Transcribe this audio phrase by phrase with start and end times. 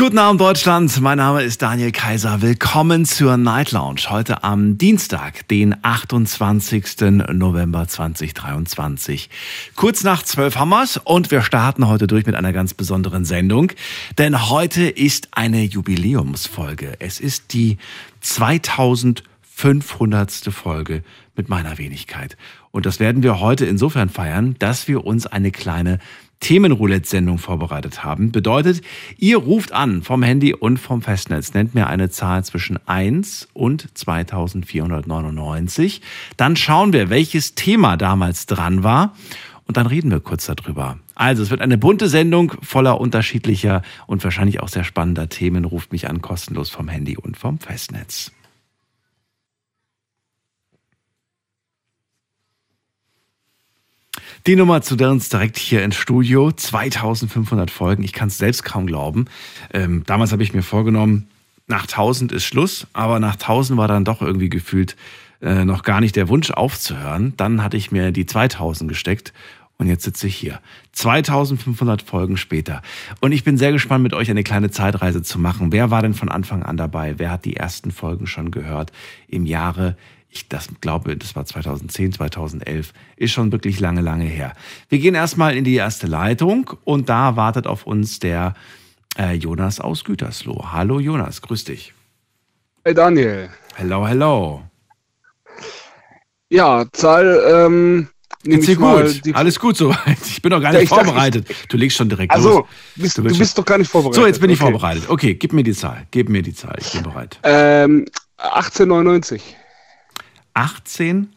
[0.00, 2.40] Guten Abend Deutschland, mein Name ist Daniel Kaiser.
[2.40, 4.00] Willkommen zur Night Lounge.
[4.08, 7.02] Heute am Dienstag, den 28.
[7.34, 9.28] November 2023.
[9.76, 13.72] Kurz nach 12 Hammers und wir starten heute durch mit einer ganz besonderen Sendung,
[14.16, 16.94] denn heute ist eine Jubiläumsfolge.
[16.98, 17.76] Es ist die
[18.22, 20.32] 2500.
[20.50, 21.04] Folge
[21.36, 22.38] mit meiner Wenigkeit.
[22.70, 25.98] Und das werden wir heute insofern feiern, dass wir uns eine kleine
[26.40, 28.32] Themenroulette-Sendung vorbereitet haben.
[28.32, 28.82] Bedeutet,
[29.18, 33.96] ihr ruft an vom Handy und vom Festnetz, nennt mir eine Zahl zwischen 1 und
[33.96, 36.00] 2499.
[36.36, 39.14] Dann schauen wir, welches Thema damals dran war
[39.70, 40.98] und dann reden wir kurz darüber.
[41.14, 45.64] Also, es wird eine bunte Sendung voller unterschiedlicher und wahrscheinlich auch sehr spannender Themen.
[45.64, 48.32] Ruft mich an, kostenlos vom Handy und vom Festnetz.
[54.46, 56.50] Die Nummer zu uns direkt hier ins Studio.
[56.50, 58.02] 2500 Folgen.
[58.02, 59.26] Ich kann es selbst kaum glauben.
[59.74, 61.28] Ähm, damals habe ich mir vorgenommen,
[61.66, 64.96] nach 1000 ist Schluss, aber nach 1000 war dann doch irgendwie gefühlt
[65.42, 67.34] äh, noch gar nicht der Wunsch aufzuhören.
[67.36, 69.34] Dann hatte ich mir die 2000 gesteckt
[69.76, 70.60] und jetzt sitze ich hier.
[70.92, 72.80] 2500 Folgen später.
[73.20, 75.70] Und ich bin sehr gespannt, mit euch eine kleine Zeitreise zu machen.
[75.70, 77.18] Wer war denn von Anfang an dabei?
[77.18, 78.90] Wer hat die ersten Folgen schon gehört
[79.28, 79.96] im Jahre
[80.30, 84.54] ich das glaube, das war 2010, 2011, ist schon wirklich lange, lange her.
[84.88, 88.54] Wir gehen erstmal in die erste Leitung und da wartet auf uns der
[89.18, 90.72] äh, Jonas aus Gütersloh.
[90.72, 91.92] Hallo Jonas, grüß dich.
[92.84, 93.50] Hey Daniel.
[93.74, 94.62] Hello, hello.
[96.48, 98.08] Ja, Zahl, ähm,
[98.42, 99.20] Geht's dir gut?
[99.34, 100.16] Alles gut soweit.
[100.26, 101.50] Ich bin doch gar nicht ja, vorbereitet.
[101.50, 102.66] Dachte, du legst schon direkt also, los.
[102.96, 104.20] Bist, du, bist, du bist doch gar nicht vorbereitet.
[104.20, 104.70] So, jetzt bin ich okay.
[104.70, 105.10] vorbereitet.
[105.10, 106.06] Okay, gib mir die Zahl.
[106.10, 106.76] Gib mir die Zahl.
[106.80, 107.38] Ich bin bereit.
[107.42, 108.06] Ähm,
[108.38, 109.56] 1899.
[110.60, 111.32] 18?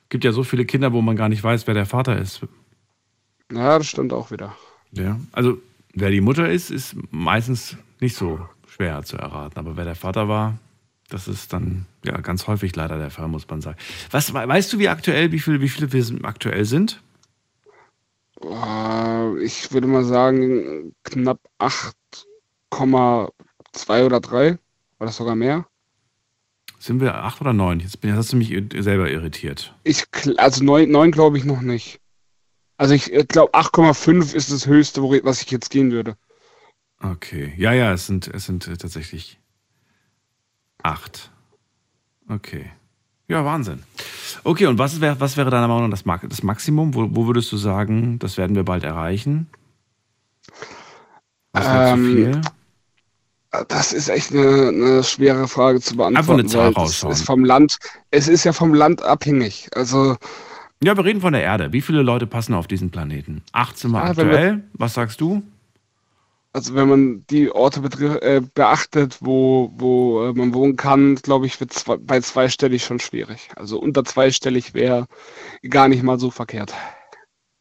[0.08, 2.40] gibt ja so viele Kinder, wo man gar nicht weiß, wer der Vater ist.
[3.52, 4.54] Ja, das stimmt auch wieder.
[4.92, 5.58] Ja, also
[5.94, 9.58] wer die Mutter ist, ist meistens nicht so schwer zu erraten.
[9.58, 10.58] Aber wer der Vater war,
[11.08, 13.78] das ist dann ja ganz häufig leider der Fall, muss man sagen.
[14.10, 17.02] Was, weißt du, wie aktuell, wie viele, wie viele wir aktuell sind?
[19.42, 24.58] Ich würde mal sagen, knapp 8,2 oder 3
[24.98, 25.66] oder sogar mehr.
[26.78, 27.80] Sind wir acht oder neun?
[27.80, 29.74] Jetzt, bin, jetzt hast du mich selber irritiert.
[29.82, 30.04] Ich,
[30.36, 32.00] also neun, neun glaube ich noch nicht.
[32.76, 36.16] Also ich glaube 8,5 ist das höchste, was ich jetzt gehen würde.
[37.02, 37.54] Okay.
[37.56, 39.38] Ja, ja, es sind, es sind äh, tatsächlich
[40.82, 41.30] acht.
[42.28, 42.70] Okay.
[43.28, 43.82] Ja, Wahnsinn.
[44.44, 46.94] Okay, und was, wär, was wäre deiner Meinung nach das, das Maximum?
[46.94, 49.48] Wo, wo, würdest du sagen, das werden wir bald erreichen?
[51.52, 52.40] Was ähm, zu viel?
[53.64, 56.16] Das ist echt eine, eine schwere Frage zu beantworten.
[56.16, 57.12] Einfach eine Zahl raushauen.
[57.12, 57.78] Ist vom Land,
[58.10, 59.68] es ist ja vom Land abhängig.
[59.74, 60.16] Also
[60.82, 61.72] Ja, wir reden von der Erde.
[61.72, 63.42] Wie viele Leute passen auf diesen Planeten?
[63.52, 64.64] 18 Mal Ah, wenn wir- aktuell.
[64.74, 65.42] Was sagst du?
[66.52, 67.80] Also wenn man die Orte
[68.22, 72.98] äh, beachtet, wo, wo äh, man wohnen kann, glaube ich, wird zwei, bei zweistellig schon
[72.98, 73.50] schwierig.
[73.56, 75.06] Also unter zweistellig wäre
[75.68, 76.72] gar nicht mal so verkehrt.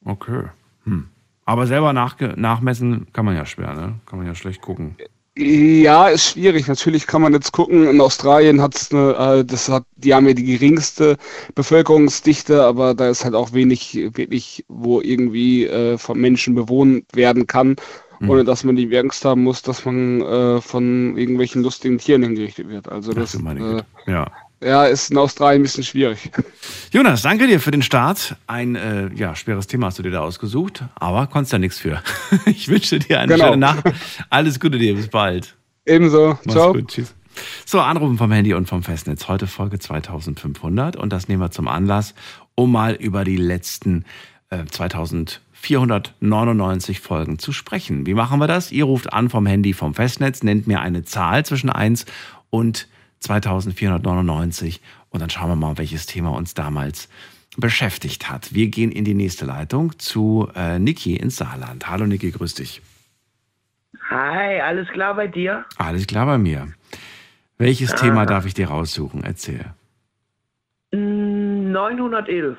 [0.06, 0.44] Okay.
[0.86, 1.10] Hm.
[1.44, 4.00] Aber selber nachmessen kann man ja schwer, ne?
[4.06, 4.96] Kann man ja schlecht gucken.
[5.38, 6.68] Ja, ist schwierig.
[6.68, 10.34] Natürlich kann man jetzt gucken, in Australien hat's eine, äh, das hat, die haben ja
[10.34, 11.18] die geringste
[11.56, 17.48] Bevölkerungsdichte, aber da ist halt auch wenig, wirklich, wo irgendwie äh, von Menschen bewohnt werden
[17.48, 17.76] kann,
[18.20, 18.30] Mhm.
[18.30, 22.70] ohne dass man die Angst haben muss, dass man äh, von irgendwelchen lustigen Tieren hingerichtet
[22.70, 22.88] wird.
[22.88, 23.86] Also das äh, Güte.
[24.08, 24.32] Ja.
[24.62, 26.32] Ja, ist in Australien ein bisschen schwierig.
[26.92, 28.36] Jonas, danke dir für den Start.
[28.48, 32.02] Ein äh, ja, schweres Thema hast du dir da ausgesucht, aber konntest ja nichts für.
[32.46, 33.46] Ich wünsche dir eine Genau.
[33.48, 33.84] schöne Nacht.
[34.30, 35.56] Alles Gute dir, bis bald.
[35.86, 36.38] Ebenso.
[36.44, 36.74] Mach's Ciao.
[36.74, 37.14] gut, tschüss.
[37.66, 39.28] So, Anrufen vom Handy und vom Festnetz.
[39.28, 42.16] Heute Folge 2500 und das nehmen wir zum Anlass,
[42.56, 44.06] um mal über die letzten
[44.50, 48.06] äh, 2499 Folgen zu sprechen.
[48.06, 48.72] Wie machen wir das?
[48.72, 52.06] Ihr ruft an vom Handy vom Festnetz, nennt mir eine Zahl zwischen 1
[52.50, 52.88] und
[53.20, 57.10] 2499 und dann schauen wir mal, welches Thema uns damals
[57.58, 58.54] beschäftigt hat.
[58.54, 61.90] Wir gehen in die nächste Leitung zu äh, Niki ins Saarland.
[61.90, 62.82] Hallo Niki, grüß dich.
[64.10, 65.66] Hi, alles klar bei dir?
[65.78, 66.68] Alles klar bei mir.
[67.58, 69.24] Welches Thema darf ich dir raussuchen?
[69.24, 69.74] Erzähl.
[70.92, 72.58] Mm, 911.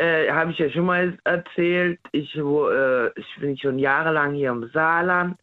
[0.00, 2.00] Äh, Habe ich ja schon mal erzählt.
[2.12, 5.38] Ich, wo, äh, ich bin schon jahrelang hier im Saarland.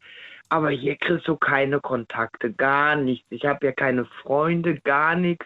[0.50, 3.28] Aber hier kriegst du keine Kontakte, gar nichts.
[3.30, 5.46] Ich habe ja keine Freunde, gar nichts.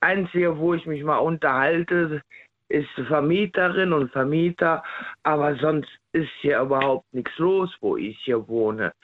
[0.00, 2.22] Einzige, wo ich mich mal unterhalte,
[2.68, 4.82] ist Vermieterin und Vermieter.
[5.22, 8.94] Aber sonst ist hier überhaupt nichts los, wo ich hier wohne.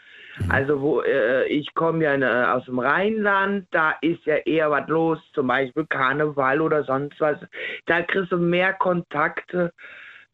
[0.48, 4.88] Also wo äh, ich komme ja äh, aus dem Rheinland, da ist ja eher was
[4.88, 7.38] los, zum Beispiel Karneval oder sonst was.
[7.86, 9.72] Da kriegst du mehr Kontakte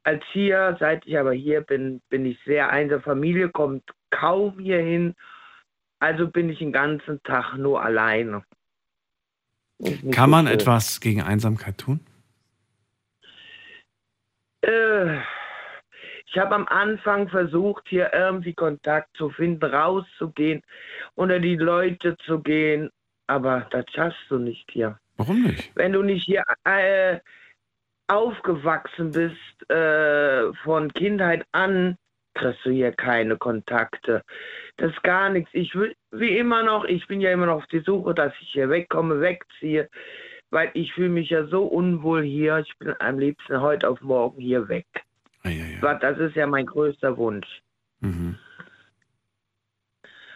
[0.04, 0.76] als hier.
[0.78, 3.02] Seit ich aber hier bin, bin ich sehr einsam.
[3.02, 5.14] Familie kommt kaum hier hin.
[5.98, 8.44] Also bin ich den ganzen Tag nur alleine.
[9.82, 10.54] Kann so man schön.
[10.54, 12.00] etwas gegen Einsamkeit tun?
[14.62, 15.19] Äh,
[16.26, 20.62] ich habe am Anfang versucht, hier irgendwie Kontakt zu finden, rauszugehen,
[21.14, 22.90] unter die Leute zu gehen,
[23.26, 24.99] aber das schaffst du nicht hier.
[25.17, 25.70] Warum nicht?
[25.75, 27.20] Wenn du nicht hier äh,
[28.08, 31.96] aufgewachsen bist, äh, von Kindheit an,
[32.34, 34.22] kriegst du hier keine Kontakte.
[34.76, 35.50] Das ist gar nichts.
[35.55, 38.50] Ich will, wie immer noch, ich bin ja immer noch auf die Suche, dass ich
[38.50, 39.88] hier wegkomme, wegziehe,
[40.50, 42.58] weil ich fühle mich ja so unwohl hier.
[42.58, 44.87] Ich bin am liebsten heute auf morgen hier weg.
[45.46, 45.94] Ah, ja, ja.
[45.98, 47.46] Das ist ja mein größter Wunsch.
[48.00, 48.37] Mhm.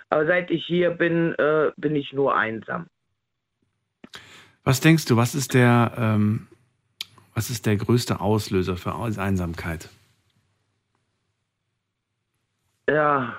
[0.09, 2.87] Aber seit ich hier bin, äh, bin ich nur einsam.
[4.65, 6.49] Was denkst du, was ist der, ähm,
[7.35, 9.89] was ist der größte Auslöser für Einsamkeit?
[12.89, 13.39] Ja,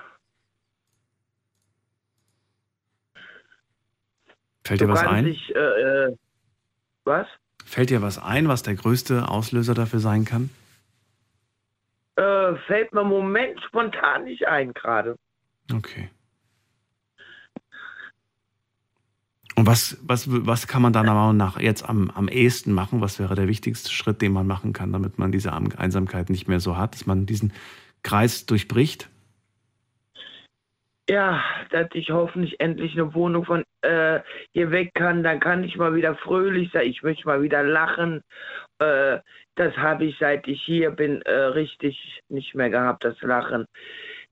[4.64, 5.24] Fällt du dir was ein?
[5.24, 6.16] dich, äh, äh,
[7.04, 7.26] was?
[7.64, 10.50] Fällt dir was ein, was der größte Auslöser dafür sein kann?
[12.16, 15.16] Äh, fällt mir im Moment spontan nicht ein gerade.
[15.72, 16.10] Okay.
[19.54, 23.00] Und was, was, was kann man deiner Meinung nach jetzt am, am ehesten machen?
[23.00, 26.48] Was wäre der wichtigste Schritt, den man machen kann, damit man diese Am- Einsamkeit nicht
[26.48, 27.52] mehr so hat, dass man diesen
[28.02, 29.08] Kreis durchbricht?
[31.08, 34.20] Ja, dass ich hoffentlich endlich eine Wohnung von äh,
[34.52, 38.22] hier weg kann, dann kann ich mal wieder fröhlich sein, ich möchte mal wieder lachen.
[38.78, 39.18] Äh,
[39.56, 43.66] das habe ich, seit ich hier bin, äh, richtig nicht mehr gehabt, das Lachen.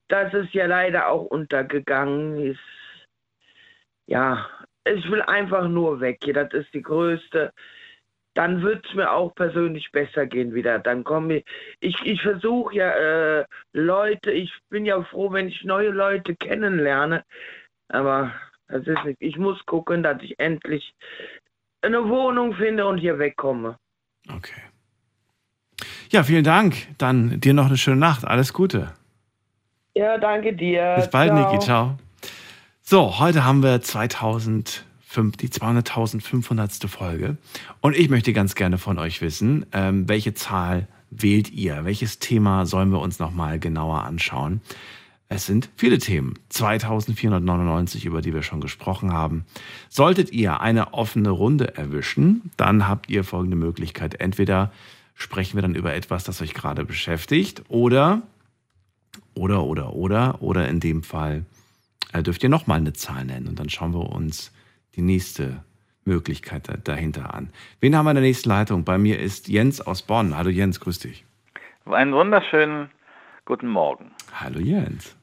[0.07, 2.37] Das ist ja leider auch untergegangen.
[2.39, 2.59] Ist,
[4.07, 4.47] ja,
[4.85, 7.51] ich will einfach nur weg hier, das ist die größte.
[8.33, 10.79] Dann wird es mir auch persönlich besser gehen wieder.
[10.79, 11.45] Dann komme ich,
[11.79, 17.23] ich, ich versuche ja äh, Leute, ich bin ja froh, wenn ich neue Leute kennenlerne.
[17.89, 18.33] Aber
[18.67, 19.17] das ist nicht.
[19.19, 20.93] Ich muss gucken, dass ich endlich
[21.81, 23.77] eine Wohnung finde und hier wegkomme.
[24.29, 24.61] Okay.
[26.09, 26.75] Ja, vielen Dank.
[26.97, 28.25] Dann dir noch eine schöne Nacht.
[28.25, 28.93] Alles Gute.
[29.93, 30.95] Ja, danke dir.
[30.97, 31.51] Bis bald, Ciao.
[31.51, 31.59] Niki.
[31.59, 31.97] Ciao.
[32.81, 36.87] So, heute haben wir 2000 fünf, die 200.500.
[36.87, 37.37] Folge.
[37.81, 41.83] Und ich möchte ganz gerne von euch wissen, ähm, welche Zahl wählt ihr?
[41.85, 44.61] Welches Thema sollen wir uns nochmal genauer anschauen?
[45.27, 49.45] Es sind viele Themen, 2499, über die wir schon gesprochen haben.
[49.87, 54.19] Solltet ihr eine offene Runde erwischen, dann habt ihr folgende Möglichkeit.
[54.19, 54.73] Entweder
[55.15, 58.23] sprechen wir dann über etwas, das euch gerade beschäftigt, oder,
[59.33, 61.45] oder, oder, oder, oder in dem Fall
[62.11, 64.51] äh, dürft ihr nochmal eine Zahl nennen und dann schauen wir uns
[64.95, 65.63] die nächste
[66.05, 67.51] Möglichkeit dahinter an.
[67.79, 68.83] Wen haben wir in der nächsten Leitung?
[68.83, 70.35] Bei mir ist Jens aus Bonn.
[70.35, 71.25] Hallo Jens, grüß dich.
[71.85, 72.89] Einen wunderschönen
[73.45, 74.11] guten Morgen.
[74.33, 75.15] Hallo Jens.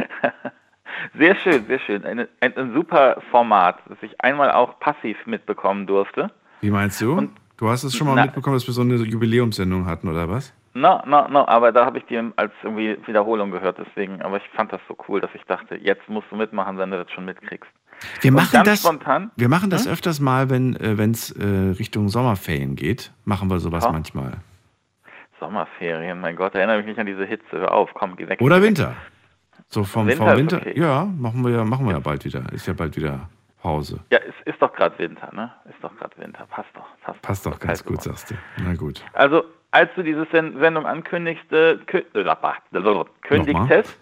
[1.18, 2.04] Sehr schön, sehr schön.
[2.04, 6.30] Eine, ein, ein, super Format, das ich einmal auch passiv mitbekommen durfte.
[6.60, 7.14] Wie meinst du?
[7.14, 10.28] Und, du hast es schon mal na, mitbekommen, dass wir so eine Jubiläumssendung hatten, oder
[10.30, 10.54] was?
[10.74, 14.22] No, no, no, aber da habe ich die als irgendwie Wiederholung gehört, deswegen.
[14.22, 17.02] Aber ich fand das so cool, dass ich dachte, jetzt musst du mitmachen, wenn du
[17.02, 17.70] das schon mitkriegst.
[18.20, 19.92] Wir machen das, spontan, wir machen das hm?
[19.92, 20.76] öfters mal, wenn
[21.10, 23.12] es äh, äh, Richtung Sommerferien geht.
[23.24, 23.92] Machen wir sowas oh.
[23.92, 24.32] manchmal.
[25.40, 27.44] Sommerferien, mein Gott, erinnere mich nicht an diese Hitze.
[27.52, 28.40] Hör auf, komm, geh weg.
[28.40, 28.94] Oder Winter.
[29.68, 30.26] So vom Winter.
[30.26, 30.78] Vom Winter okay.
[30.78, 32.44] Ja, machen wir ja, machen wir ja bald wieder.
[32.52, 33.28] Ist ja bald wieder
[33.60, 34.00] Pause.
[34.10, 35.52] Ja, es ist doch gerade Winter, ne?
[35.68, 36.46] Ist doch gerade Winter.
[36.50, 36.86] Passt doch.
[37.02, 38.34] Passt, passt doch ganz gut, sagst du.
[38.62, 39.04] Na gut.
[39.14, 41.80] Also, als du diese Sendung ankündigste,
[43.22, 43.98] kündigtest,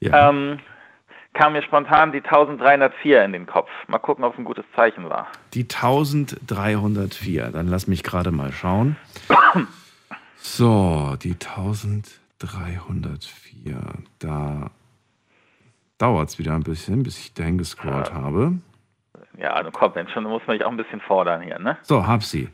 [0.00, 0.30] ja.
[0.30, 0.58] ähm,
[1.34, 3.68] kam mir spontan die 1304 in den Kopf.
[3.88, 5.26] Mal gucken, ob es ein gutes Zeichen war.
[5.52, 7.50] Die 1304.
[7.50, 8.96] Dann lass mich gerade mal schauen.
[10.36, 13.80] so, die 1304.
[14.20, 14.70] Da
[15.98, 18.14] dauert es wieder ein bisschen, bis ich dahin gescrollt ja.
[18.14, 18.54] habe.
[19.38, 21.76] Ja, also komm, wenn schon, muss man sich auch ein bisschen fordern hier, ne?
[21.82, 22.48] So, hab sie.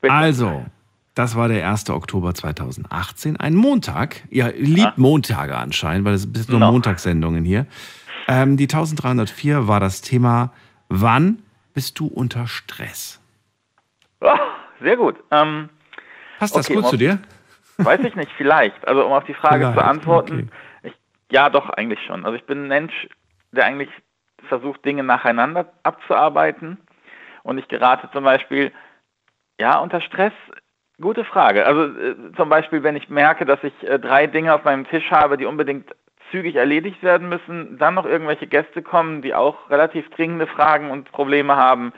[0.00, 0.12] Bitte.
[0.12, 0.66] Also,
[1.14, 1.90] das war der 1.
[1.90, 4.24] Oktober 2018, ein Montag.
[4.30, 4.94] Ihr liebt ah.
[4.96, 6.72] Montage anscheinend, weil es sind nur no.
[6.72, 7.66] Montagssendungen hier.
[8.28, 10.52] Ähm, die 1304 war das Thema,
[10.88, 11.42] wann
[11.74, 13.20] bist du unter Stress?
[14.20, 14.38] Oh,
[14.80, 15.16] sehr gut.
[15.30, 15.68] Ähm,
[16.38, 17.18] Passt das okay, gut um, zu dir?
[17.78, 18.86] Weiß ich nicht, vielleicht.
[18.86, 19.78] Also um auf die Frage vielleicht.
[19.78, 20.48] zu antworten, okay.
[21.30, 22.24] Ja, doch, eigentlich schon.
[22.24, 23.08] Also ich bin ein Mensch,
[23.50, 23.90] der eigentlich
[24.48, 26.78] versucht, Dinge nacheinander abzuarbeiten.
[27.42, 28.70] Und ich gerate zum Beispiel,
[29.58, 30.32] ja, unter Stress,
[31.00, 31.66] gute Frage.
[31.66, 35.10] Also äh, zum Beispiel, wenn ich merke, dass ich äh, drei Dinge auf meinem Tisch
[35.10, 35.90] habe, die unbedingt
[36.34, 41.12] zügig erledigt werden müssen, dann noch irgendwelche Gäste kommen, die auch relativ dringende Fragen und
[41.12, 41.92] Probleme haben,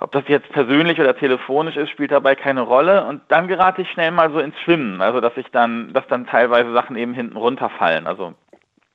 [0.00, 3.04] ob das jetzt persönlich oder telefonisch ist, spielt dabei keine Rolle.
[3.04, 5.02] Und dann gerate ich schnell mal so ins Schwimmen.
[5.02, 8.06] Also, dass ich dann, dass dann teilweise Sachen eben hinten runterfallen.
[8.06, 8.34] Also,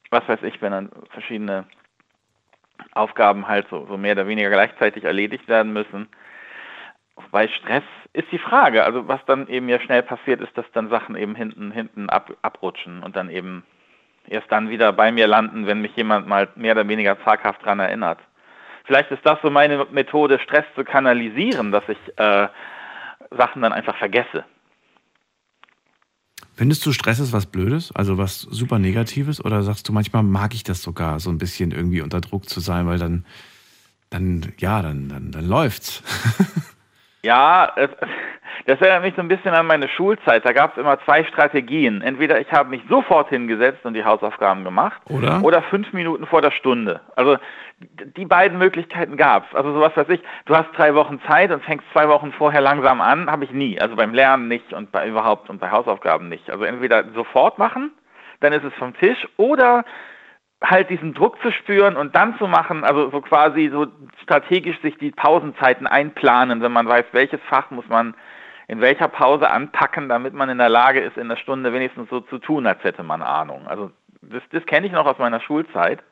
[0.09, 1.65] was weiß ich, wenn dann verschiedene
[2.93, 6.07] Aufgaben halt so, so mehr oder weniger gleichzeitig erledigt werden müssen.
[7.31, 10.89] Bei Stress ist die Frage, also was dann eben ja schnell passiert, ist, dass dann
[10.89, 13.63] Sachen eben hinten, hinten ab, abrutschen und dann eben
[14.29, 17.79] erst dann wieder bei mir landen, wenn mich jemand mal mehr oder weniger zaghaft dran
[17.79, 18.19] erinnert.
[18.85, 22.47] Vielleicht ist das so meine Methode, Stress zu kanalisieren, dass ich äh,
[23.31, 24.45] Sachen dann einfach vergesse.
[26.55, 30.53] Findest du Stress ist was Blödes, also was super Negatives, oder sagst du manchmal mag
[30.53, 33.25] ich das sogar, so ein bisschen irgendwie unter Druck zu sein, weil dann,
[34.09, 36.03] dann ja, dann, dann, dann läuft's.
[37.21, 37.71] ja,
[38.65, 40.45] das erinnert mich so ein bisschen an meine Schulzeit.
[40.45, 42.01] Da gab es immer zwei Strategien.
[42.01, 46.41] Entweder ich habe mich sofort hingesetzt und die Hausaufgaben gemacht oder, oder fünf Minuten vor
[46.41, 47.01] der Stunde.
[47.15, 47.37] Also
[48.17, 49.55] die beiden Möglichkeiten gab es.
[49.55, 53.01] Also sowas weiß ich, du hast drei Wochen Zeit und fängst zwei Wochen vorher langsam
[53.01, 53.79] an, habe ich nie.
[53.79, 56.49] Also beim Lernen nicht und bei überhaupt und bei Hausaufgaben nicht.
[56.49, 57.91] Also entweder sofort machen,
[58.41, 59.83] dann ist es vom Tisch, oder
[60.63, 63.87] halt diesen Druck zu spüren und dann zu machen, also so quasi so
[64.23, 68.13] strategisch sich die Pausenzeiten einplanen, wenn man weiß, welches Fach muss man
[68.67, 72.21] in welcher Pause anpacken, damit man in der Lage ist, in der Stunde wenigstens so
[72.21, 73.67] zu tun, als hätte man Ahnung.
[73.67, 76.03] Also das, das kenne ich noch aus meiner Schulzeit.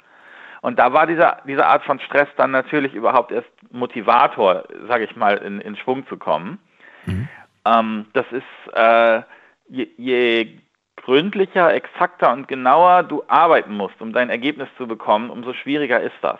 [0.62, 5.16] Und da war dieser, diese Art von Stress dann natürlich überhaupt erst Motivator, sage ich
[5.16, 6.58] mal, in, in Schwung zu kommen.
[7.06, 7.28] Mhm.
[7.66, 9.22] Ähm, das ist, äh,
[9.68, 10.60] je, je
[11.08, 16.18] gründlicher, exakter und genauer du arbeiten musst, um dein Ergebnis zu bekommen, umso schwieriger ist
[16.22, 16.38] das.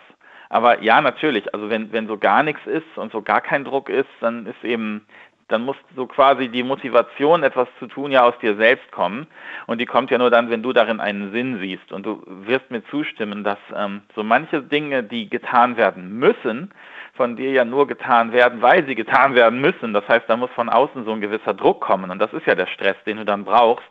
[0.50, 3.88] Aber ja, natürlich, also wenn, wenn so gar nichts ist und so gar kein Druck
[3.88, 5.06] ist, dann ist eben
[5.48, 9.26] dann muss so quasi die Motivation, etwas zu tun, ja aus dir selbst kommen.
[9.66, 11.90] Und die kommt ja nur dann, wenn du darin einen Sinn siehst.
[11.90, 16.70] Und du wirst mir zustimmen, dass ähm, so manche Dinge, die getan werden müssen,
[17.14, 19.94] von dir ja nur getan werden, weil sie getan werden müssen.
[19.94, 22.10] Das heißt, da muss von außen so ein gewisser Druck kommen.
[22.10, 23.88] Und das ist ja der Stress, den du dann brauchst.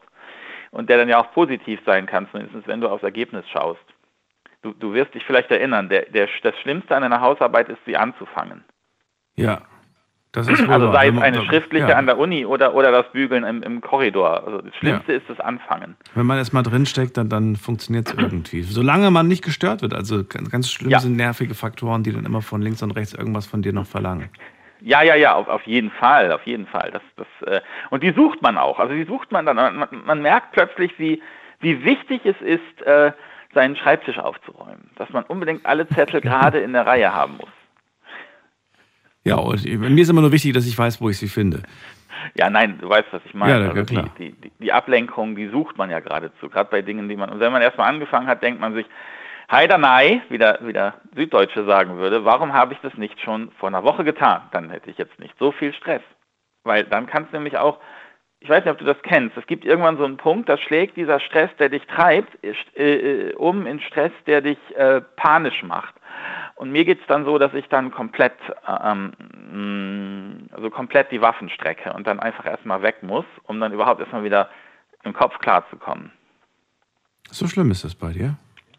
[0.71, 3.79] Und der dann ja auch positiv sein kann, zumindest wenn du aufs Ergebnis schaust.
[4.61, 7.95] Du, du wirst dich vielleicht erinnern, der, der, das Schlimmste an einer Hausarbeit ist, sie
[7.95, 8.63] anzufangen.
[9.35, 9.61] Ja,
[10.31, 11.95] Das ist wohl Also sei es eine schriftliche ja.
[11.95, 14.43] an der Uni oder, oder das Bügeln im, im Korridor.
[14.45, 15.95] Also das Schlimmste ist das Anfangen.
[16.15, 18.63] Wenn man erstmal drinsteckt, dann, dann funktioniert es irgendwie.
[18.63, 19.93] Solange man nicht gestört wird.
[19.93, 20.99] Also ganz, ganz schlimm Ja.
[20.99, 24.29] sind nervige Faktoren, die dann immer von links und rechts irgendwas von dir noch verlangen.
[24.81, 26.91] Ja, ja, ja, auf, auf jeden Fall, auf jeden Fall.
[26.91, 28.79] Das, das, äh, und die sucht man auch.
[28.79, 29.55] Also die sucht man dann.
[29.55, 31.21] Man, man merkt plötzlich, wie,
[31.59, 33.11] wie wichtig es ist, äh,
[33.53, 34.91] seinen Schreibtisch aufzuräumen.
[34.95, 37.49] Dass man unbedingt alle Zettel gerade in der Reihe haben muss.
[39.23, 41.63] Ja, und mir ist immer nur wichtig, dass ich weiß, wo ich sie finde.
[42.35, 43.65] Ja, nein, du weißt, was ich meine.
[43.65, 44.09] Ja, also klar.
[44.17, 46.49] die, die, die Ablenkung, die sucht man ja geradezu.
[46.49, 47.29] Gerade bei Dingen, die man.
[47.29, 48.85] Und wenn man erstmal angefangen hat, denkt man sich,
[49.49, 53.69] Heidanei, wie der, wie der Süddeutsche sagen würde, warum habe ich das nicht schon vor
[53.69, 54.41] einer Woche getan?
[54.51, 56.01] Dann hätte ich jetzt nicht so viel Stress.
[56.63, 57.79] Weil dann kannst du nämlich auch,
[58.39, 60.97] ich weiß nicht, ob du das kennst, es gibt irgendwann so einen Punkt, da schlägt
[60.97, 65.95] dieser Stress, der dich treibt, äh, äh, um in Stress, der dich äh, panisch macht.
[66.55, 68.33] Und mir geht's dann so, dass ich dann komplett,
[68.67, 69.13] ähm,
[70.49, 74.01] mh, also komplett die Waffen strecke und dann einfach erstmal weg muss, um dann überhaupt
[74.01, 74.49] erstmal wieder
[75.03, 76.11] im Kopf klarzukommen.
[77.29, 78.37] So schlimm ist das bei dir?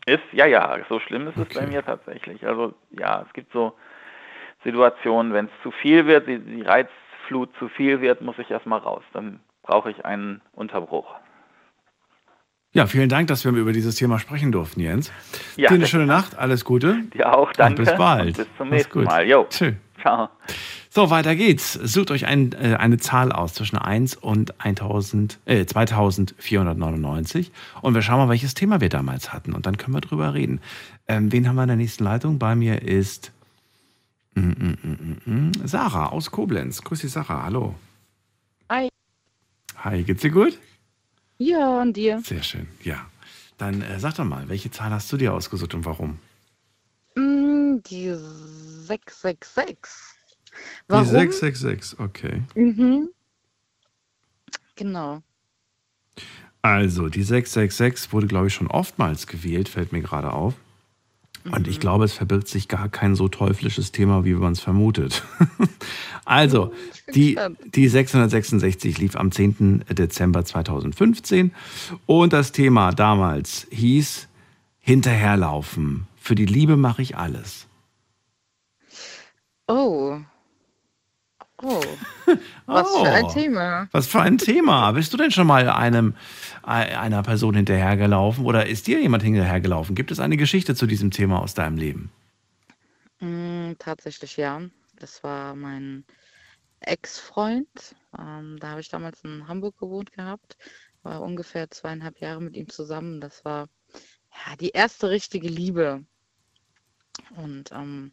[0.08, 1.60] Ist, ja, ja, so schlimm ist es Okay.
[1.60, 2.46] bei mir tatsächlich.
[2.46, 3.74] Also ja, es gibt so
[4.64, 8.80] Situationen, wenn es zu viel wird, die, die Reizflut zu viel wird, muss ich erstmal
[8.80, 9.02] raus.
[9.12, 11.14] Dann brauche ich einen Unterbruch.
[12.72, 15.12] Ja, vielen Dank, dass wir über dieses Thema sprechen durften, Jens.
[15.56, 15.68] Ja.
[15.68, 17.02] Dir eine schöne Nacht, alles Gute.
[17.14, 17.82] Dir auch, danke.
[17.82, 18.26] Und bis bald.
[18.26, 19.04] Und bis zum nächsten.
[19.04, 19.26] Mal.
[19.26, 19.46] Jo.
[19.48, 19.72] Tschö.
[20.00, 20.28] Ciao.
[20.90, 21.74] So, weiter geht's.
[21.74, 27.52] Sucht euch ein, äh, eine Zahl aus zwischen 1 und 1000, äh, 2499
[27.82, 30.60] und wir schauen mal, welches Thema wir damals hatten und dann können wir drüber reden.
[31.06, 32.38] Ähm, wen haben wir in der nächsten Leitung?
[32.38, 33.32] Bei mir ist
[34.34, 36.82] mm, mm, mm, Sarah aus Koblenz.
[36.82, 37.42] Grüß dich, Sarah.
[37.42, 37.74] Hallo.
[38.70, 38.88] Hi.
[39.76, 40.58] Hi, geht's dir gut?
[41.36, 42.20] Ja, und dir?
[42.24, 43.06] Sehr schön, ja.
[43.58, 46.18] Dann äh, sag doch mal, welche Zahl hast du dir ausgesucht und warum?
[47.16, 50.17] Die 666.
[50.88, 51.04] Warum?
[51.04, 52.42] Die 666, okay.
[52.54, 53.08] Mhm.
[54.76, 55.22] Genau.
[56.62, 60.54] Also, die 666 wurde, glaube ich, schon oftmals gewählt, fällt mir gerade auf.
[61.44, 61.70] Und Mhm.
[61.70, 65.24] ich glaube, es verbirgt sich gar kein so teuflisches Thema, wie man es vermutet.
[66.24, 66.72] also,
[67.14, 67.38] die,
[67.74, 69.84] die 666 lief am 10.
[69.90, 71.52] Dezember 2015
[72.06, 74.28] und das Thema damals hieß
[74.80, 76.06] Hinterherlaufen.
[76.16, 77.66] Für die Liebe mache ich alles.
[79.68, 80.18] Oh.
[81.62, 81.98] Oh.
[82.66, 83.32] Was für ein Oh.
[83.32, 83.88] Thema.
[83.92, 84.92] Was für ein Thema.
[84.92, 86.14] Bist du denn schon mal einem,
[86.64, 89.94] äh, einer Person hinterhergelaufen oder ist dir jemand hinterhergelaufen?
[89.94, 92.12] Gibt es eine Geschichte zu diesem Thema aus deinem Leben?
[93.20, 94.62] Mm, tatsächlich ja.
[94.96, 96.04] Das war mein
[96.80, 97.96] Ex-Freund.
[98.18, 100.56] Ähm, da habe ich damals in Hamburg gewohnt gehabt.
[101.02, 103.20] War ungefähr zweieinhalb Jahre mit ihm zusammen.
[103.20, 103.68] Das war
[104.46, 106.04] ja die erste richtige Liebe.
[107.36, 108.12] Und ähm,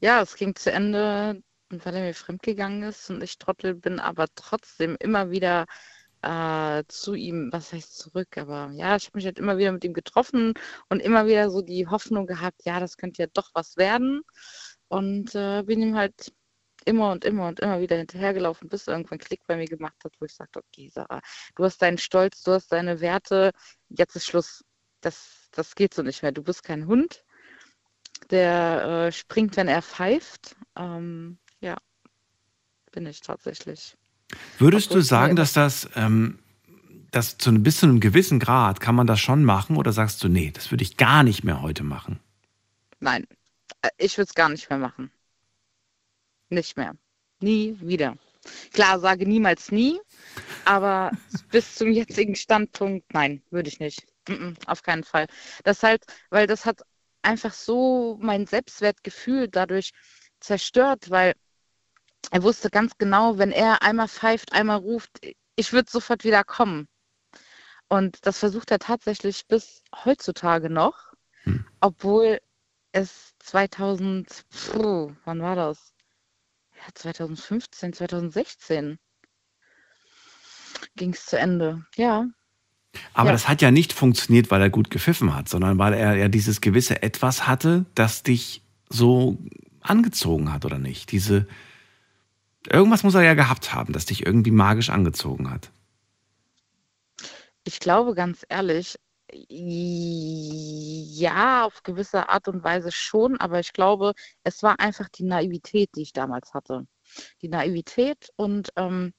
[0.00, 4.26] ja, es ging zu Ende, weil er mir fremdgegangen ist und ich Trottel bin, aber
[4.34, 5.66] trotzdem immer wieder
[6.22, 9.84] äh, zu ihm, was heißt zurück, aber ja, ich habe mich halt immer wieder mit
[9.84, 10.54] ihm getroffen
[10.88, 14.22] und immer wieder so die Hoffnung gehabt, ja, das könnte ja doch was werden.
[14.88, 16.32] Und äh, bin ihm halt
[16.84, 20.14] immer und immer und immer wieder hinterhergelaufen, bis er irgendwann Klick bei mir gemacht hat,
[20.18, 21.20] wo ich sagte, okay, Sarah,
[21.56, 23.52] du hast deinen Stolz, du hast deine Werte,
[23.88, 24.64] jetzt ist Schluss.
[25.00, 26.32] Das, das geht so nicht mehr.
[26.32, 27.24] Du bist kein Hund,
[28.30, 30.56] der äh, springt, wenn er pfeift.
[30.76, 31.76] Ähm, ja,
[32.92, 33.96] bin ich tatsächlich.
[34.58, 36.38] Würdest Obwohl du sagen, dass das, ähm,
[37.10, 40.22] das zu einem, bis zu einem gewissen Grad kann man das schon machen oder sagst
[40.22, 42.20] du, nee, das würde ich gar nicht mehr heute machen?
[43.00, 43.26] Nein,
[43.82, 45.10] äh, ich würde es gar nicht mehr machen.
[46.48, 46.94] Nicht mehr.
[47.40, 48.16] Nie wieder.
[48.72, 50.00] Klar, sage niemals nie,
[50.64, 51.10] aber
[51.50, 54.06] bis zum jetzigen Standpunkt, nein, würde ich nicht.
[54.28, 55.26] Mm -mm, auf keinen Fall.
[55.64, 56.82] Das halt, weil das hat
[57.22, 59.92] einfach so mein Selbstwertgefühl dadurch
[60.40, 61.34] zerstört, weil
[62.30, 65.10] er wusste ganz genau, wenn er einmal pfeift, einmal ruft,
[65.56, 66.86] ich würde sofort wieder kommen.
[67.88, 71.12] Und das versucht er tatsächlich bis heutzutage noch,
[71.42, 71.64] Hm.
[71.80, 72.38] obwohl
[72.92, 75.92] es 2000, puh, wann war das?
[76.76, 78.98] Ja, 2015, 2016
[80.96, 81.84] ging es zu Ende.
[81.96, 82.26] Ja,
[83.14, 83.32] Aber Ja.
[83.32, 86.60] das hat ja nicht funktioniert, weil er gut gepfiffen hat, sondern weil er ja dieses
[86.60, 89.38] gewisse Etwas hatte, das dich so
[89.80, 91.12] angezogen hat, oder nicht?
[91.12, 91.46] Diese.
[92.68, 95.70] Irgendwas muss er ja gehabt haben, das dich irgendwie magisch angezogen hat.
[97.64, 98.96] ich glaube ganz ehrlich,
[99.48, 105.90] ja, auf gewisse Art und Weise schon, aber ich glaube, es war einfach die Naivität,
[105.94, 106.86] die ich damals hatte.
[107.42, 109.12] Die Naivität und ähm,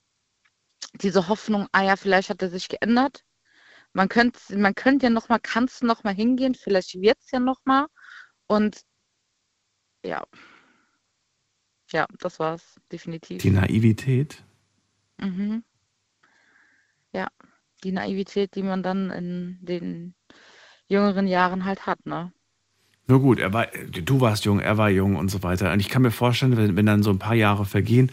[0.95, 3.23] diese Hoffnung, ah ja, vielleicht hat er sich geändert.
[3.93, 7.39] Man könnte, man könnte ja noch mal, kannst noch mal hingehen, vielleicht wird es ja
[7.39, 7.87] noch mal.
[8.47, 8.81] Und
[10.03, 10.25] ja,
[11.91, 13.41] Ja, das war's, definitiv.
[13.41, 14.43] Die Naivität?
[15.19, 15.63] Mhm.
[17.13, 17.27] Ja,
[17.83, 20.15] die Naivität, die man dann in den
[20.87, 22.31] jüngeren Jahren halt hat, ne?
[23.07, 25.73] Nur gut, er war, du warst jung, er war jung und so weiter.
[25.73, 28.11] Und ich kann mir vorstellen, wenn, wenn dann so ein paar Jahre vergehen,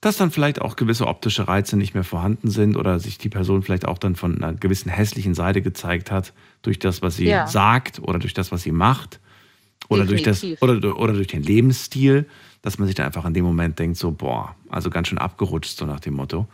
[0.00, 3.62] dass dann vielleicht auch gewisse optische Reize nicht mehr vorhanden sind oder sich die Person
[3.62, 7.46] vielleicht auch dann von einer gewissen hässlichen Seite gezeigt hat, durch das, was sie Ja.
[7.46, 9.20] sagt oder durch das, was sie macht
[9.88, 12.26] oder durch, das, oder, oder durch den Lebensstil,
[12.62, 15.76] dass man sich dann einfach in dem Moment denkt, so, boah, also ganz schön abgerutscht,
[15.76, 16.46] so nach dem Motto.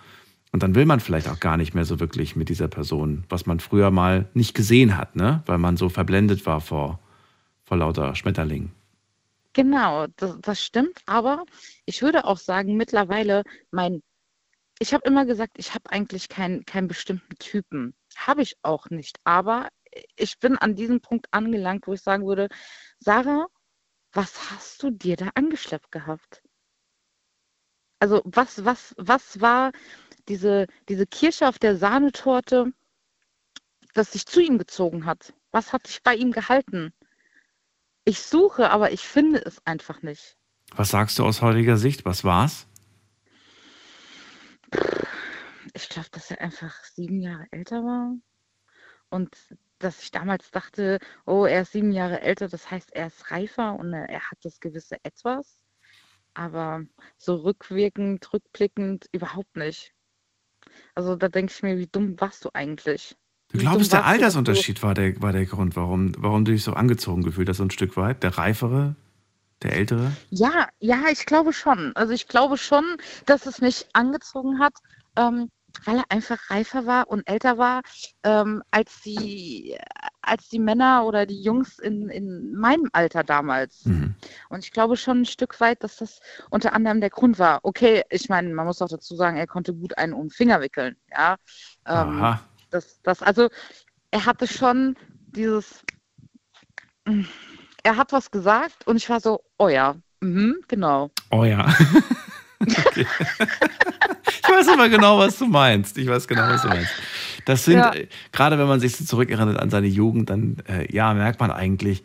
[0.52, 3.46] Und dann will man vielleicht auch gar nicht mehr so wirklich mit dieser Person, was
[3.46, 5.42] man früher mal nicht gesehen hat, ne?
[5.46, 7.00] weil man so verblendet war vor,
[7.64, 8.70] vor lauter Schmetterlingen.
[9.52, 11.44] Genau, das, das stimmt, aber
[11.86, 14.00] ich würde auch sagen, mittlerweile, mein,
[14.78, 17.94] ich habe immer gesagt, ich habe eigentlich keinen keinen bestimmten Typen.
[18.16, 19.68] Habe ich auch nicht, aber
[20.16, 22.48] ich bin an diesem Punkt angelangt, wo ich sagen würde,
[22.98, 23.46] Sarah,
[24.14, 26.42] was hast du dir da angeschleppt gehabt?
[27.98, 29.72] Also was, was, was war
[30.28, 32.72] diese, diese Kirsche auf der Sahnetorte,
[33.94, 35.34] das sich zu ihm gezogen hat?
[35.50, 36.92] Was hat sich bei ihm gehalten?
[38.04, 40.36] Ich suche, aber ich finde es einfach nicht.
[40.74, 42.04] Was sagst du aus heutiger Sicht?
[42.04, 42.66] Was war's?
[45.72, 48.14] Ich glaube, dass er einfach sieben Jahre älter war.
[49.10, 49.36] Und
[49.78, 53.78] dass ich damals dachte, oh, er ist sieben Jahre älter, das heißt, er ist reifer
[53.78, 55.58] und er, er hat das gewisse Etwas.
[56.34, 56.82] Aber
[57.16, 59.92] so rückwirkend, rückblickend überhaupt nicht.
[60.94, 63.16] Also da denke ich mir, wie dumm warst du eigentlich?
[63.48, 67.22] Du glaubst, der Altersunterschied war der, war der Grund, warum, warum du dich so angezogen
[67.22, 68.22] gefühlt hast, so ein Stück weit?
[68.22, 68.96] Der Reifere?
[69.62, 70.12] Der Ältere?
[70.30, 71.92] Ja, ja, ich glaube schon.
[71.94, 72.84] Also ich glaube schon,
[73.26, 74.74] dass es mich angezogen hat,
[75.16, 75.50] ähm,
[75.84, 77.82] weil er einfach reifer war und älter war
[78.22, 79.76] ähm, als die,
[80.22, 83.84] als die Männer oder die Jungs in, in meinem Alter damals.
[83.84, 84.14] Mhm.
[84.48, 87.60] Und ich glaube schon ein Stück weit, dass das unter anderem der Grund war.
[87.62, 90.60] Okay, ich meine, man muss auch dazu sagen, er konnte gut einen um den Finger
[90.60, 90.96] wickeln.
[91.10, 91.36] Ja,
[91.86, 92.40] ähm, Aha.
[92.70, 93.48] das, das, also
[94.10, 95.82] er hatte schon dieses,
[97.82, 101.10] er hat was gesagt und ich war so, oh ja, mhm, genau.
[101.30, 101.66] Oh ja.
[102.60, 103.06] okay.
[104.26, 105.98] Ich weiß aber genau, was du meinst.
[105.98, 106.90] Ich weiß genau, was du meinst.
[107.44, 107.92] Das sind, Ja.
[107.94, 111.50] äh, gerade wenn man sich so zurückerinnert an seine Jugend, dann äh, ja, merkt man
[111.50, 112.02] eigentlich,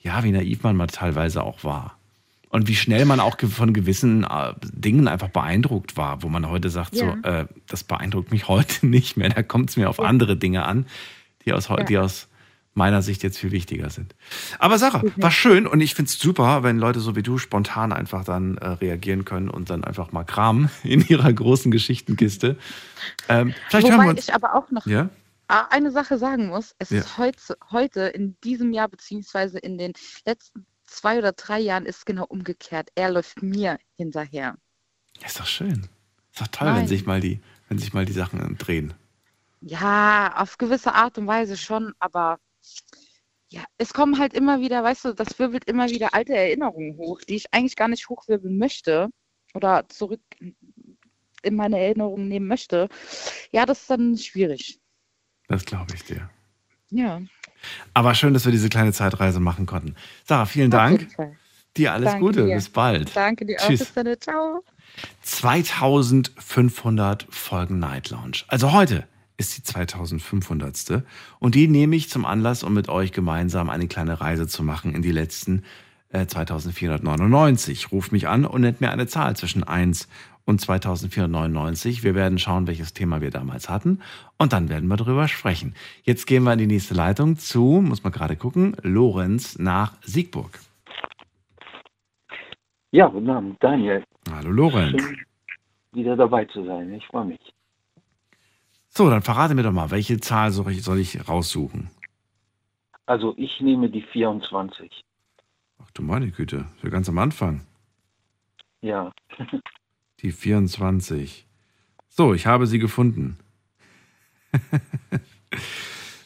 [0.00, 1.96] ja, wie naiv man mal teilweise auch war.
[2.48, 6.70] Und wie schnell man auch von gewissen äh, Dingen einfach beeindruckt war, wo man heute
[6.70, 7.16] sagt, Ja.
[7.22, 9.28] so, äh, das beeindruckt mich heute nicht mehr.
[9.30, 10.86] Da kommt es mir auf andere Dinge an,
[11.44, 11.76] die aus, Ja.
[11.82, 12.28] die aus
[12.76, 14.14] meiner Sicht jetzt viel wichtiger sind.
[14.58, 17.92] Aber Sarah, war schön und ich finde es super, wenn Leute so wie du spontan
[17.92, 22.56] einfach dann äh, reagieren können und dann einfach mal kramen in ihrer großen Geschichtenkiste.
[23.28, 24.28] Ähm, vielleicht hören Wobei wir uns.
[24.28, 25.08] ich aber auch noch Ja?
[25.48, 26.74] eine Sache sagen muss.
[26.78, 26.98] Es Ja.
[27.00, 29.92] ist heute, heute in diesem Jahr beziehungsweise in den
[30.26, 32.90] letzten zwei oder drei Jahren ist es genau umgekehrt.
[32.94, 34.56] Er läuft mir hinterher.
[35.24, 35.88] ist doch schön.
[36.32, 38.92] Ist doch toll, wenn sich mal die, wenn sich mal die Sachen drehen.
[39.62, 42.38] Ja, auf gewisse Art und Weise schon, aber
[43.48, 47.20] ja, es kommen halt immer wieder, weißt du, das wirbelt immer wieder alte Erinnerungen hoch,
[47.20, 49.08] die ich eigentlich gar nicht hochwirbeln möchte
[49.54, 50.20] oder zurück
[51.42, 52.88] in meine Erinnerungen nehmen möchte.
[53.52, 54.80] Ja, das ist dann schwierig.
[55.48, 56.28] Das glaube ich dir.
[56.90, 57.20] Ja,
[57.94, 59.96] Aber schön, dass wir diese kleine Zeitreise machen konnten.
[60.24, 61.08] Sarah, vielen auf Dank.
[61.76, 62.46] Dir alles Danke Gute.
[62.46, 62.54] dir.
[62.54, 63.14] Bis bald.
[63.14, 63.66] Danke dir auch.
[63.66, 63.80] Tschüss.
[63.80, 64.20] Bis dann.
[64.20, 64.64] Ciao.
[65.22, 68.38] 2500 Folgen Night Lounge.
[68.48, 71.02] Also heute ist die 2500.
[71.38, 74.94] Und die nehme ich zum Anlass, um mit euch gemeinsam eine kleine Reise zu machen
[74.94, 75.64] in die letzten
[76.10, 77.92] äh, 2499.
[77.92, 80.08] Ruf mich an und nennt mir eine Zahl zwischen 1
[80.46, 82.02] und 2499.
[82.02, 84.00] Wir werden schauen, welches Thema wir damals hatten
[84.38, 85.74] und dann werden wir darüber sprechen.
[86.04, 90.58] Jetzt gehen wir in die nächste Leitung zu, muss man gerade gucken, Lorenz nach Siegburg.
[92.92, 94.04] Ja, guten Abend, Daniel.
[94.30, 95.02] Hallo Lorenz.
[95.02, 95.18] Schön,
[95.92, 96.94] wieder dabei zu sein.
[96.94, 97.40] Ich freue mich.
[98.96, 101.90] So, dann verrate mir doch mal, welche Zahl soll ich, soll ich raussuchen?
[103.04, 105.04] Also ich nehme die 24.
[105.78, 107.66] Ach du meine Güte, für ganz am Anfang.
[108.80, 109.12] Ja,
[110.20, 111.44] Die 24.
[112.08, 113.36] So, ich habe sie gefunden.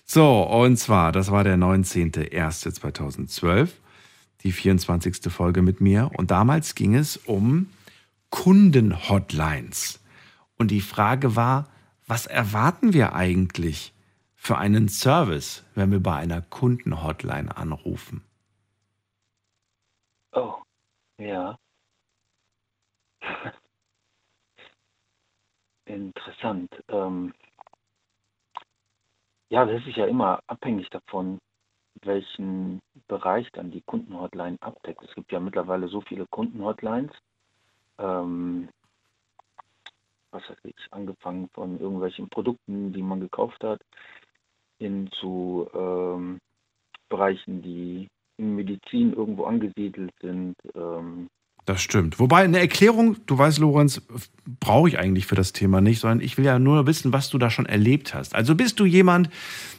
[0.04, 3.70] so, und zwar, das war der 19.01.2012,
[4.44, 5.33] die 24.
[5.33, 6.09] Folge mit mir.
[6.16, 7.68] Und damals ging es um
[8.30, 9.98] Kundenhotlines.
[10.56, 11.66] Und die Frage war,
[12.11, 13.94] was erwarten wir eigentlich
[14.35, 18.25] für einen Service, wenn wir bei einer Kundenhotline anrufen?
[20.33, 20.62] oh,
[21.18, 21.57] ja.
[25.87, 26.70] Interessant.
[26.88, 27.35] Ähm,
[29.51, 31.38] ja, das ist ja immer abhängig davon,
[32.03, 35.03] welchen Bereich dann die Kundenhotline abdeckt.
[35.05, 37.12] Es gibt ja mittlerweile so viele Kundenhotlines.
[37.99, 38.68] ähm,
[40.33, 43.81] was weiß ich, angefangen von irgendwelchen Produkten, die man gekauft hat,
[44.79, 46.38] hin zu ähm,
[47.09, 50.57] Bereichen, die in Medizin irgendwo angesiedelt sind.
[50.75, 51.29] Ähm,
[51.70, 52.18] das stimmt.
[52.18, 54.02] Wobei eine Erklärung, du weißt, Lorenz,
[54.59, 57.38] brauche ich eigentlich für das Thema nicht, sondern ich will ja nur wissen, was du
[57.38, 58.35] da schon erlebt hast.
[58.35, 59.30] Also bist du jemand,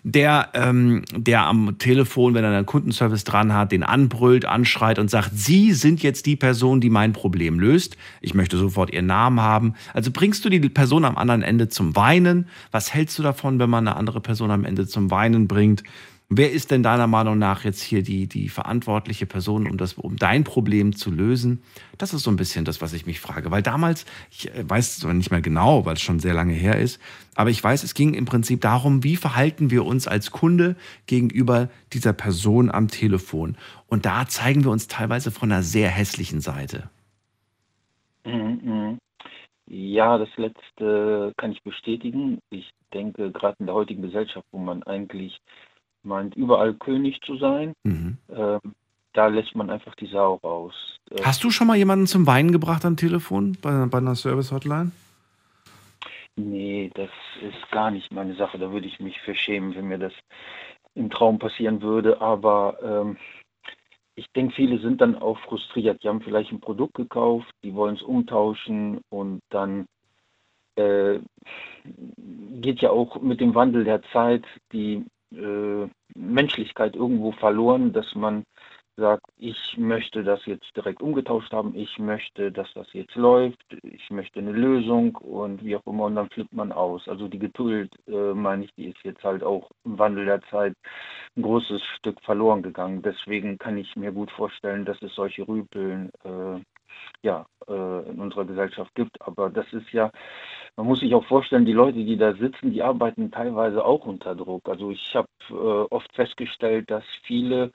[0.04, 5.10] der, ähm, der am Telefon, wenn er einen Kundenservice dran hat, den anbrüllt, anschreit und
[5.10, 7.98] sagt, Sie sind jetzt die Person, die mein Problem löst.
[8.22, 9.74] Ich möchte sofort Ihren Namen haben.
[9.94, 12.48] Also bringst du die Person am anderen Ende zum Weinen.
[12.72, 15.84] Was hältst du davon, wenn man eine andere Person am Ende zum Weinen bringt?
[16.34, 20.16] Wer ist denn deiner Meinung nach jetzt hier die, die verantwortliche Person, um, das, um
[20.16, 21.62] dein Problem zu lösen?
[21.98, 23.52] Das ist so ein bisschen das, was ich mich frage.
[23.52, 26.80] Weil damals, ich äh, weiß es nicht mehr genau, weil es schon sehr lange her
[26.80, 27.02] ist,
[27.36, 31.68] aber ich weiß, es ging im Prinzip darum, wie verhalten wir uns als Kunde gegenüber
[31.92, 33.58] dieser Person am Telefon.
[33.88, 36.90] Und da zeigen wir uns teilweise von einer sehr hässlichen Seite.
[38.24, 38.98] Mhm, mhm.
[39.68, 42.40] Ja, das letzte kann ich bestätigen.
[42.52, 45.38] Ich denke, gerade in der heutigen Gesellschaft, wo man eigentlich
[46.04, 47.74] meint, überall König zu sein.
[47.84, 48.18] Mhm.
[48.30, 48.60] Ähm,
[49.14, 50.74] da lässt man einfach die Sau raus.
[51.10, 54.92] Äh, Hast du schon mal jemanden zum Weinen gebracht am Telefon bei, bei einer Service-Hotline?
[56.38, 57.10] Nee, das
[57.42, 58.58] ist gar nicht meine Sache.
[58.58, 60.14] Da würde ich mich verschämen, wenn mir das
[60.96, 62.22] im Traum passieren würde.
[62.22, 63.18] Aber ähm,
[64.16, 66.04] ich denke, viele sind dann auch frustriert.
[66.04, 69.88] Die haben vielleicht ein Produkt gekauft, die wollen es umtauschen und dann
[70.76, 71.20] äh,
[72.62, 78.44] geht ja auch mit dem Wandel der Zeit die äh, Menschlichkeit irgendwo verloren, dass man
[78.98, 84.10] sagt, ich möchte das jetzt direkt umgetauscht haben, ich möchte, dass das jetzt läuft, ich
[84.12, 87.08] möchte eine Lösung und wie auch immer und dann flippt man aus.
[87.08, 90.74] Also die Geduld, äh, meine ich, die ist jetzt halt auch im Wandel der Zeit
[91.36, 93.02] ein großes Stück verloren gegangen.
[93.02, 96.60] Deswegen kann ich mir gut vorstellen, dass es solche Rüpeln äh,
[97.24, 99.22] ja, äh, in unserer Gesellschaft gibt.
[99.22, 100.12] Aber das ist ja,
[100.76, 104.36] man muss sich auch vorstellen, die Leute, die da sitzen, die arbeiten teilweise auch unter
[104.36, 104.68] Druck.
[104.68, 107.72] Also ich habe äh, oft festgestellt, dass viele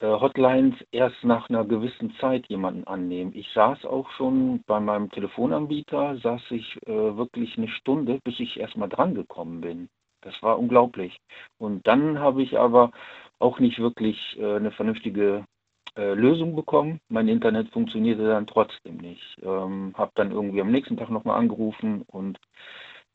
[0.00, 3.32] äh, Hotlines erst nach einer gewissen Zeit jemanden annehmen.
[3.34, 8.88] Ich saß auch schon bei meinem Telefonanbieter, saß ich wirklich eine Stunde, bis ich erstmal
[8.88, 9.88] drangekommen bin.
[10.22, 11.16] Das war unglaublich.
[11.58, 12.90] Und dann habe ich aber
[13.38, 15.44] auch nicht wirklich eine vernünftige
[15.96, 17.00] äh, Lösung bekommen.
[17.08, 19.38] Mein Internet funktionierte dann trotzdem nicht.
[19.42, 22.38] Ähm, habe dann irgendwie am nächsten Tag nochmal angerufen und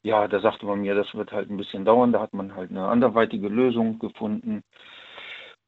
[0.02, 2.14] ja, da sagte man mir, das wird halt ein bisschen dauern.
[2.14, 4.64] Da hat man halt eine anderweitige Lösung gefunden.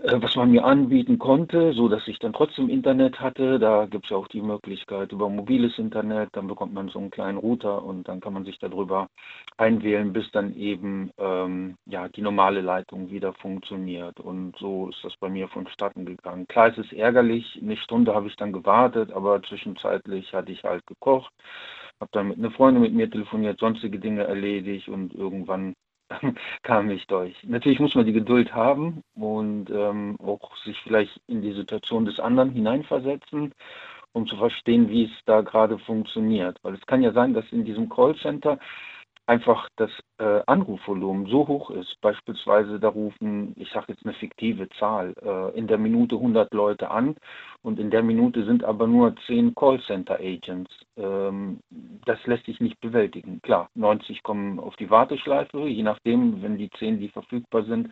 [0.03, 3.59] Äh, was man mir anbieten konnte, so dass ich dann trotzdem Internet hatte.
[3.59, 7.11] Da gibt es ja auch die Möglichkeit über mobiles Internet, dann bekommt man so einen
[7.11, 9.07] kleinen Router und dann kann man sich darüber
[9.57, 14.19] einwählen, bis dann eben ähm, ja, die normale Leitung wieder funktioniert.
[14.19, 16.47] Und so ist das bei mir vonstatten gegangen.
[16.47, 20.85] Klar, es ist ärgerlich, eine Stunde habe ich dann gewartet, aber zwischenzeitlich hatte ich halt
[20.87, 21.31] gekocht,
[21.99, 25.75] habe dann mit einer Freundin mit mir telefoniert, sonstige Dinge erledigt und irgendwann
[26.63, 27.35] kam ich durch.
[27.43, 32.19] Natürlich muss man die Geduld haben und ähm, auch sich vielleicht in die Situation des
[32.19, 33.53] anderen hineinversetzen,
[34.13, 36.57] um zu verstehen, wie es da gerade funktioniert.
[36.63, 38.59] Weil es kann ja sein, dass in diesem Callcenter
[39.25, 44.67] einfach das äh, Anrufvolumen so hoch ist, beispielsweise da rufen, ich sage jetzt eine fiktive
[44.79, 47.15] Zahl, äh, in der Minute 100 Leute an
[47.61, 50.71] und in der Minute sind aber nur 10 Callcenter-Agents.
[50.97, 51.59] Ähm,
[52.05, 53.41] das lässt sich nicht bewältigen.
[53.41, 57.89] Klar, 90 kommen auf die Warteschleife, je nachdem, wenn die 10, die verfügbar sind,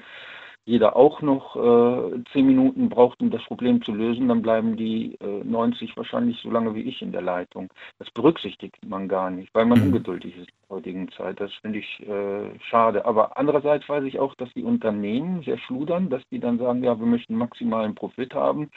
[0.70, 5.16] jeder auch noch äh, zehn Minuten braucht, um das Problem zu lösen, dann bleiben die
[5.16, 7.74] äh, 90 wahrscheinlich so lange wie ich in der Leitung.
[7.98, 9.88] Das berücksichtigt man gar nicht, weil man mhm.
[9.88, 11.40] ungeduldig ist in der heutigen Zeit.
[11.40, 13.06] Das finde ich äh, schade.
[13.06, 17.00] Aber andererseits weiß ich auch, dass die Unternehmen sehr schludern, dass die dann sagen, ja,
[17.00, 18.70] wir möchten maximalen Profit haben.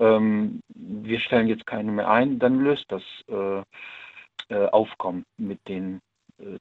[0.00, 3.62] Ähm, wir stellen jetzt keine mehr ein, dann löst das äh,
[4.52, 6.00] äh, Aufkommen mit den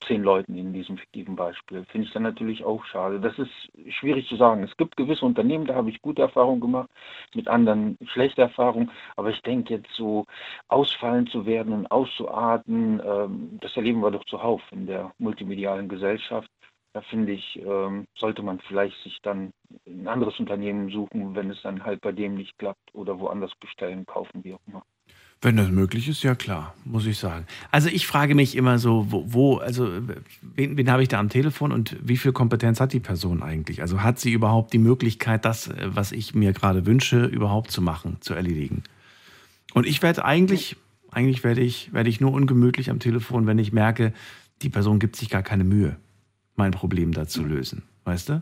[0.07, 1.85] zehn Leuten in diesem fiktiven Beispiel.
[1.85, 3.19] Finde ich dann natürlich auch schade.
[3.19, 3.51] Das ist
[3.93, 4.63] schwierig zu sagen.
[4.63, 6.89] Es gibt gewisse Unternehmen, da habe ich gute Erfahrungen gemacht,
[7.33, 8.91] mit anderen schlechte Erfahrungen.
[9.15, 10.25] Aber ich denke jetzt so
[10.67, 16.49] ausfallen zu werden und auszuarten, ähm, das erleben wir doch zuhauf in der multimedialen Gesellschaft.
[16.93, 19.53] Da finde ich, ähm, sollte man vielleicht sich dann
[19.85, 24.05] ein anderes Unternehmen suchen, wenn es dann halt bei dem nicht klappt oder woanders bestellen,
[24.05, 24.83] kaufen, wie auch immer.
[25.41, 27.45] Wenn das möglich ist, ja klar, muss ich sagen.
[27.71, 29.89] Also ich frage mich immer so, wo, wo also
[30.41, 33.81] wen, wen habe ich da am Telefon und wie viel Kompetenz hat die Person eigentlich?
[33.81, 38.17] Also hat sie überhaupt die Möglichkeit, das, was ich mir gerade wünsche, überhaupt zu machen,
[38.19, 38.83] zu erledigen?
[39.73, 40.75] Und ich werde eigentlich,
[41.09, 44.13] eigentlich werde ich, werde ich nur ungemütlich am Telefon, wenn ich merke,
[44.61, 45.95] die Person gibt sich gar keine Mühe,
[46.57, 48.41] mein Problem da zu lösen, weißt du?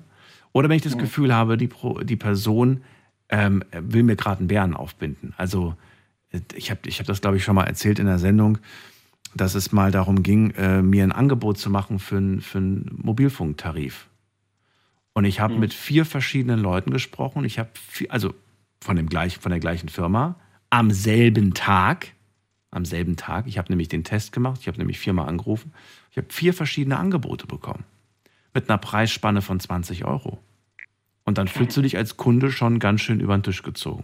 [0.51, 1.69] Oder wenn ich das Gefühl habe, die,
[2.05, 2.81] die Person
[3.29, 5.35] ähm, will mir gerade einen Bären aufbinden.
[5.37, 5.75] Also
[6.55, 8.57] ich habe ich hab das, glaube ich, schon mal erzählt in der Sendung,
[9.35, 12.99] dass es mal darum ging, äh, mir ein Angebot zu machen für, ein, für einen
[13.01, 14.07] Mobilfunktarif.
[15.13, 15.59] Und ich habe Mhm.
[15.61, 17.43] mit vier verschiedenen Leuten gesprochen.
[17.43, 17.69] Ich habe,
[18.09, 18.33] also
[18.81, 20.35] von, dem gleich, von der gleichen Firma,
[20.69, 22.13] am selben Tag.
[22.69, 23.47] Am selben Tag.
[23.47, 24.59] Ich habe nämlich den Test gemacht.
[24.61, 25.73] Ich habe nämlich viermal angerufen.
[26.11, 27.85] Ich habe vier verschiedene Angebote bekommen.
[28.53, 30.39] Mit einer Preisspanne von 20 Euro.
[31.23, 34.03] Und dann fühlst du dich als Kunde schon ganz schön über den Tisch gezogen.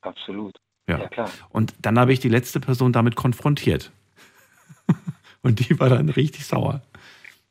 [0.00, 0.56] Absolut.
[0.88, 0.98] Ja.
[0.98, 1.30] Ja, klar.
[1.50, 3.92] Und dann habe ich die letzte Person damit konfrontiert.
[5.42, 6.82] Und die war dann richtig sauer.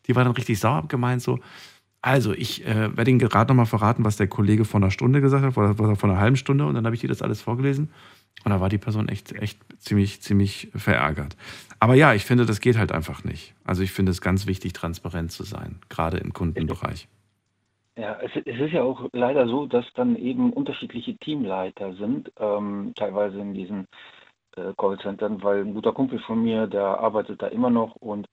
[0.07, 1.39] Die war dann richtig sauer, gemeint so,
[2.01, 5.43] also ich äh, werde Ihnen gerade nochmal verraten, was der Kollege vor einer Stunde gesagt
[5.43, 6.65] hat, oder was er vor einer halben Stunde.
[6.65, 7.91] Und dann habe ich ihr das alles vorgelesen.
[8.43, 11.35] Und da war die Person echt, echt ziemlich, ziemlich verärgert.
[11.79, 13.55] Aber ja, ich finde, das geht halt einfach nicht.
[13.65, 17.07] Also ich finde es ganz wichtig, transparent zu sein, gerade im Kundenbereich.
[17.97, 22.93] Ja, es, es ist ja auch leider so, dass dann eben unterschiedliche Teamleiter sind, ähm,
[22.95, 23.87] teilweise in diesen
[24.55, 28.27] äh, Callcentern, weil ein guter Kumpel von mir, der arbeitet da immer noch und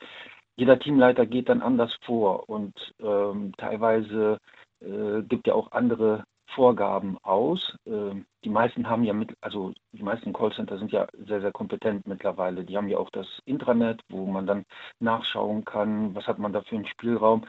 [0.57, 4.39] jeder Teamleiter geht dann anders vor und ähm, teilweise
[4.81, 7.77] äh, gibt ja auch andere Vorgaben aus.
[7.87, 12.07] Ähm, die meisten haben ja mit, also die meisten Callcenter sind ja sehr, sehr kompetent
[12.07, 12.65] mittlerweile.
[12.65, 14.65] Die haben ja auch das Intranet, wo man dann
[15.01, 17.45] nachschauen kann, was hat man da für einen Spielraum.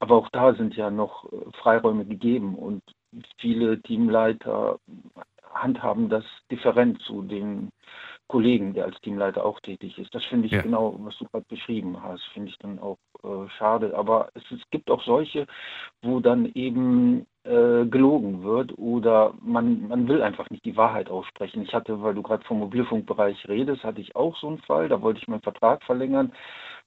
[0.00, 2.82] Aber auch da sind ja noch äh, Freiräume gegeben und
[3.38, 4.78] viele Teamleiter
[5.54, 7.70] handhaben das different zu den
[8.28, 10.14] Kollegen, der als Teamleiter auch tätig ist.
[10.14, 10.60] Das finde ich Ja.
[10.60, 13.96] genau, was du gerade beschrieben hast, finde ich dann auch äh, schade.
[13.96, 15.46] Aber es, es gibt auch solche,
[16.02, 21.62] wo dann eben äh, gelogen wird oder man, man will einfach nicht die Wahrheit aussprechen.
[21.62, 25.00] Ich hatte, weil du gerade vom Mobilfunkbereich redest, hatte ich auch so einen Fall, da
[25.00, 26.32] wollte ich meinen Vertrag verlängern.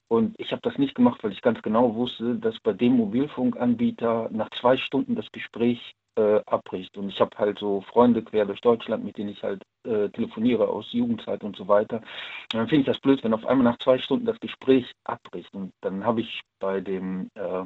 [0.07, 4.29] Und ich habe das nicht gemacht, weil ich ganz genau wusste, dass bei dem Mobilfunkanbieter
[4.31, 6.97] nach zwei Stunden das Gespräch äh, abbricht.
[6.97, 10.67] Und ich habe halt so Freunde quer durch Deutschland, mit denen ich halt äh, telefoniere
[10.67, 11.97] aus Jugendzeit und so weiter.
[11.97, 15.53] Und dann finde ich das blöd, wenn auf einmal nach zwei Stunden das Gespräch abbricht.
[15.53, 17.63] Und dann habe ich bei dem äh,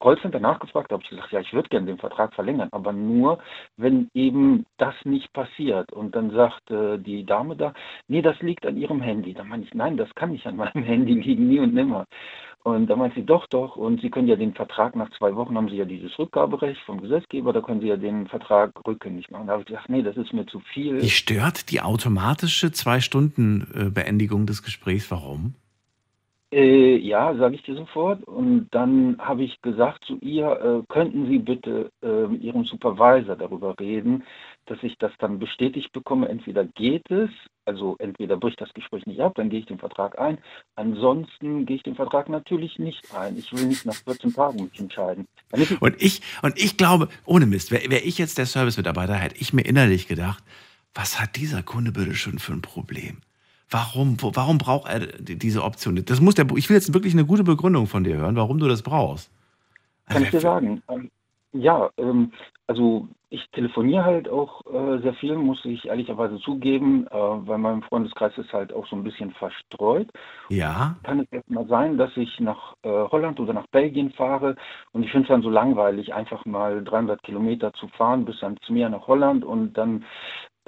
[0.00, 3.38] Callcenter nachgefragt, habe ich gesagt, ja, ich würde gerne den Vertrag verlängern, aber nur,
[3.76, 5.92] wenn eben das nicht passiert.
[5.92, 7.74] Und dann sagt äh, die Dame da,
[8.08, 9.34] nee, das liegt an ihrem Handy.
[9.34, 12.06] Da meine ich, nein, das kann nicht an meinem Handy liegen, nie und nimmer.
[12.62, 15.56] Und da meint sie, doch, doch, und Sie können ja den Vertrag nach zwei Wochen,
[15.56, 19.46] haben Sie ja dieses Rückgaberecht vom Gesetzgeber, da können Sie ja den Vertrag rückgängig machen.
[19.46, 20.98] Da habe ich gesagt, nee, das ist mir zu viel.
[20.98, 25.10] Die stört die automatische Zwei-Stunden-Beendigung des Gesprächs.
[25.10, 25.54] Warum?
[26.52, 28.24] Äh, ja, sage ich dir sofort.
[28.24, 33.36] Und dann habe ich gesagt zu ihr, äh, könnten Sie bitte äh, mit Ihrem Supervisor
[33.36, 34.24] darüber reden,
[34.66, 36.28] dass ich das dann bestätigt bekomme.
[36.28, 37.30] Entweder geht es,
[37.66, 40.38] also entweder bricht das Gespräch nicht ab, dann gehe ich den Vertrag ein.
[40.74, 43.38] Ansonsten gehe ich den Vertrag natürlich nicht ein.
[43.38, 45.28] Ich will nicht nach 14 Tagen mich entscheiden.
[45.52, 49.36] Es Und ich, und ich glaube, ohne Mist, wäre wär ich jetzt der Service-Mitarbeiter, hätte
[49.38, 50.42] ich mir innerlich gedacht,
[50.94, 53.18] was hat dieser Kunde bitte schon für ein Problem?
[53.70, 56.02] Warum, warum braucht er die- diese Option?
[56.04, 58.66] Das muss der, ich will jetzt wirklich eine gute Begründung von dir hören, warum du
[58.68, 59.30] das brauchst.
[60.08, 60.82] Kann ich dir sagen.
[60.88, 61.10] Ähm,
[61.52, 62.32] ja, ähm,
[62.66, 67.82] also ich telefoniere halt auch äh, sehr viel, muss ich ehrlicherweise zugeben, äh, weil mein
[67.82, 70.08] Freundeskreis ist halt auch so ein bisschen verstreut.
[70.48, 74.56] Ja, Kann es jetzt mal sein, dass ich nach äh, Holland oder nach Belgien fahre
[74.92, 78.68] und ich finde es dann so langweilig, einfach mal 300 Kilometer zu fahren bis ans
[78.68, 80.04] Meer nach Holland und dann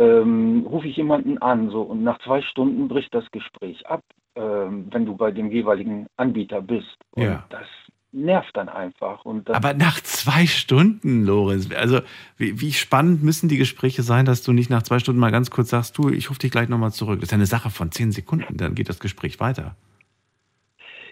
[0.02, 4.02] ähm, rufe ich jemanden an so und nach zwei Stunden bricht das Gespräch ab,
[4.34, 6.96] ähm, wenn du bei dem jeweiligen Anbieter bist.
[7.12, 7.44] Und Ja.
[7.50, 7.66] das
[8.12, 9.24] nervt dann einfach.
[9.24, 12.00] Und das, aber nach zwei Stunden, Lorenz, also
[12.36, 15.50] wie, wie spannend müssen die Gespräche sein, dass du nicht nach zwei Stunden mal ganz
[15.50, 17.20] kurz sagst, du, ich rufe dich gleich nochmal zurück.
[17.20, 19.76] Das ist ja eine Sache von zehn Sekunden, dann geht das Gespräch weiter.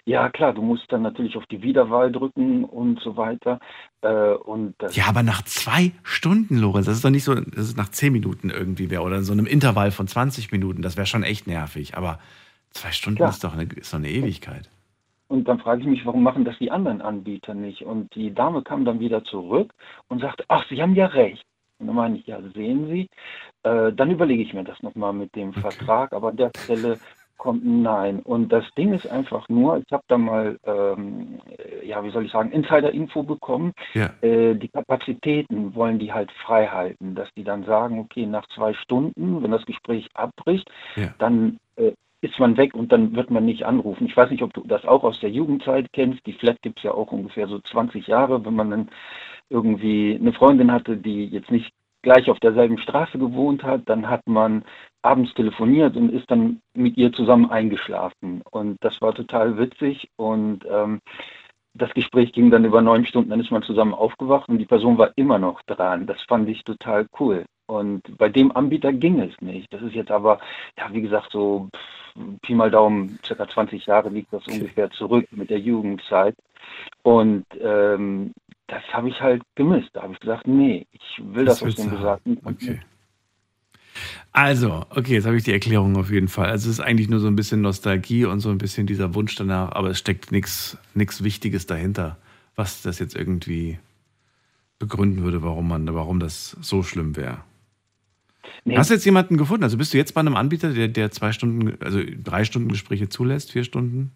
[0.05, 3.59] Ja, klar, du musst dann natürlich auf die Wiederwahl drücken und so weiter.
[4.01, 7.65] Äh, und das, Ja, aber nach zwei Stunden, Lorenz, das ist doch nicht so, dass
[7.65, 10.97] es nach zehn Minuten irgendwie wäre oder in so einem Intervall von 20 Minuten, das
[10.97, 11.95] wäre schon echt nervig.
[11.97, 12.19] Aber
[12.71, 13.29] zwei Stunden Klar.
[13.29, 14.69] ist doch, eine, ist doch eine Ewigkeit.
[15.27, 17.83] und dann frage ich mich, warum machen das die anderen Anbieter nicht?
[17.83, 19.73] Und die Dame kam dann wieder zurück
[20.09, 21.43] und sagte, ach, Sie haben ja recht.
[21.79, 23.09] Und dann meine ich, ja, sehen Sie,
[23.63, 26.99] äh, dann überlege ich mir das nochmal mit dem Vertrag, aber an der Stelle
[27.41, 28.19] kommt ein Nein.
[28.19, 31.39] Und das Ding ist einfach nur, ich habe da mal, ähm,
[31.83, 33.73] ja, wie soll ich sagen, Insider-Info bekommen.
[33.95, 34.11] Ja.
[34.21, 38.75] Äh, die Kapazitäten wollen die halt frei halten, dass die dann sagen, okay, nach zwei
[38.75, 41.15] Stunden, wenn das Gespräch abbricht, Ja.
[41.17, 44.05] dann äh, ist man weg und dann wird man nicht anrufen.
[44.05, 46.23] Ich weiß nicht, ob du das auch aus der Jugendzeit kennst.
[46.27, 48.45] Die Flat gibt es ja auch ungefähr so 20 Jahre.
[48.45, 48.89] Wenn man dann
[49.49, 54.25] irgendwie eine Freundin hatte, die jetzt nicht gleich auf derselben Straße gewohnt hat, dann hat
[54.27, 54.63] man
[55.01, 58.41] abends telefoniert und ist dann mit ihr zusammen eingeschlafen.
[58.51, 60.99] Und das war total witzig und ähm,
[61.73, 64.97] das Gespräch ging dann über neun Stunden, dann ist man zusammen aufgewacht und die Person
[64.97, 66.05] war immer noch dran.
[66.05, 67.45] Das fand ich total cool.
[67.71, 69.71] Und bei dem Anbieter ging es nicht.
[69.71, 70.41] Das ist jetzt aber,
[70.77, 71.69] ja, wie gesagt, so
[72.41, 76.35] Pi mal Daumen, circa 20 Jahre liegt das ungefähr zurück mit der Jugendzeit.
[77.01, 78.33] Und ähm,
[78.67, 79.87] das habe ich halt gemisst.
[79.93, 82.81] Da habe ich gesagt, nee, ich will das, das aus dem besagten Okay.
[84.33, 86.47] Also, okay, jetzt habe ich die Erklärung auf jeden Fall.
[86.47, 89.35] Also es ist eigentlich nur so ein bisschen Nostalgie und so ein bisschen dieser Wunsch
[89.35, 92.17] danach, aber es steckt nichts Wichtiges dahinter,
[92.57, 93.79] was das jetzt irgendwie
[94.77, 97.39] begründen würde, warum man, warum das so schlimm wäre.
[98.63, 98.77] Nee.
[98.77, 99.63] Hast du jetzt jemanden gefunden?
[99.63, 103.09] Also bist du jetzt bei einem Anbieter, der, der zwei Stunden, also drei Stunden Gespräche
[103.09, 104.11] zulässt, vier Stunden?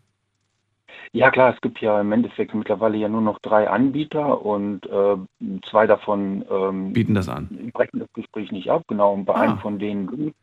[1.12, 5.16] Ja klar, es gibt ja im Endeffekt mittlerweile ja nur noch drei Anbieter und äh,
[5.70, 7.72] zwei davon ähm, bieten das an.
[7.74, 9.14] Brechen das Gespräch nicht ab, genau.
[9.14, 9.42] Und bei ah.
[9.42, 10.34] einem von denen gut.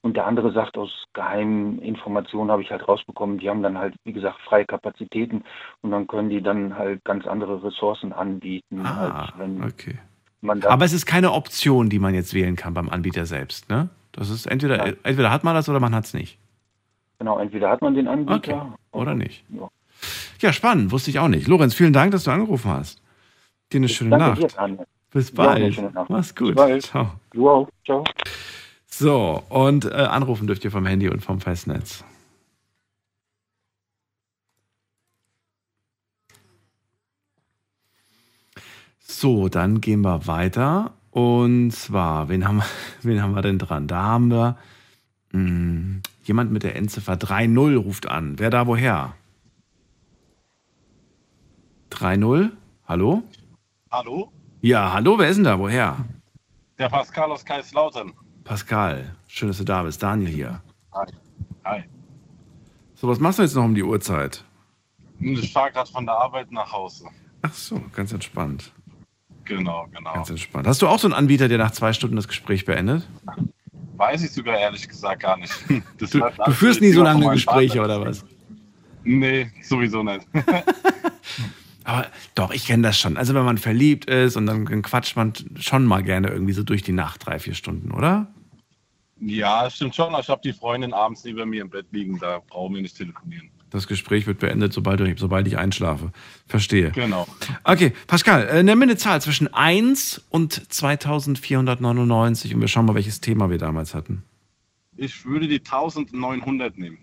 [0.00, 3.94] Und der andere sagt, aus geheimen Informationen habe ich halt rausbekommen, die haben dann halt,
[4.04, 5.42] wie gesagt, freie Kapazitäten
[5.80, 9.98] und dann können die dann halt ganz andere Ressourcen anbieten, ah, als wenn okay.
[10.40, 13.88] Man Aber es ist keine Option, die man jetzt wählen kann beim Anbieter selbst, ne?
[14.12, 14.94] Das ist entweder, ja.
[15.02, 16.38] entweder hat man das oder man hat es nicht.
[17.18, 18.62] Genau, entweder hat man den Anbieter okay.
[18.92, 19.44] oder nicht.
[19.50, 19.68] Ja.
[20.40, 21.48] Ja, spannend, wusste ich auch nicht.
[21.48, 23.02] Lorenz, vielen Dank, dass du angerufen hast.
[23.72, 24.56] Dir eine schöne Danke Nacht.
[24.58, 25.76] Dir, Bis bald.
[25.76, 26.10] Ja, Nacht.
[26.10, 26.54] Mach's gut.
[26.54, 26.82] Bis bald.
[26.82, 27.12] Ciao.
[27.34, 27.68] Wow.
[27.84, 28.04] Ciao.
[28.86, 32.04] So, und äh, anrufen dürft ihr vom Handy und vom Festnetz.
[39.10, 40.92] So, dann gehen wir weiter.
[41.10, 42.62] Und zwar, wen haben,
[43.02, 43.88] wen haben wir denn dran?
[43.88, 44.56] Da haben wir
[45.32, 48.38] mh, hm, jemand mit der Endziffer 3.0 ruft an.
[48.38, 49.14] Wer da woher?
[51.90, 52.50] 3-0.
[52.86, 53.22] Hallo?
[53.90, 54.30] Hallo?
[54.60, 55.58] Ja, hallo, wer ist denn da?
[55.58, 55.96] Woher?
[56.78, 58.12] Der Pascal aus Kaiserslautern.
[58.44, 60.02] Pascal, schön, dass du da bist.
[60.02, 60.62] Daniel hier.
[60.92, 61.06] Hi.
[61.64, 61.84] Hi.
[62.94, 64.44] So, was machst du jetzt noch um die Uhrzeit?
[65.18, 67.06] Ich fahre gerade von der Arbeit nach Hause.
[67.42, 68.72] Ach so, ganz entspannt.
[69.48, 70.12] Genau, genau.
[70.12, 70.66] Ganz entspannt.
[70.66, 73.08] Hast du auch so einen Anbieter, der nach zwei Stunden das Gespräch beendet?
[73.96, 75.52] Weiß ich sogar ehrlich gesagt gar nicht.
[75.68, 78.24] du, du führst nie so lange Gespräche, oder was?
[79.04, 80.26] Nee, sowieso nicht.
[81.84, 83.16] Aber doch, ich kenne das schon.
[83.16, 86.82] Also wenn man verliebt ist und dann, quatscht man schon mal gerne irgendwie so durch
[86.82, 88.26] die Nacht, drei, vier Stunden, oder?
[89.20, 90.14] Ja, stimmt schon.
[90.20, 93.50] Ich habe die Freundin abends neben mir im Bett liegen, da brauchen wir nicht telefonieren.
[93.70, 96.12] Das Gespräch wird beendet, sobald, ich, sobald ich einschlafe.
[96.46, 96.90] Verstehe.
[96.92, 97.26] Genau.
[97.64, 102.94] Okay, Pascal, äh, nenn mir eine Zahl zwischen 1 und 2499 und wir schauen mal,
[102.94, 104.22] welches Thema wir damals hatten.
[104.96, 106.98] Ich würde die 1900 nehmen.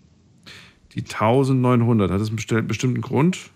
[0.95, 3.51] Die 1900, hat das einen bestimmten Grund?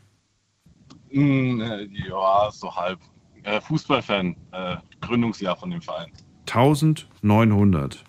[1.11, 2.99] Äh, ja, so halb.
[3.43, 6.11] Äh, Fußballfan, äh, Gründungsjahr von dem Verein.
[6.47, 8.03] 1900.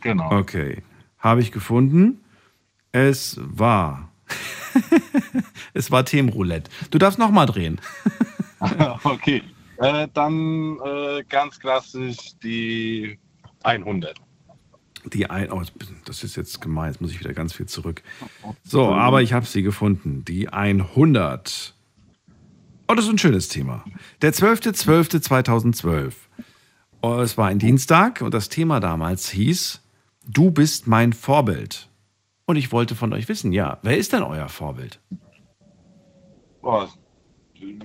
[0.00, 0.30] Genau.
[0.38, 0.82] Okay.
[1.18, 2.20] Habe ich gefunden.
[2.92, 4.09] Es war.
[5.74, 6.70] es war Themenroulette.
[6.90, 7.80] Du darfst nochmal drehen.
[9.04, 9.42] okay.
[9.78, 13.18] Äh, dann äh, ganz klassisch die
[13.62, 14.20] 100.
[15.06, 15.62] Die ein, oh,
[16.04, 18.02] das ist jetzt gemein, jetzt muss ich wieder ganz viel zurück.
[18.62, 20.24] So, aber ich habe sie gefunden.
[20.26, 21.74] Die 100.
[22.86, 23.84] Oh, das ist ein schönes Thema.
[24.20, 26.12] Der 12.12.2012.
[27.02, 29.80] Oh, es war ein Dienstag und das Thema damals hieß,
[30.28, 31.89] du bist mein Vorbild.
[32.50, 34.98] Und ich wollte von euch wissen, ja, wer ist denn euer Vorbild?
[36.60, 36.88] Boah,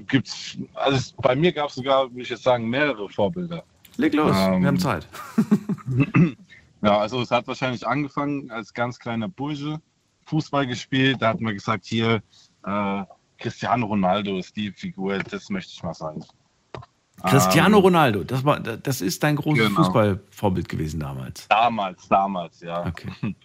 [0.08, 3.64] gibt's, also bei mir gab es sogar, würde ich jetzt sagen, mehrere Vorbilder.
[3.98, 5.08] Leg los, ähm, wir haben Zeit.
[6.82, 9.80] ja, also es hat wahrscheinlich angefangen als ganz kleiner Bursche,
[10.26, 12.24] Fußball gespielt, da hat man gesagt, hier,
[12.66, 13.04] äh,
[13.38, 16.26] Cristiano Ronaldo ist die Figur, das möchte ich mal sagen.
[17.22, 19.84] Cristiano ähm, Ronaldo, das, war, das ist dein großes genau.
[19.84, 21.48] Fußballvorbild gewesen damals.
[21.50, 22.84] Damals, damals, ja.
[22.88, 23.12] Okay.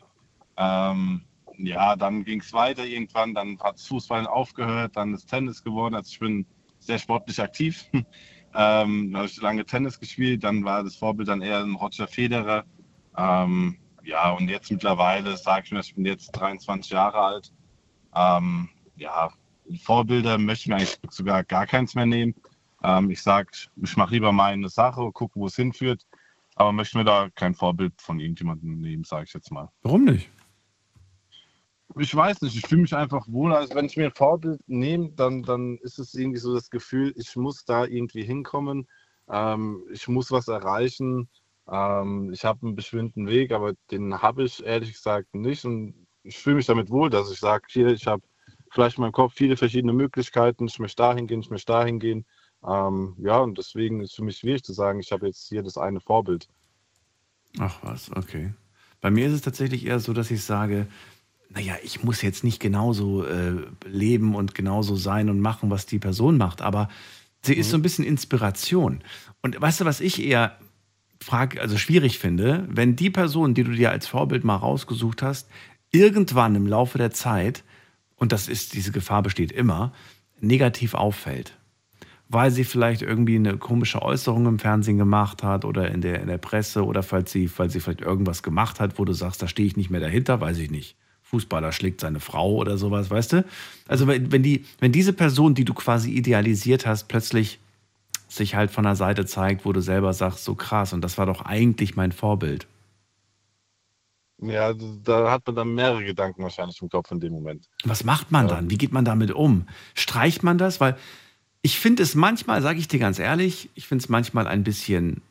[0.60, 1.22] ähm,
[1.56, 5.94] ja, dann ging es weiter irgendwann, dann hat Fußball aufgehört, dann ist Tennis geworden.
[5.94, 6.46] Also ich bin
[6.78, 7.86] sehr sportlich aktiv.
[7.92, 8.04] ähm,
[9.12, 12.64] dann habe ich lange Tennis gespielt, dann war das Vorbild dann eher ein Roger Federer.
[13.16, 17.52] Ähm, ja, und jetzt mittlerweile sage ich mir, ich bin jetzt 23 Jahre alt.
[18.14, 19.30] Ähm, ja,
[19.82, 22.34] Vorbilder möchte ich mir eigentlich sogar gar keins mehr nehmen.
[22.82, 23.50] Ähm, ich sage,
[23.82, 26.06] ich mache lieber meine Sache, gucke, wo es hinführt,
[26.54, 29.68] aber möchte mir da kein Vorbild von irgendjemandem nehmen, sage ich jetzt mal.
[29.82, 30.30] Warum nicht?
[31.98, 33.52] Ich weiß nicht, ich fühle mich einfach wohl.
[33.52, 37.12] Also wenn ich mir ein Vorbild nehme, dann, dann ist es irgendwie so das Gefühl,
[37.16, 38.86] ich muss da irgendwie hinkommen,
[39.28, 41.28] ähm, ich muss was erreichen.
[41.68, 45.64] Ähm, ich habe einen bestimmten Weg, aber den habe ich ehrlich gesagt nicht.
[45.64, 48.22] Und ich fühle mich damit wohl, dass ich sage, hier, ich habe
[48.70, 50.66] vielleicht in meinem Kopf viele verschiedene Möglichkeiten.
[50.66, 52.24] Ich möchte dahin gehen, ich möchte dahin gehen.
[52.66, 55.78] Ähm, ja, und deswegen ist für mich schwierig zu sagen, ich habe jetzt hier das
[55.78, 56.48] eine Vorbild.
[57.58, 58.54] Ach was, okay.
[59.00, 60.86] Bei mir ist es tatsächlich eher so, dass ich sage,
[61.52, 65.98] naja, ich muss jetzt nicht genauso äh, leben und genauso sein und machen, was die
[65.98, 66.88] Person macht, aber
[67.42, 67.60] sie mhm.
[67.60, 69.02] ist so ein bisschen Inspiration.
[69.42, 70.58] Und weißt du, was ich eher
[71.20, 75.48] frag, also schwierig finde, wenn die Person, die du dir als Vorbild mal rausgesucht hast,
[75.90, 77.64] irgendwann im Laufe der Zeit,
[78.16, 79.92] und das ist, diese Gefahr besteht immer,
[80.40, 81.56] negativ auffällt.
[82.28, 86.28] Weil sie vielleicht irgendwie eine komische Äußerung im Fernsehen gemacht hat oder in der, in
[86.28, 89.48] der Presse oder falls sie, weil sie vielleicht irgendwas gemacht hat, wo du sagst, da
[89.48, 90.96] stehe ich nicht mehr dahinter, weiß ich nicht.
[91.30, 93.44] Fußballer schlägt seine Frau oder sowas, weißt du?
[93.86, 97.60] Also wenn, die, wenn diese Person, die du quasi idealisiert hast, plötzlich
[98.28, 101.26] sich halt von der Seite zeigt, wo du selber sagst, so krass, und das war
[101.26, 102.66] doch eigentlich mein Vorbild.
[104.42, 104.72] Ja,
[105.04, 107.68] da hat man dann mehrere Gedanken wahrscheinlich im Kopf in dem Moment.
[107.84, 108.70] Was macht man dann?
[108.70, 109.68] Wie geht man damit um?
[109.94, 110.80] Streicht man das?
[110.80, 110.96] Weil
[111.62, 115.22] ich finde es manchmal, sage ich dir ganz ehrlich, ich finde es manchmal ein bisschen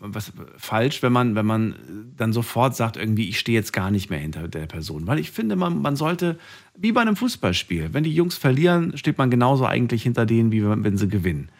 [0.00, 4.10] was, falsch, wenn man, wenn man dann sofort sagt, irgendwie, ich stehe jetzt gar nicht
[4.10, 5.06] mehr hinter der Person.
[5.06, 6.38] Weil ich finde, man, man sollte,
[6.76, 10.66] wie bei einem Fußballspiel, wenn die Jungs verlieren, steht man genauso eigentlich hinter denen, wie
[10.66, 11.50] wenn, wenn sie gewinnen.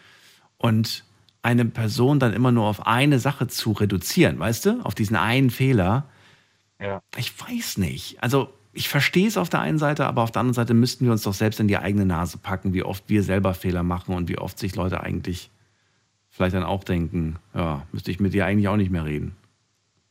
[0.57, 1.03] Und
[1.43, 5.49] eine Person dann immer nur auf eine Sache zu reduzieren, weißt du, auf diesen einen
[5.49, 6.07] Fehler,
[6.81, 7.01] ja.
[7.15, 8.21] Ich weiß nicht.
[8.21, 11.11] Also ich verstehe es auf der einen Seite, aber auf der anderen Seite müssten wir
[11.11, 14.27] uns doch selbst in die eigene Nase packen, wie oft wir selber Fehler machen und
[14.29, 15.51] wie oft sich Leute eigentlich
[16.41, 19.35] vielleicht dann auch denken, ja, müsste ich mit dir eigentlich auch nicht mehr reden.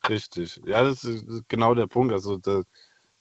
[0.09, 0.61] Richtig.
[0.65, 2.13] Ja, das ist genau der Punkt.
[2.13, 2.63] Also da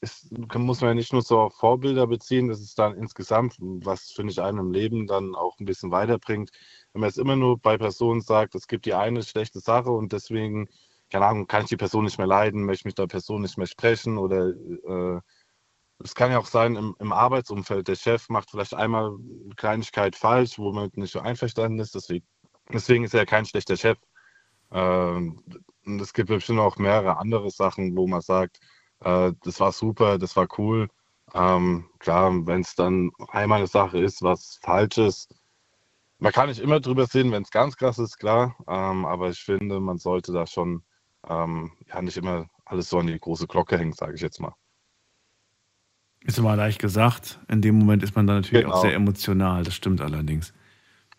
[0.01, 4.11] ist, muss man ja nicht nur so auf Vorbilder beziehen, das ist dann insgesamt, was
[4.11, 6.51] finde ich einem im Leben dann auch ein bisschen weiterbringt.
[6.93, 10.13] Wenn man jetzt immer nur bei Personen sagt, es gibt die eine schlechte Sache und
[10.13, 10.69] deswegen
[11.09, 13.67] keine Ahnung, kann ich die Person nicht mehr leiden, möchte mich der Person nicht mehr
[13.67, 15.19] sprechen oder äh,
[16.03, 19.17] es kann ja auch sein, im, im, Arbeitsumfeld, der Chef macht vielleicht einmal
[19.57, 22.25] Kleinigkeit falsch, wo man nicht so einverstanden ist, deswegen,
[22.71, 23.97] deswegen ist er ja kein schlechter Chef.
[24.71, 25.43] Ähm,
[25.85, 28.59] und es gibt bestimmt auch mehrere andere Sachen, wo man sagt,
[29.01, 30.89] äh, das war super, das war cool.
[31.33, 35.33] Ähm, klar, wenn es dann einmal eine Sache ist, was falsch ist,
[36.19, 38.55] man kann nicht immer drüber sehen, wenn es ganz krass ist, klar.
[38.67, 40.83] Ähm, aber ich finde, man sollte da schon
[41.27, 44.53] ähm, ja nicht immer alles so an die große Glocke hängt, sage ich jetzt mal.
[46.21, 47.39] Ist immer leicht gesagt.
[47.47, 48.75] In dem Moment ist man dann natürlich genau.
[48.75, 49.63] auch sehr emotional.
[49.63, 50.53] Das stimmt allerdings.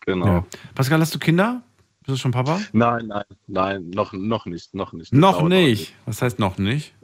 [0.01, 0.25] Genau.
[0.25, 0.45] Ja.
[0.75, 1.61] Pascal, hast du Kinder?
[2.03, 2.59] Bist du schon Papa?
[2.73, 5.13] Nein, nein, nein, noch, noch nicht, noch nicht.
[5.13, 5.93] Das noch nicht?
[6.05, 6.95] Was heißt noch nicht?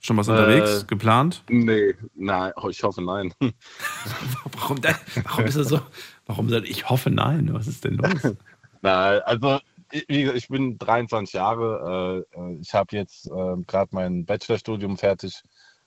[0.00, 0.86] Schon was äh, unterwegs?
[0.86, 1.42] Geplant?
[1.50, 3.34] Nee, nein, oh, ich hoffe nein.
[4.54, 4.94] warum, denn,
[5.24, 5.80] warum ist das so?
[6.24, 7.52] Warum soll ich hoffe nein?
[7.52, 8.22] Was ist denn los?
[8.82, 9.58] nein, also
[9.90, 12.24] ich bin 23 Jahre.
[12.34, 15.42] Äh, äh, ich habe jetzt äh, gerade mein Bachelorstudium fertig.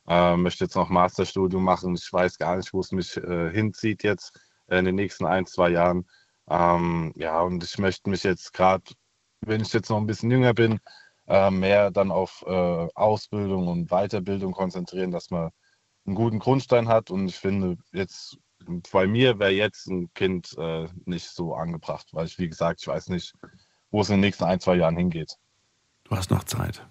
[0.07, 1.95] möchte jetzt noch Masterstudium machen.
[1.95, 6.05] Ich weiß gar nicht, wo es mich hinzieht jetzt in den nächsten ein, zwei Jahren.
[6.50, 8.84] Ähm, ja, und ich möchte mich jetzt gerade,
[9.41, 10.80] wenn ich jetzt noch ein bisschen jünger bin,
[11.52, 15.52] mehr dann auf Ausbildung und Weiterbildung konzentrieren, dass man
[16.08, 17.12] einen guten Grundstein hat.
[17.12, 18.39] Und ich finde, jetzt
[18.91, 22.88] bei mir wäre jetzt ein Kind äh, nicht so angebracht, weil ich, wie gesagt, ich
[22.88, 23.34] weiß nicht,
[23.91, 25.36] wo es in den nächsten ein, zwei Jahren hingeht.
[26.04, 26.86] Du hast noch Zeit.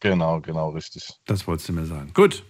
[0.00, 1.08] Genau, genau, richtig.
[1.24, 2.12] Das wolltest du mir sagen.
[2.12, 2.44] Gut.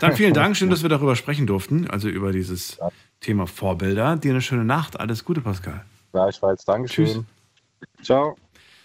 [0.00, 0.56] Dann vielen Dank.
[0.56, 1.88] Schön, dass wir darüber sprechen durften.
[1.88, 2.78] Also über dieses.
[3.20, 4.16] Thema Vorbilder.
[4.16, 4.98] Dir eine schöne Nacht.
[4.98, 5.84] Alles Gute, Pascal.
[6.12, 6.64] Gleichfalls.
[6.64, 7.06] Dankeschön.
[7.06, 7.24] Tschüss.
[8.02, 8.36] Ciao.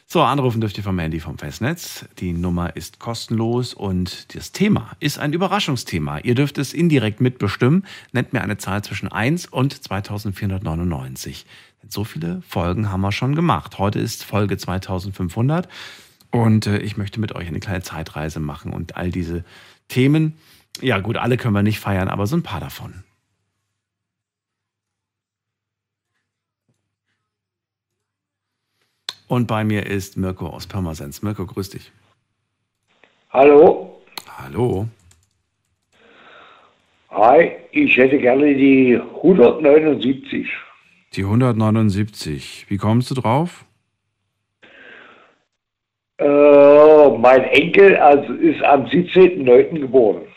[0.05, 2.05] So, anrufen dürft ihr vom Handy vom Festnetz.
[2.19, 6.19] Die Nummer ist kostenlos und das Thema ist ein Überraschungsthema.
[6.19, 7.85] Ihr dürft es indirekt mitbestimmen.
[8.11, 11.45] Nennt mir eine Zahl zwischen 1 und 2499.
[11.89, 13.79] So viele Folgen haben wir schon gemacht.
[13.79, 15.67] Heute ist Folge 2500
[16.31, 19.43] und äh, ich möchte mit euch eine kleine Zeitreise machen und all diese
[19.87, 20.37] Themen,
[20.81, 23.03] ja gut, alle können wir nicht feiern, aber so ein paar davon.
[29.33, 31.23] Und bei mir ist Mirko aus Pirmasens.
[31.23, 31.91] Mirko, grüß dich.
[33.31, 33.99] Hallo.
[34.37, 34.87] Hallo.
[37.09, 40.47] Hi, ich hätte gerne die 179.
[41.13, 42.67] Die 179.
[42.69, 43.65] Wie kommst du drauf?
[46.19, 49.79] Äh, mein Enkel also ist am 17.09.
[49.79, 50.27] geboren.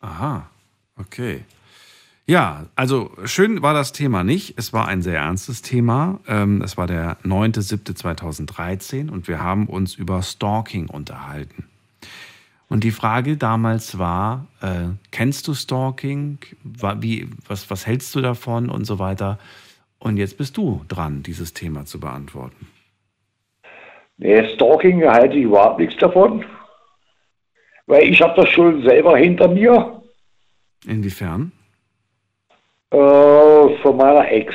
[0.00, 0.50] Aha,
[0.98, 1.44] okay.
[2.30, 4.54] Ja, also schön war das Thema nicht.
[4.56, 6.20] Es war ein sehr ernstes Thema.
[6.28, 11.64] Ähm, es war der 9.7.2013 und wir haben uns über Stalking unterhalten.
[12.68, 16.38] Und die Frage damals war, äh, kennst du Stalking?
[16.62, 19.40] Wie, was, was hältst du davon und so weiter?
[19.98, 22.68] Und jetzt bist du dran, dieses Thema zu beantworten.
[24.18, 26.44] Nee, Stalking halte ich überhaupt nichts davon.
[27.88, 30.00] Weil ich habe das schon selber hinter mir.
[30.86, 31.50] Inwiefern?
[32.92, 34.54] Äh, von meiner Ex.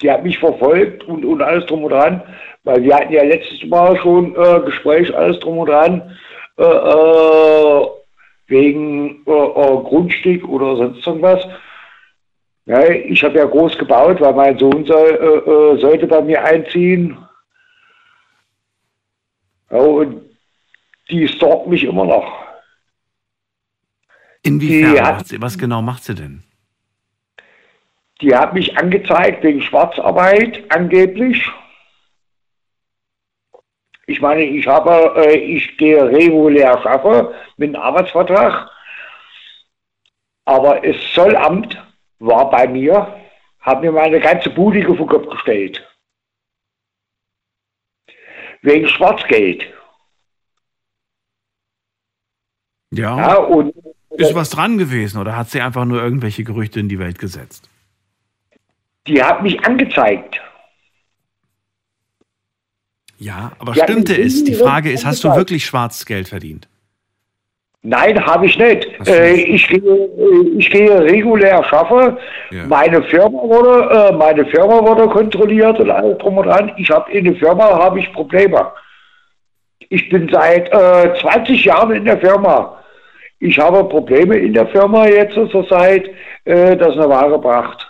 [0.00, 2.22] Die hat mich verfolgt und, und alles drum und dran,
[2.64, 6.16] weil wir hatten ja letztes Mal schon äh, Gespräch, alles drum und dran,
[6.58, 7.86] äh, äh
[8.46, 11.46] wegen äh, Grundstück oder sonst irgendwas.
[12.64, 17.16] Ja, ich habe ja groß gebaut, weil mein Sohn soll, sollte bei mir einziehen.
[19.70, 20.22] Ja, und
[21.10, 22.39] die stalkt mich immer noch.
[24.42, 24.94] Inwiefern?
[24.94, 26.42] Die hat- macht sie, was genau macht sie denn?
[28.20, 31.48] Die hat mich angezeigt wegen Schwarzarbeit, angeblich.
[34.06, 38.70] Ich meine, ich habe, äh, ich gehe regulär schaffe mit einem Arbeitsvertrag.
[40.44, 41.80] Aber das Zollamt
[42.18, 43.20] war bei mir,
[43.60, 45.86] hat mir meine ganze Bude vor den Kopf gestellt.
[48.62, 49.72] Wegen Schwarzgeld.
[52.90, 53.16] Ja.
[53.16, 53.74] Ja, und
[54.20, 57.68] Ist was dran gewesen oder hat sie einfach nur irgendwelche Gerüchte in die Welt gesetzt?
[59.06, 60.38] die hat mich angezeigt.
[63.18, 64.44] Ja, aber Ja, stimmte die- es?
[64.44, 66.68] Die die- Frage ist, hast du die- wirklich Schwarzgeld verdient?
[67.82, 68.86] Nein, habe ich nicht.
[69.08, 72.18] Äh, ich, gehe, äh, ich gehe regulär schaffe.
[72.50, 72.66] Ja.
[72.66, 76.72] Meine Firma wurde, äh, meine Firma wurde kontrolliert und alles drum und dran.
[76.76, 78.70] Ich habe in der Firma habe ich Probleme.
[79.88, 82.79] Ich bin seit äh, 20 Jahren in der Firma.
[83.40, 86.08] Ich habe Probleme in der Firma jetzt zur Zeit,
[86.44, 87.86] äh, das eine Ware gebracht.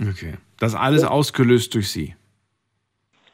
[0.00, 0.34] Okay.
[0.58, 2.14] Das alles ausgelöst durch sie.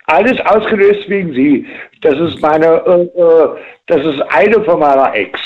[0.05, 1.67] Alles ausgelöst wegen sie.
[2.01, 5.41] Das ist meine, äh, äh, das ist eine von meiner Ex.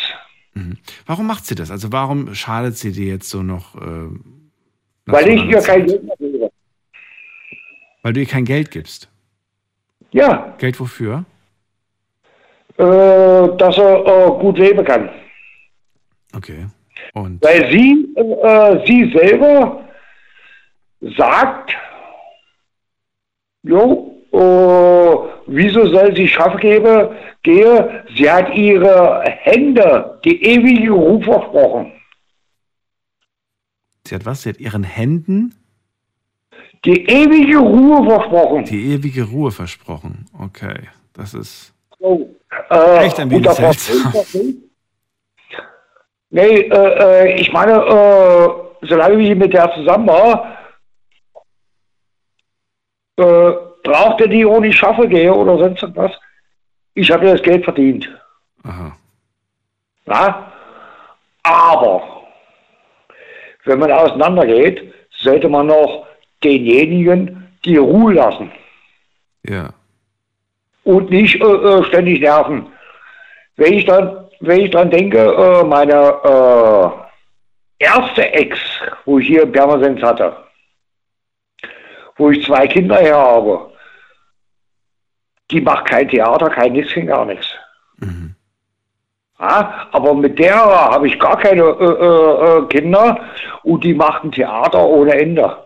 [1.06, 1.70] Warum macht sie das?
[1.70, 3.74] Also warum schadet sie dir jetzt so noch?
[3.76, 4.10] Äh,
[5.06, 6.50] Weil ich ihr kein Geld mehr gebe.
[8.02, 9.08] Weil du ihr kein Geld gibst.
[10.10, 11.24] Ja, Geld wofür?
[12.78, 15.08] äh, dass er äh, gut leben kann.
[16.34, 16.66] Okay.
[17.14, 19.88] Und Weil sie, äh, sie selber
[21.16, 21.74] sagt,
[23.62, 25.16] jo, äh,
[25.46, 27.08] wieso soll sie Schaff geben,
[27.42, 31.92] gehe, sie hat ihre Hände, die ewige Ruhe versprochen.
[34.06, 34.42] sie hat was?
[34.42, 35.54] Sie hat ihren Händen
[36.84, 38.64] Die ewige Ruhe versprochen.
[38.64, 40.26] die ewige Ruhe versprochen.
[40.38, 40.88] Okay.
[41.12, 42.34] Das ist So,
[42.70, 44.12] äh, Echt ein wenig seltsam.
[46.34, 50.56] Nee, äh, äh, ich meine, äh, solange ich mit der zusammen war,
[53.18, 53.52] äh,
[53.84, 56.12] brauchte die auch nicht schaffen gehe oder sonst irgendwas.
[56.94, 58.08] Ich habe ja das Geld verdient.
[58.64, 58.96] aha.
[60.06, 60.52] Ja?
[61.42, 62.02] Aber
[63.64, 66.06] wenn man auseinandergeht, sollte man noch
[66.42, 68.50] denjenigen die Ruhe lassen
[69.46, 69.72] Ja.
[70.84, 72.66] und nicht äh, äh, ständig nerven.
[73.56, 78.58] Wenn ich dann, wenn ich dann denke, äh, meine äh, erste Ex,
[79.04, 80.36] wo ich hier in Pirmasens hatte,
[82.16, 83.70] wo ich zwei Kinder her habe,
[85.50, 87.46] die macht kein Theater, kein nichts, gar nichts.
[87.98, 88.34] Mhm.
[89.38, 93.20] Ja, aber mit der habe ich gar keine äh, äh, äh, Kinder
[93.62, 95.56] und die macht ein Theater ohne Ende.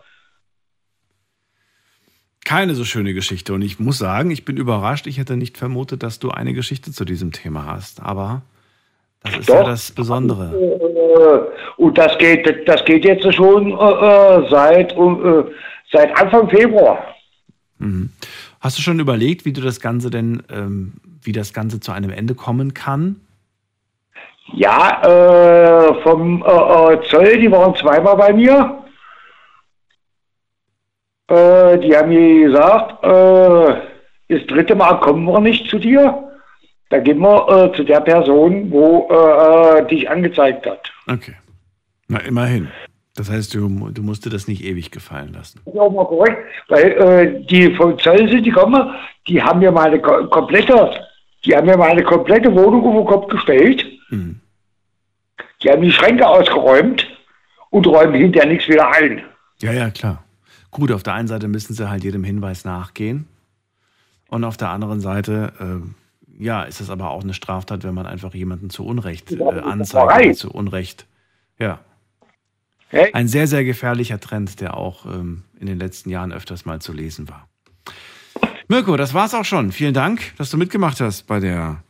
[2.44, 3.52] Keine so schöne Geschichte.
[3.54, 5.06] Und ich muss sagen, ich bin überrascht.
[5.06, 8.00] Ich hätte nicht vermutet, dass du eine Geschichte zu diesem Thema hast.
[8.02, 8.42] Aber
[9.26, 9.66] das ist ja Doch.
[9.66, 10.52] das Besondere.
[10.54, 15.44] Äh, und das geht, das geht jetzt schon äh, äh, seit, äh,
[15.92, 16.98] seit Anfang Februar.
[17.78, 18.10] Mhm.
[18.60, 22.10] Hast du schon überlegt, wie du das Ganze denn, ähm, wie das Ganze zu einem
[22.10, 23.16] Ende kommen kann?
[24.54, 26.42] Ja, äh, vom
[27.10, 28.78] Zoll, die waren zweimal bei mir.
[31.28, 36.25] Die haben mir gesagt, das dritte Mal kommen wir nicht zu dir.
[36.88, 40.92] Da gehen wir äh, zu der Person, wo äh, äh, dich angezeigt hat.
[41.08, 41.34] Okay.
[42.08, 42.68] Na, immerhin.
[43.16, 45.60] Das heißt, du, du musst dir das nicht ewig gefallen lassen.
[45.64, 48.90] Das ist auch mal korrekt, weil äh, die Zoll sind, die kommen,
[49.26, 51.00] die haben mir meine ko- komplette,
[51.44, 53.84] die haben mir meine komplette Wohnung auf den Kopf gestellt.
[54.10, 54.40] Mhm.
[55.62, 57.06] Die haben die Schränke ausgeräumt
[57.70, 59.22] und räumen hinterher nichts wieder ein.
[59.62, 60.22] Ja, ja, klar.
[60.70, 63.26] Gut, auf der einen Seite müssen sie halt jedem Hinweis nachgehen.
[64.28, 65.88] Und auf der anderen Seite, äh,
[66.38, 70.36] ja, ist es aber auch eine Straftat, wenn man einfach jemanden zu Unrecht äh, anzeigt
[70.36, 71.06] zu Unrecht.
[71.58, 71.80] Ja.
[72.88, 73.10] Hey.
[73.12, 76.92] Ein sehr, sehr gefährlicher Trend, der auch ähm, in den letzten Jahren öfters mal zu
[76.92, 77.48] lesen war.
[78.68, 79.72] Mirko, das war's auch schon.
[79.72, 81.82] Vielen Dank, dass du mitgemacht hast bei der.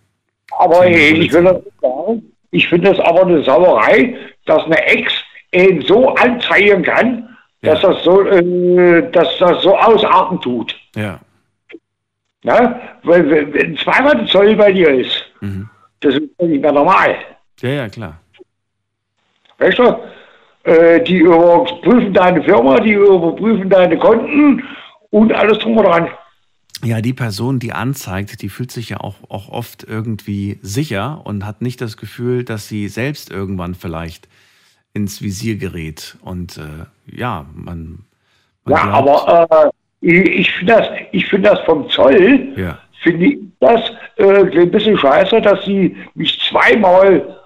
[0.58, 2.22] Aber hey, ich will das nicht sagen.
[2.50, 4.16] Ich finde es aber eine Sauerei,
[4.46, 5.12] dass eine Ex
[5.52, 7.92] ihn so anzeigen kann, dass, Ja.
[7.92, 10.74] das so, äh, dass das so ausarten tut.
[10.94, 11.20] Ja.
[12.44, 12.80] Ne?
[13.02, 15.68] Weil wenn- zweimal der Zoll bei dir ist, Mhm.
[16.00, 17.16] das ist nicht mehr normal.
[17.60, 18.20] Ja, ja, klar.
[19.58, 19.96] Weißt du?
[20.64, 24.62] Äh, die überprüfen deine Firma, die überprüfen deine Konten
[25.10, 26.08] und alles drum und dran.
[26.84, 31.46] Ja, die Person, die anzeigt, die fühlt sich ja auch, auch oft irgendwie sicher und
[31.46, 34.28] hat nicht das Gefühl, dass sie selbst irgendwann vielleicht
[34.92, 36.16] ins Visier gerät.
[36.20, 38.00] Und äh, ja, man.
[38.64, 39.70] man Ja, glaubt- aber äh,
[40.12, 42.78] ich, finde das, ich find das vom Zoll, Ja.
[43.02, 43.80] finde ich das
[44.16, 47.36] äh, ein bisschen scheiße, dass sie mich zweimal,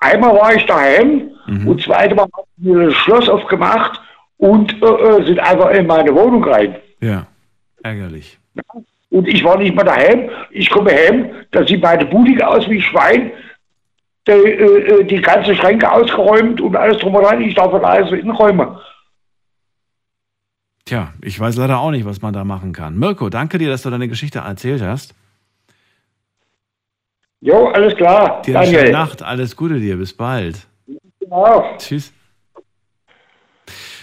[0.00, 1.30] einmal war ich daheim
[1.66, 4.00] und zweite Mal haben sie das Schloss aufgemacht
[4.36, 6.76] und äh, äh, sind einfach in meine Wohnung rein.
[7.00, 7.26] Ja,
[7.82, 8.38] ärgerlich.
[9.10, 10.28] Und ich war nicht mal daheim.
[10.50, 13.30] Ich komme heim, da sieht meine Bude aus wie ein Schwein.
[14.26, 17.40] Die, äh, äh, die ganze Schränke ausgeräumt und alles drum und dran.
[17.40, 18.68] Ich darf alles inräumen.
[20.88, 22.98] Tja, ich weiß leider auch nicht, was man da machen kann.
[22.98, 25.14] Mirko, danke dir, dass du deine Geschichte erzählt hast.
[27.42, 28.40] Jo, alles klar.
[28.40, 28.92] Dir eine schöne Daniel.
[28.92, 30.66] Nacht, alles Gute dir, bis bald.
[31.20, 31.76] Genau.
[31.76, 32.14] Tschüss.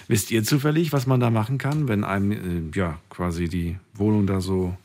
[0.07, 4.27] Wisst ihr zufällig, was man da machen kann, wenn einem äh, ja quasi die Wohnung
[4.27, 4.77] da so,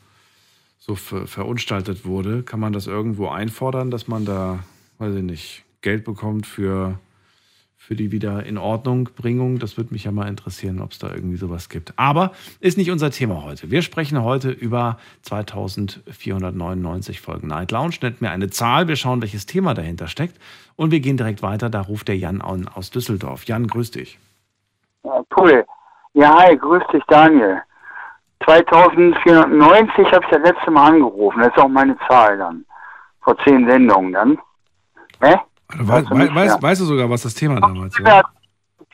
[0.79, 2.41] so ver verunstaltet wurde?
[2.41, 4.63] Kann man das irgendwo einfordern, dass man da,
[4.97, 6.97] weiß ich nicht, Geld bekommt für,
[7.81, 9.57] für die wieder in Ordnung Bringung?
[9.57, 11.93] Das würde mich ja mal interessieren, ob es da irgendwie sowas gibt.
[11.97, 13.71] Aber ist nicht unser Thema heute.
[13.71, 17.95] Wir sprechen heute über 2499 Folgen Night Lounge.
[18.03, 20.39] Nennt mir eine Zahl, wir schauen, welches Thema dahinter steckt.
[20.75, 21.71] Und wir gehen direkt weiter.
[21.71, 23.45] Da ruft der Jan an aus Düsseldorf.
[23.45, 24.19] Jan, grüß dich.
[25.03, 25.65] Ja, cool.
[26.13, 27.63] Ja, hi, grüß dich, Daniel.
[28.45, 31.39] 2490 habe ich das letzte Mal angerufen.
[31.39, 32.63] Das ist auch meine Zahl dann.
[33.21, 34.39] Vor zehn Sendungen dann.
[35.19, 35.35] Hä?
[35.79, 36.61] Also, Weißt du wei nicht, weißt, ja.
[36.61, 38.23] weißt du sogar, was das Thema damals Ja, war?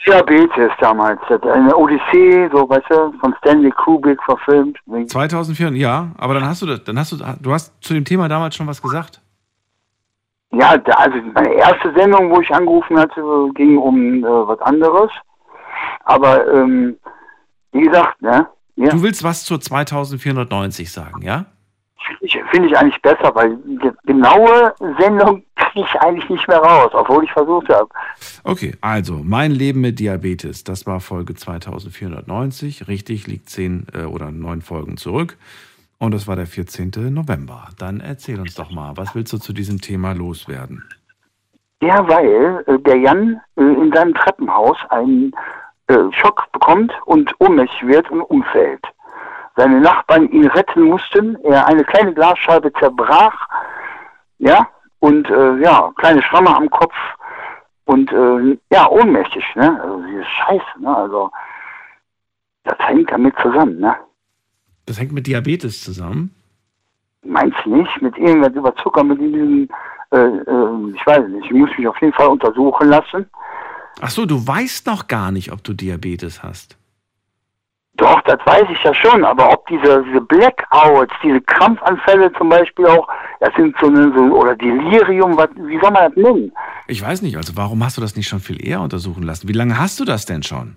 [0.05, 1.19] Diabetes damals.
[1.29, 4.77] Eine Odyssee, so, weißt du, von Stanley Kubrick verfilmt.
[5.07, 8.27] 2004, ja, aber dann hast du das, dann hast du, du hast zu dem Thema
[8.29, 9.21] damals schon was gesagt.
[10.51, 13.21] Ja, da, also meine erste Sendung, wo ich angerufen hatte,
[13.55, 15.11] ging um äh, was anderes.
[16.05, 16.97] Aber, ähm,
[17.73, 18.47] wie gesagt, ne?
[18.75, 18.89] Ja.
[18.91, 21.45] Du willst was zur 2490 sagen, ja?
[22.21, 25.43] Ich- Finde ich eigentlich besser, weil die genaue Sendung
[25.85, 27.89] ich eigentlich nicht mehr raus, obwohl ich versucht habe.
[28.43, 34.31] Okay, also mein Leben mit Diabetes, das war Folge 2490, richtig, liegt zehn äh, oder
[34.31, 35.37] neun Folgen zurück.
[35.99, 36.91] Und das war der 14.
[37.11, 37.69] November.
[37.79, 40.83] Dann erzähl uns doch mal, was willst du zu diesem Thema loswerden?
[41.81, 45.31] Ja, weil äh, der Jan äh, in seinem Treppenhaus einen
[45.87, 48.83] äh, Schock bekommt und ohnmächtig wird und umfällt.
[49.55, 53.47] Seine Nachbarn ihn retten mussten, er eine kleine Glasscheibe zerbrach,
[54.37, 54.67] ja,
[54.99, 56.93] und äh, ja, kleine Schramme am Kopf
[57.85, 59.81] und äh, ja, ohnmächtig, ne?
[59.81, 60.95] Also diese Scheiße, ne?
[60.95, 61.31] Also
[62.63, 63.95] das hängt damit zusammen, ne?
[64.85, 66.33] Das hängt mit Diabetes zusammen.
[67.23, 68.01] Meinst du nicht?
[68.01, 69.67] Mit irgendwas über Zucker, mit diesem,
[70.11, 73.29] äh, äh, ich weiß nicht, ich muss mich auf jeden Fall untersuchen lassen.
[73.99, 76.76] Ach so, du weißt noch gar nicht, ob du Diabetes hast.
[77.97, 82.85] Doch, das weiß ich ja schon, aber ob diese, diese Blackouts, diese Krampfanfälle zum Beispiel
[82.85, 83.07] auch,
[83.39, 86.51] das sind so eine, so, oder Delirium, was, wie soll man das nennen?
[86.87, 89.47] Ich weiß nicht, also warum hast du das nicht schon viel eher untersuchen lassen?
[89.49, 90.75] Wie lange hast du das denn schon?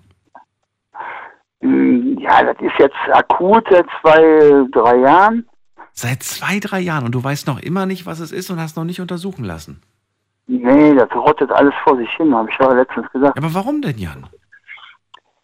[1.61, 5.47] Hm, Ja, das ist jetzt akut seit zwei, drei Jahren.
[5.93, 8.77] Seit zwei, drei Jahren und du weißt noch immer nicht, was es ist und hast
[8.77, 9.81] noch nicht untersuchen lassen.
[10.47, 13.37] Nee, das rottet alles vor sich hin, habe ich ja letztens gesagt.
[13.37, 14.25] Aber warum denn, Jan?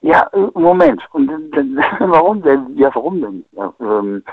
[0.08, 1.02] Ja, äh, Moment.
[1.12, 1.30] Und
[2.00, 2.78] warum denn?
[2.78, 3.44] Ja, warum denn?
[3.52, 4.24] Ja, ähm,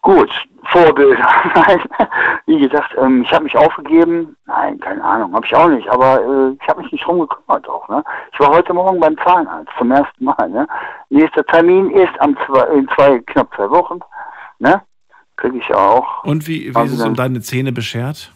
[0.00, 0.30] gut,
[0.66, 1.26] Vorbilder.
[2.46, 4.36] Wie gesagt, ähm, ich habe mich aufgegeben.
[4.46, 5.88] Nein, keine Ahnung, habe ich auch nicht.
[5.88, 7.88] Aber äh, ich habe mich nicht drum gekümmert auch.
[7.88, 8.04] Ne?
[8.32, 10.48] Ich war heute Morgen beim Zahnarzt zum ersten Mal.
[10.48, 10.68] Ne?
[11.08, 13.98] Nächster Termin ist am zwei, in zwei, knapp zwei Wochen.
[14.60, 14.80] Ne?
[15.36, 16.22] Kriege ich auch.
[16.22, 18.32] Und wie, wie Also ist es um deine Zähne beschert?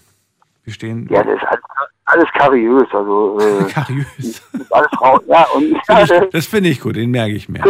[0.65, 1.07] Wie stehen?
[1.11, 1.63] Ja, das ist alles,
[2.15, 2.89] alles kariös.
[2.93, 4.43] Also, äh, Kariös.
[4.71, 5.21] alles raus.
[5.27, 5.77] Ja, und
[6.35, 7.63] das finde ich gut, den merke ich mir.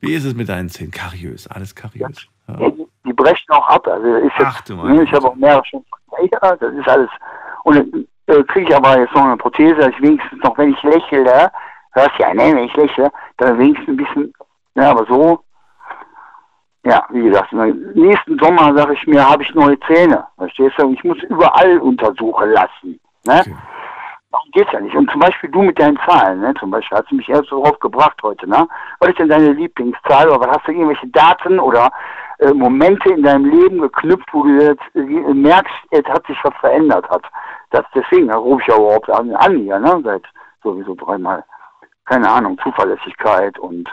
[0.00, 0.90] Wie ist es mit deinen Zähnen?
[0.90, 2.26] Kariös, alles kariös.
[2.48, 2.60] Ja.
[2.60, 3.86] Ja, die, die brechen auch ab.
[3.86, 5.84] Also ist jetzt, Ach du meine ne, ich habe auch mehrere schon.
[6.20, 7.10] Ja, das ist alles.
[7.64, 10.82] Und äh, kriege ich aber jetzt noch eine Prothese, dass ich wenigstens noch, wenn ich
[10.82, 11.50] lächle,
[11.92, 14.32] hörst ja, ne, wenn ich lächle, dann wenigstens ein bisschen,
[14.74, 15.40] ne, aber so,
[16.84, 20.26] ja, wie gesagt, im nächsten Sommer sage ich mir, habe ich neue Zähne.
[20.38, 20.92] Verstehst du?
[20.92, 22.98] Ich muss überall untersuchen lassen.
[23.24, 23.40] Ne?
[23.40, 23.56] Okay.
[24.30, 24.94] Darum geht's ja nicht.
[24.94, 26.54] Und zum Beispiel du mit deinen Zahlen, ne?
[26.60, 28.68] Zum Beispiel hast du mich erst darauf gebracht heute, ne?
[29.00, 31.90] Was ist denn deine Lieblingszahl oder was hast du irgendwelche Daten oder
[32.38, 36.54] äh, Momente in deinem Leben geknüpft, wo du jetzt äh, merkst, es hat sich was
[36.60, 37.24] verändert hat.
[37.70, 40.00] Das deswegen, da rufe ich ja überhaupt an, an hier, ne?
[40.04, 40.22] Seit
[40.62, 41.44] sowieso dreimal.
[42.04, 43.88] Keine Ahnung, Zuverlässigkeit und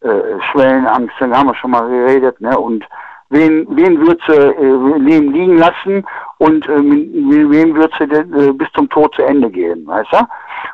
[0.00, 2.58] äh, Schwellenangst, da haben wir schon mal geredet, ne?
[2.58, 2.86] Und
[3.34, 6.04] wen, wen würdest du äh, liegen lassen
[6.38, 10.18] und äh, mit wem du denn, äh, bis zum Tod zu Ende gehen, weißt du?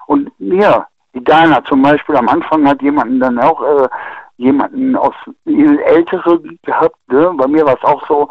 [0.07, 3.89] Und ja, die Dana zum Beispiel am Anfang hat jemanden dann auch äh,
[4.37, 7.33] jemanden aus ältere gehabt, ne?
[7.37, 8.29] Bei mir war es auch so,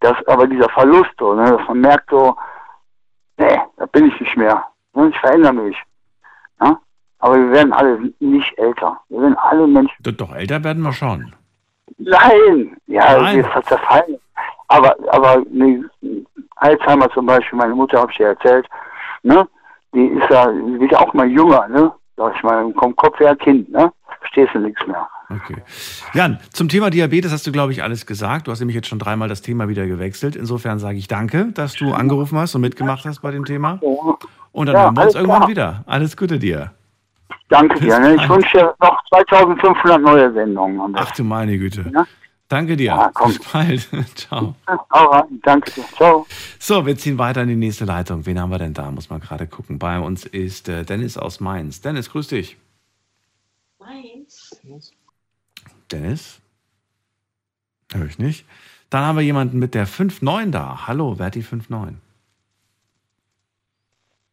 [0.00, 1.44] dass aber dieser Verlust, so, ne?
[1.44, 2.36] dass man merkt so,
[3.38, 4.64] nee, da bin ich nicht mehr.
[4.94, 5.08] Ne?
[5.08, 5.76] Ich verändere mich.
[7.20, 8.98] Aber wir werden alle nicht älter.
[9.08, 9.94] Wir werden alle Menschen.
[10.02, 11.34] Doch, doch älter werden wir schon.
[11.98, 12.76] Nein!
[12.86, 13.46] Ja, Nein.
[13.54, 14.16] hat zerfallen.
[14.68, 15.84] Aber, aber ne,
[16.56, 18.66] Alzheimer zum Beispiel, meine Mutter habe ich dir erzählt,
[19.22, 19.46] ne?
[19.92, 21.92] Die ist ja, die wird auch mal jünger, ne?
[22.16, 23.92] Sag ich mal, vom Kopf her Kind, ne?
[24.20, 25.08] Verstehst du nichts mehr.
[25.30, 25.56] Okay.
[26.12, 28.46] Jan, zum Thema Diabetes hast du, glaube ich, alles gesagt.
[28.46, 30.34] Du hast nämlich jetzt schon dreimal das Thema wieder gewechselt.
[30.36, 33.78] Insofern sage ich danke, dass du angerufen hast und mitgemacht hast bei dem Thema.
[34.52, 35.48] Und dann Ja, hören wir uns irgendwann klar.
[35.48, 35.84] wieder.
[35.86, 36.72] Alles Gute dir.
[37.48, 38.14] Danke dir, ne?
[38.14, 40.94] Ich wünsche dir noch 2500 neue Sendungen.
[40.96, 41.90] Ach du meine Güte.
[41.92, 42.06] Ja?
[42.48, 42.86] Danke dir.
[42.86, 43.28] Ja, komm.
[43.28, 43.88] Bis bald.
[44.16, 44.54] Ciao.
[44.66, 45.40] rein.
[45.42, 45.84] Danke dir.
[45.96, 46.26] Ciao.
[46.58, 48.26] So, wir ziehen weiter in die nächste Leitung.
[48.26, 48.90] Wen haben wir denn da?
[48.90, 49.78] Muss man gerade gucken.
[49.78, 51.80] Bei uns ist äh, Dennis aus Mainz.
[51.80, 52.56] Dennis, grüß dich.
[55.90, 56.40] Dennis?
[57.92, 58.46] Hör ich nicht.
[58.90, 60.86] Dann haben wir jemanden mit der 5-9 da.
[60.86, 61.94] Hallo, wer hat die 5-9?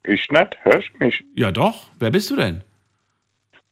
[0.03, 1.23] Ich nicht, hörst du mich?
[1.35, 2.63] Ja doch, wer bist du denn?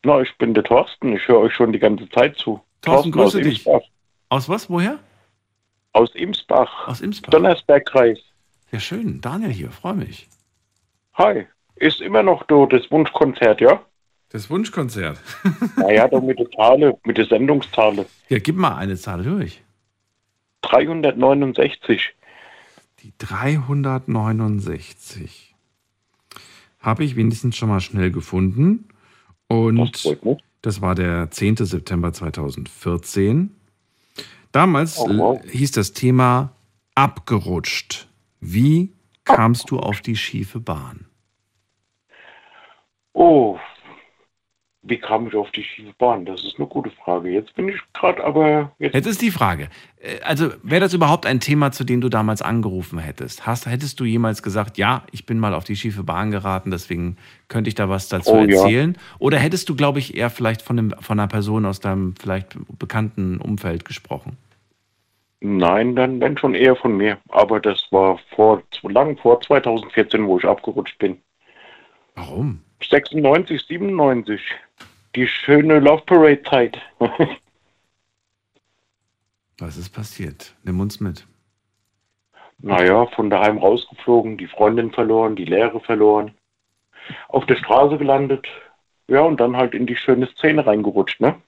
[0.05, 2.61] Na, ich bin der Thorsten, ich höre euch schon die ganze Zeit zu.
[2.81, 3.65] Thorsten, aus grüße dich.
[3.65, 3.81] Imsbach.
[4.29, 4.69] Aus was?
[4.69, 4.99] Woher?
[5.93, 6.87] Aus Imsbach.
[6.87, 7.31] Aus Imsbach.
[7.31, 8.19] Donnersbergkreis.
[8.71, 9.19] Ja, schön.
[9.19, 10.29] Daniel hier, freue mich.
[11.15, 11.47] Hi.
[11.77, 13.81] Ist immer noch da das Wunschkonzert, ja?
[14.29, 15.19] Das Wunschkonzert.
[15.77, 18.05] Naja, da mit der Zahle, mit der Sendungszahle.
[18.29, 19.63] Ja, gib mal eine Zahl durch.
[20.61, 22.13] 369.
[22.99, 25.55] Die 369.
[26.79, 28.87] Habe ich wenigstens schon mal schnell gefunden.
[29.47, 30.05] Und
[30.61, 31.57] das war der 10.
[31.57, 33.51] September 2014.
[34.51, 35.41] Damals Oh, wow.
[35.45, 36.51] hieß das Thema
[36.95, 38.07] abgerutscht.
[38.39, 38.93] Wie
[39.23, 41.05] kamst du auf die schiefe Bahn?
[43.13, 43.57] Oh,
[44.87, 46.25] wie kam ich auf die schiefe Bahn?
[46.25, 47.29] Das ist eine gute Frage.
[47.29, 48.71] Jetzt bin ich gerade aber...
[48.77, 49.67] Jetzt, Jetzt ist die Frage,
[49.99, 53.47] äh, also wäre das überhaupt ein Thema, zu dem du damals angerufen hättest?
[53.47, 57.17] Hast, hättest du jemals gesagt, ja, ich bin mal auf die schiefe Bahn geraten, deswegen
[57.47, 58.61] könnte ich da was dazu Oh, ja.
[58.61, 58.97] erzählen?
[59.17, 62.55] Oder hättest du, glaube ich, eher vielleicht von, einem, von einer Person aus deinem vielleicht
[62.77, 64.37] bekannten Umfeld gesprochen?
[65.41, 67.17] Nein, dann, dann schon eher von mir.
[67.29, 71.17] Aber das war vor lang, vor 2014, wo ich abgerutscht bin.
[72.15, 72.61] Warum?
[72.89, 74.41] 96, 97.
[75.15, 76.79] Die schöne Love Parade Zeit.
[79.57, 80.53] Was ist passiert?
[80.63, 81.25] Nimm uns mit.
[82.57, 86.35] naja, von daheim rausgeflogen, die Freundin verloren, die Lehre verloren.
[87.29, 88.45] Auf der Straße gelandet.
[89.07, 91.41] Ja, und dann halt in die schöne Szene reingerutscht, ne?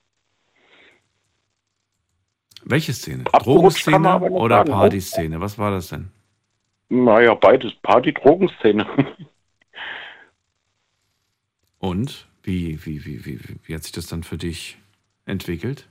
[2.63, 3.23] Welche Szene?
[3.31, 5.41] Abgerutscht Drogenszene oder sagen, Partyszene?
[5.41, 6.11] Was war das denn?
[6.89, 7.73] Naja, beides.
[7.81, 8.85] Party-Drogenszene.
[11.79, 14.77] Und wie, wie, wie, wie, wie hat sich das dann für dich
[15.25, 15.89] entwickelt?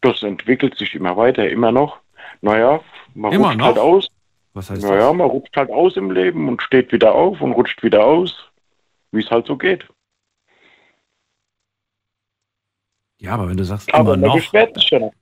[0.00, 1.98] Das entwickelt sich immer weiter, immer noch.
[2.40, 2.80] Naja,
[3.14, 3.66] man Immer rutscht noch?
[3.66, 4.08] halt aus.
[4.54, 5.16] Was heißt Naja, das?
[5.16, 8.50] man rutscht halt aus im Leben und steht wieder auf und rutscht wieder aus,
[9.12, 9.88] wie es halt so geht.
[13.20, 14.40] Ja, aber wenn du sagst Aber immer noch,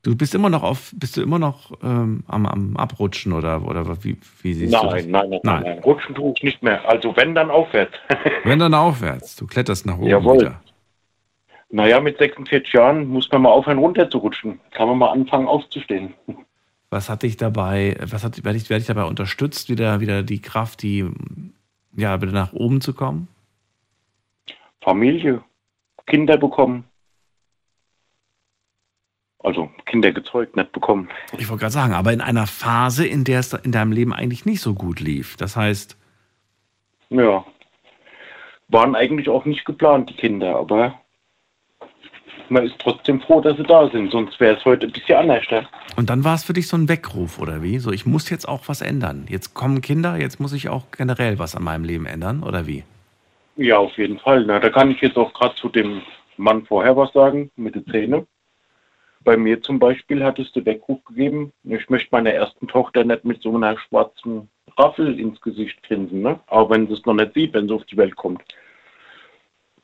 [0.03, 3.87] du bist immer noch auf, bist du immer noch ähm, am, am Abrutschen oder, oder
[4.05, 4.93] wie, wie siehst du das?
[4.93, 5.79] Nein, nein, nein, nein, nein.
[5.79, 6.87] Rutschen tue ich nicht mehr.
[6.87, 7.95] Also wenn, dann aufwärts.
[8.45, 10.41] Wenn dann aufwärts, du kletterst nach oben Jawohl.
[10.41, 10.61] wieder.
[11.71, 14.61] naja, mit 46 Jahren muss man mal aufhören, runter zu rutschen.
[14.73, 16.13] Kann man mal anfangen, aufzustehen.
[16.91, 20.41] Was hat dich dabei, was hat, werde ich, werde ich dabei unterstützt, wieder, wieder die
[20.41, 21.05] Kraft, die,
[21.97, 23.27] ja, wieder nach oben zu kommen?
[24.81, 25.43] Familie,
[26.07, 26.85] Kinder bekommen.
[29.47, 31.09] Also Kinder gezeugt, nicht bekommen.
[31.39, 34.45] Ich wollte gerade sagen, aber in einer Phase, in der es in deinem Leben eigentlich
[34.45, 35.37] nicht so gut lief.
[35.37, 35.97] Das heißt,
[37.11, 37.45] Ja.
[38.69, 40.99] Waren eigentlich auch nicht geplant, die Kinder, aber
[42.49, 45.45] man ist trotzdem froh, dass sie da sind, sonst wäre es heute ein bisschen anders.
[45.49, 45.63] Ja?
[45.97, 47.79] und dann war es für dich so ein Weckruf, oder wie?
[47.79, 49.27] So, ich muss jetzt auch was ändern.
[49.29, 52.83] Jetzt kommen Kinder, jetzt muss ich auch generell was an meinem Leben ändern, oder wie?
[53.55, 54.45] Ja, auf jeden Fall.
[54.45, 56.03] Na, da kann ich jetzt auch gerade zu dem
[56.37, 58.27] Mann vorher was sagen, mit den Zähnen.
[59.27, 63.25] Bei mir zum Beispiel hat es den Weckruf gegeben, ich möchte meiner ersten Tochter nicht
[63.25, 64.49] mit so einer schwarzen
[64.79, 66.39] Raffel ins Gesicht grinsen, ne?
[66.47, 68.45] Auch wenn sie es noch nicht sieht, wenn sie auf die Welt kommt.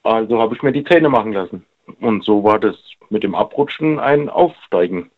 [0.05, 1.66] Also habe ich mir die Zähne machen lassen.
[1.99, 2.76] Und so war das
[3.11, 5.11] mit dem Abrutschen ein Aufsteigen.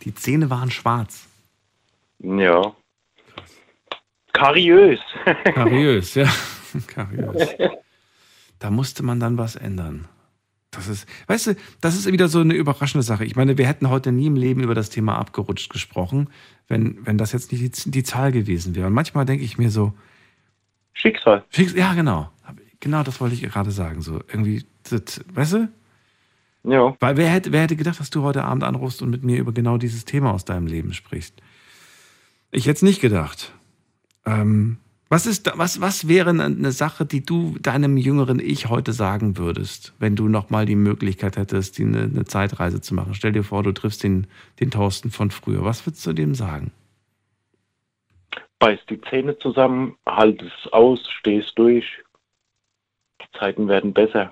[0.00, 1.28] Die Zähne waren schwarz.
[2.20, 2.74] Ja.
[4.32, 5.00] Kariös.
[5.44, 6.28] Kariös, ja.
[6.86, 7.46] Kariös.
[8.58, 10.08] Da musste man dann was ändern.
[10.70, 13.24] Das ist, weißt du, das ist wieder so eine überraschende Sache.
[13.24, 16.30] Ich meine, wir hätten heute nie im Leben über das Thema abgerutscht gesprochen,
[16.68, 18.86] wenn, wenn das jetzt nicht die, die Zahl gewesen wäre.
[18.86, 19.92] Und manchmal denke ich mir so.
[20.92, 21.44] Schicksal.
[21.50, 22.30] Schicks ja, genau.
[22.78, 24.00] Genau das wollte ich gerade sagen.
[24.00, 25.68] So, irgendwie, das, weißt du?
[26.62, 26.94] Ja.
[27.00, 29.52] Weil wer hätte, wer hätte gedacht, dass du heute Abend anrufst und mit mir über
[29.52, 31.34] genau dieses Thema aus deinem Leben sprichst?
[32.52, 33.52] Ich hätte es nicht gedacht.
[34.24, 34.78] Ähm,
[35.12, 39.36] Was, ist, was, was wäre eine- eine Sache, die du deinem jüngeren Ich heute sagen
[39.36, 43.14] würdest, wenn du nochmal die Möglichkeit hättest, die eine, eine Zeitreise zu machen?
[43.14, 44.28] Stell dir vor, du triffst den,
[44.60, 45.64] den Thorsten von früher.
[45.64, 46.70] Was würdest du dem sagen?
[48.60, 51.84] Beiß die Zähne zusammen, halt es aus, stehst durch.
[53.20, 54.30] Die Zeiten werden besser.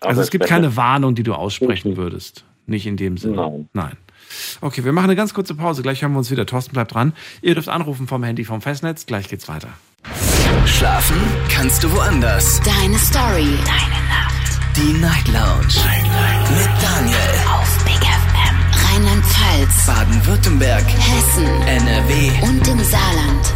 [0.00, 2.44] Aber Also es gibt keine Warnung, die du aussprechen würdest.
[2.66, 3.36] Nicht in dem Sinne.
[3.36, 3.68] Nein.
[3.72, 3.96] Nein.
[4.60, 5.82] Okay, wir machen eine ganz kurze Pause.
[5.82, 6.46] Gleich hören wir uns wieder.
[6.46, 7.14] Thorsten bleibt dran.
[7.42, 9.06] Ihr dürft anrufen vom Handy vom Festnetz.
[9.06, 9.68] Gleich geht's weiter.
[10.66, 11.16] Schlafen
[11.48, 12.60] kannst du woanders.
[12.60, 13.58] Deine Story.
[13.64, 14.76] Deine Nacht.
[14.76, 15.74] Die Night Lounge.
[16.56, 17.16] Mit Daniel.
[17.52, 18.56] Auf Big FM.
[18.88, 19.86] Rheinland-Pfalz.
[19.86, 20.84] Baden-Württemberg.
[20.84, 21.46] Hessen.
[21.66, 22.30] NRW.
[22.42, 23.54] Und im Saarland.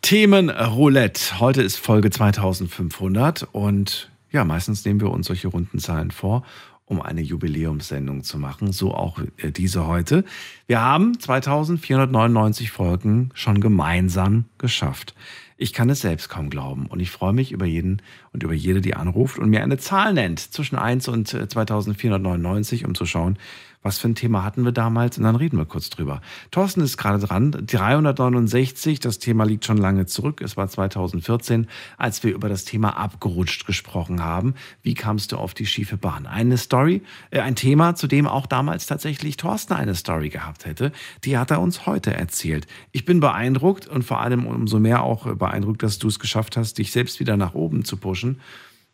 [0.00, 1.38] Themen Roulette.
[1.38, 6.44] Heute ist Folge 2500 und ja, meistens nehmen wir uns solche runden Zahlen vor,
[6.90, 8.72] um eine Jubiläumssendung zu machen.
[8.72, 10.24] So auch äh, diese heute.
[10.66, 15.14] Wir haben 2499 Folgen schon gemeinsam geschafft.
[15.56, 18.80] Ich kann es selbst kaum glauben und ich freue mich über jeden und über jede,
[18.80, 23.38] die anruft und mir eine Zahl nennt zwischen 1 und äh, 2499, um zu schauen,
[23.82, 26.20] was für ein Thema hatten wir damals und dann reden wir kurz drüber.
[26.50, 30.42] Thorsten ist gerade dran, 369, das Thema liegt schon lange zurück.
[30.42, 31.66] Es war 2014,
[31.96, 34.54] als wir über das Thema abgerutscht gesprochen haben.
[34.82, 36.26] Wie kamst du auf die schiefe Bahn?
[36.26, 40.92] Eine Story, äh, ein Thema, zu dem auch damals tatsächlich Thorsten eine Story gehabt hätte.
[41.24, 42.66] Die hat er uns heute erzählt.
[42.92, 46.76] Ich bin beeindruckt und vor allem umso mehr auch beeindruckt, dass du es geschafft hast,
[46.78, 48.40] dich selbst wieder nach oben zu pushen.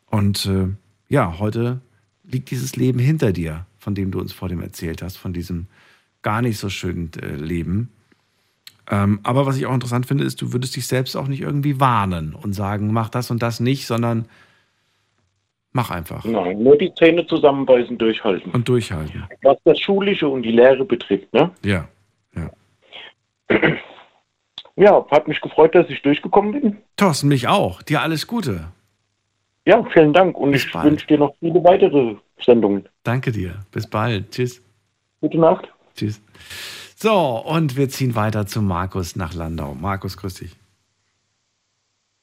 [0.07, 0.69] Und äh,
[1.09, 1.81] ja, heute
[2.25, 5.69] liegt dieses Leben hinter dir, von dem du uns vor dem erzählt hast, von diesem
[6.23, 7.93] gar nicht so schönen äh, Leben.
[8.91, 11.79] Ähm, aber was ich auch interessant finde, ist, du würdest dich selbst auch nicht irgendwie
[11.79, 14.27] warnen und sagen, mach das und das nicht, sondern
[15.71, 18.51] mach einfach Nein, nur die Zähne zusammenbeißen, durchhalten.
[18.51, 19.23] und durchhalten.
[19.43, 21.53] Was das Schulische und die Lehre betrifft, ne?
[21.65, 21.89] Ja.
[24.75, 26.77] Ja, hat mich gefreut, dass ich durchgekommen bin.
[26.97, 27.83] Thorsten, mich auch.
[27.83, 28.73] Dir alles Gute.
[29.67, 32.89] Ja, vielen Dank und ich wünsche dir noch viele weitere Sendungen.
[33.03, 33.57] Danke dir.
[33.73, 34.31] Bis bald.
[34.31, 34.63] Tschüss.
[35.21, 35.69] Gute Nacht.
[35.97, 36.21] Tschüss.
[36.95, 37.13] So,
[37.45, 39.75] und wir ziehen weiter zu Markus nach Landau.
[39.75, 40.57] Markus, grüß dich.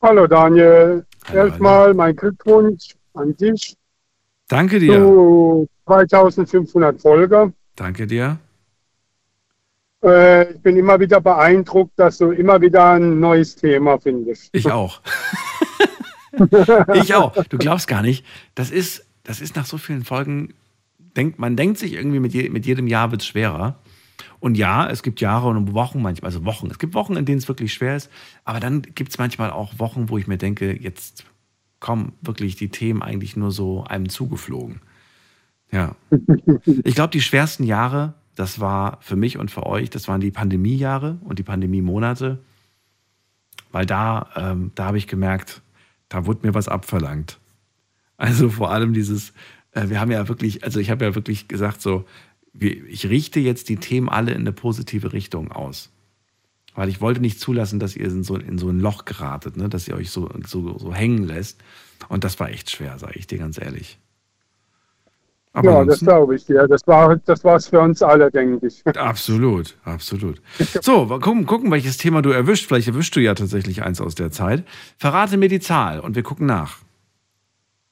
[0.01, 3.77] Hallo Daniel, erstmal mein Glückwunsch an dich
[4.49, 4.95] Danke dir.
[4.95, 7.53] zu 2500 Folge.
[7.75, 8.37] Danke dir.
[10.03, 14.49] Äh, ich bin immer wieder beeindruckt, dass du immer wieder ein neues Thema findest.
[14.51, 15.01] Ich auch.
[16.93, 17.33] ich auch.
[17.45, 18.25] Du glaubst gar nicht.
[18.55, 20.53] Das ist, das ist nach so vielen Folgen,
[21.15, 23.79] denkt, man denkt sich irgendwie, mit, je, mit jedem Jahr wird es schwerer.
[24.39, 26.67] Und ja, es gibt Jahre und Wochen manchmal, also Wochen.
[26.67, 28.09] Es gibt Wochen, in denen es wirklich schwer ist.
[28.43, 31.25] Aber dann gibt es manchmal auch Wochen, wo ich mir denke, jetzt
[31.79, 34.81] kommen wirklich die Themen eigentlich nur so einem zugeflogen.
[35.71, 35.95] Ja.
[36.85, 40.31] Ich glaube, die schwersten Jahre, das war für mich und für euch, das waren die
[40.31, 42.39] Pandemiejahre und die Pandemiemonate.
[43.71, 45.61] Weil da, ähm, da habe ich gemerkt,
[46.13, 47.39] da wurde mir was abverlangt.
[48.17, 49.33] Also vor allem dieses,
[49.71, 52.05] äh, wir haben ja wirklich, also ich habe ja wirklich gesagt, so,
[52.53, 55.89] ich richte jetzt die Themen alle in eine positive Richtung aus.
[56.75, 59.69] Weil ich wollte nicht zulassen, dass ihr in so, in so ein Loch geratet, ne?
[59.69, 61.63] dass ihr euch so, so, so hängen lässt.
[62.09, 63.97] Und das war echt schwer, sage ich dir ganz ehrlich.
[65.55, 66.67] Aber ja, das glaube ich dir.
[66.67, 68.81] Das war das war's für uns alle, denke ich.
[68.97, 70.41] Absolut, absolut.
[70.81, 72.67] So, gucken, gucken, welches Thema du erwischt.
[72.67, 74.63] Vielleicht erwischst du ja tatsächlich eins aus der Zeit.
[74.97, 76.77] Verrate mir die Zahl und wir gucken nach.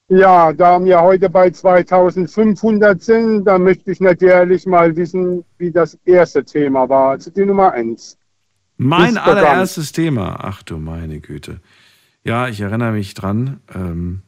[0.07, 5.97] Ja, da wir heute bei 2500 sind, da möchte ich natürlich mal wissen, wie das
[6.03, 8.18] erste Thema war, also die Nummer eins.
[8.76, 10.39] Mein allererstes Thema.
[10.41, 11.62] Ach du meine Güte.
[12.24, 14.24] Ja, ich erinnere mich dran, ähm,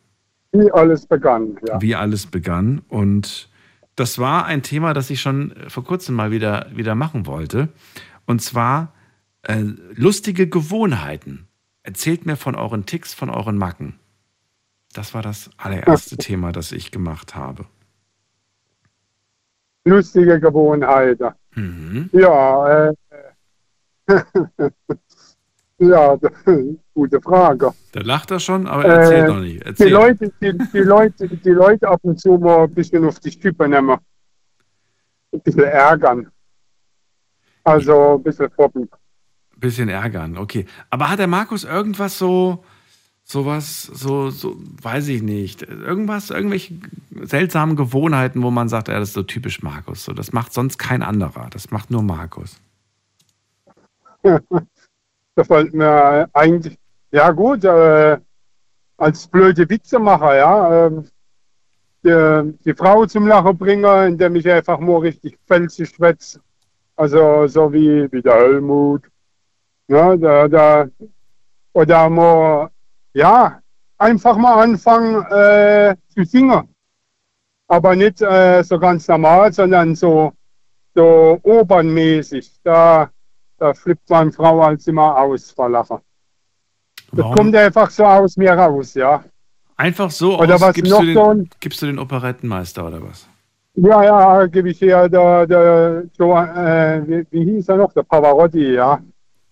[0.53, 1.81] Wie alles begann, ja.
[1.81, 2.83] wie alles begann.
[2.87, 3.49] Und
[3.95, 7.69] das war ein Thema, das ich schon vor kurzem mal wieder, wieder machen wollte.
[8.25, 8.93] Und zwar
[9.41, 9.63] äh,
[9.95, 11.47] lustige Gewohnheiten.
[11.81, 13.99] Erzählt mir von euren Ticks, von euren Macken.
[14.93, 17.65] Das war das allererste Thema, das ich gemacht habe.
[19.85, 21.31] Lustige Gewohnheiten.
[21.55, 22.09] Mhm.
[22.13, 22.93] Ja, äh,
[25.79, 26.17] ja,
[26.93, 27.73] gute Frage.
[27.91, 29.61] Da lacht er schon, aber erzähl Äh, doch nicht.
[29.61, 29.91] Die Erzähl.
[29.91, 33.67] Leute, die, die, Leute, die Leute ab und zu mal ein bisschen auf die Stippe
[33.67, 33.97] nehmen.
[35.31, 36.29] Ein bisschen ärgern.
[37.63, 38.89] Also ein bisschen foppen.
[39.57, 40.65] Bisschen ärgern, okay.
[40.89, 42.63] Aber hat der Markus irgendwas so,
[43.23, 46.75] sowas, so, so, weiß ich nicht, irgendwas, irgendwelche
[47.21, 50.03] seltsamen Gewohnheiten, wo man sagt, ja, das ist so typisch Markus.
[50.03, 51.47] So, das macht sonst kein anderer.
[51.49, 52.59] Das macht nur Markus.
[55.35, 56.77] da fällt mir eigentlich,
[57.11, 58.17] ja gut, äh,
[58.97, 61.09] als blöde Witzemacher, ja, ähm,
[62.03, 66.41] die, die Frau zum Lachen bringen, indem ich einfach mal richtig felsig schwätze.
[66.95, 69.03] Also so wie, wie der Helmut.
[69.87, 70.87] Ja, da, da,
[71.73, 72.69] Oder mal,
[73.13, 73.59] ja,
[73.97, 76.69] einfach mal anfangen äh, zu singen.
[77.67, 80.33] Aber nicht äh, so ganz normal, sondern so,
[80.93, 82.59] so opernmäßig.
[82.63, 83.09] Da,
[83.63, 85.99] da flippt meine Frau als immer aus vor Lachen.
[87.11, 87.35] Das Warum?
[87.35, 89.23] kommt einfach so aus mir raus, ja.
[89.77, 92.85] Einfach so Oder aus, was gibst, noch du so den, ein- gibst du den Operettenmeister
[92.85, 93.27] oder was?
[93.75, 98.03] Ja, ja, gebe ich hier der, der, Jo- äh, wie, wie hieß er noch, der
[98.03, 98.99] Pavarotti, ja.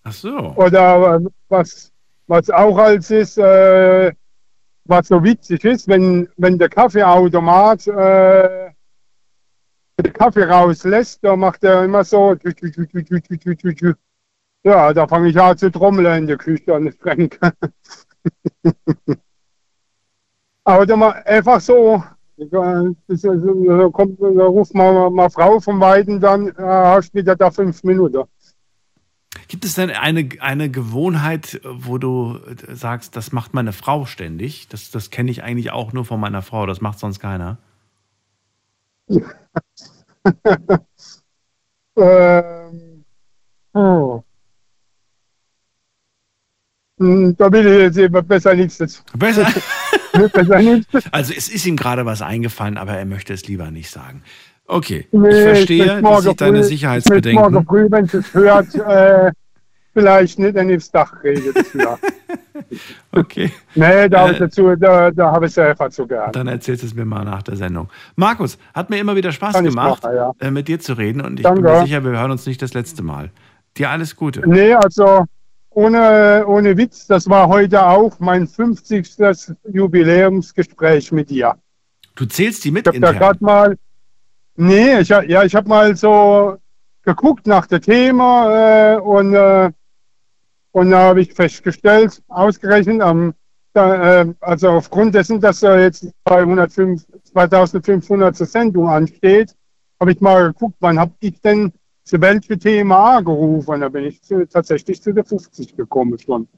[0.04, 0.52] Ach so.
[0.56, 1.90] Oder äh, was,
[2.26, 4.12] was auch als ist, äh,
[4.84, 8.61] was so witzig ist, wenn, wenn der Kaffeeautomat äh,
[10.02, 12.36] den Kaffee rauslässt, da macht er immer so.
[14.64, 17.38] Ja, da fange ich an zu trommeln in der Küche an den Frank.
[20.64, 22.04] Aber da mal einfach so,
[22.36, 22.92] da
[23.92, 27.82] kommt, da ruft mal, mal Frau von Weiden, dann äh, hast du wieder da fünf
[27.82, 28.22] Minuten.
[29.48, 32.38] Gibt es denn eine, eine Gewohnheit, wo du
[32.68, 34.68] sagst, das macht meine Frau ständig?
[34.68, 37.58] Das, das kenne ich eigentlich auch nur von meiner Frau, das macht sonst keiner.
[39.08, 39.20] Ja.
[41.94, 43.04] Ähm,
[43.74, 44.22] oh.
[46.98, 49.02] Da will ich jetzt eben besser nichts dazu.
[49.14, 49.46] Besser?
[50.32, 50.88] besser nichts.
[51.10, 54.22] Also es ist ihm gerade was eingefallen, aber er möchte es lieber nicht sagen.
[54.66, 57.44] Okay, Nee, ich verstehe, dass sich deine früh- Sicherheitsbedenken.
[57.44, 59.32] Ich morgen früh, wenn es hört, äh,
[59.92, 61.98] vielleicht nicht an das Dach dafür.
[63.10, 63.52] Okay.
[63.74, 66.32] nee, da habe Äh, ich dazu, da, da habe ich selber zu gern.
[66.32, 67.88] Dann erzählst du es mir mal nach der Sendung.
[68.16, 70.32] Markus, hat mir immer wieder Spaß Kann gemacht, machen, ja.
[70.40, 71.62] äh, mit dir zu reden und ich Danke.
[71.62, 73.30] bin mir sicher, wir hören uns nicht das letzte Mal.
[73.76, 74.42] Dir alles Gute.
[74.48, 75.24] Nee, also
[75.70, 79.16] ohne, ohne Witz, das war heute auch mein 50.
[79.70, 81.54] Jubiläumsgespräch mit dir.
[82.14, 83.78] Du zählst die mit Ich habe da gerade mal,
[84.56, 86.56] nee, ich, hab- ja, ich habe mal so
[87.02, 89.70] geguckt nach dem Thema äh, und, äh,
[90.72, 93.34] und da habe ich festgestellt, ausgerechnet, am,
[93.72, 99.54] da, äh, also aufgrund dessen, dass da jetzt 205, 2500 zur Sendung ansteht,
[100.00, 101.72] habe ich mal geguckt, wann habe ich denn
[102.04, 106.48] zu welchem Thema angerufen und da bin ich zu, tatsächlich zu der 50 gekommen schon.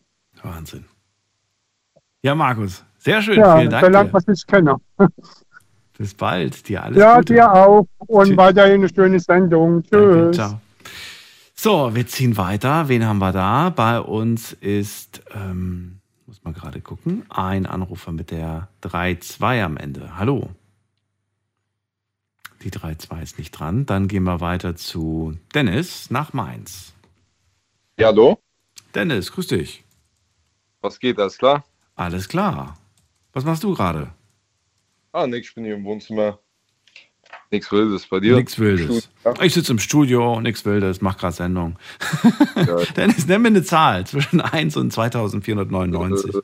[0.42, 0.84] Wahnsinn.
[2.22, 3.38] Ja, Markus, sehr schön.
[3.38, 3.86] ja, Vielen Dank.
[3.86, 4.12] Dir.
[4.12, 4.76] was ich kenne.
[5.98, 6.66] Bis bald.
[6.68, 7.34] Dir alles ja, Gute.
[7.34, 9.82] dir auch und weiterhin eine schöne Sendung.
[9.90, 10.36] Danke, Tschüss.
[10.36, 10.60] ciao.
[11.64, 12.90] So, wir ziehen weiter.
[12.90, 13.70] Wen haben wir da?
[13.70, 20.18] Bei uns ist, ähm, muss mal gerade gucken, ein Anrufer mit der 3-2 am Ende.
[20.18, 20.50] Hallo.
[22.62, 23.86] Die 3-2 ist nicht dran.
[23.86, 26.92] Dann gehen wir weiter zu Dennis nach Mainz.
[27.98, 28.38] Ja, hallo?
[28.94, 29.84] Dennis, grüß dich.
[30.82, 31.64] Was geht, alles klar?
[31.94, 32.76] Alles klar.
[33.32, 34.12] Was machst du gerade?
[35.12, 36.38] Ah, nix, ich bin hier im Wohnzimmer.
[37.50, 38.36] Nichts Wildes bei dir?
[38.36, 39.10] Nix Wildes.
[39.40, 41.76] Ich sitze im Studio, nix Wildes, mach gerade Sendung.
[42.56, 42.76] Ja.
[42.96, 46.42] Dennis, nenn mir eine Zahl zwischen 1 und 2499.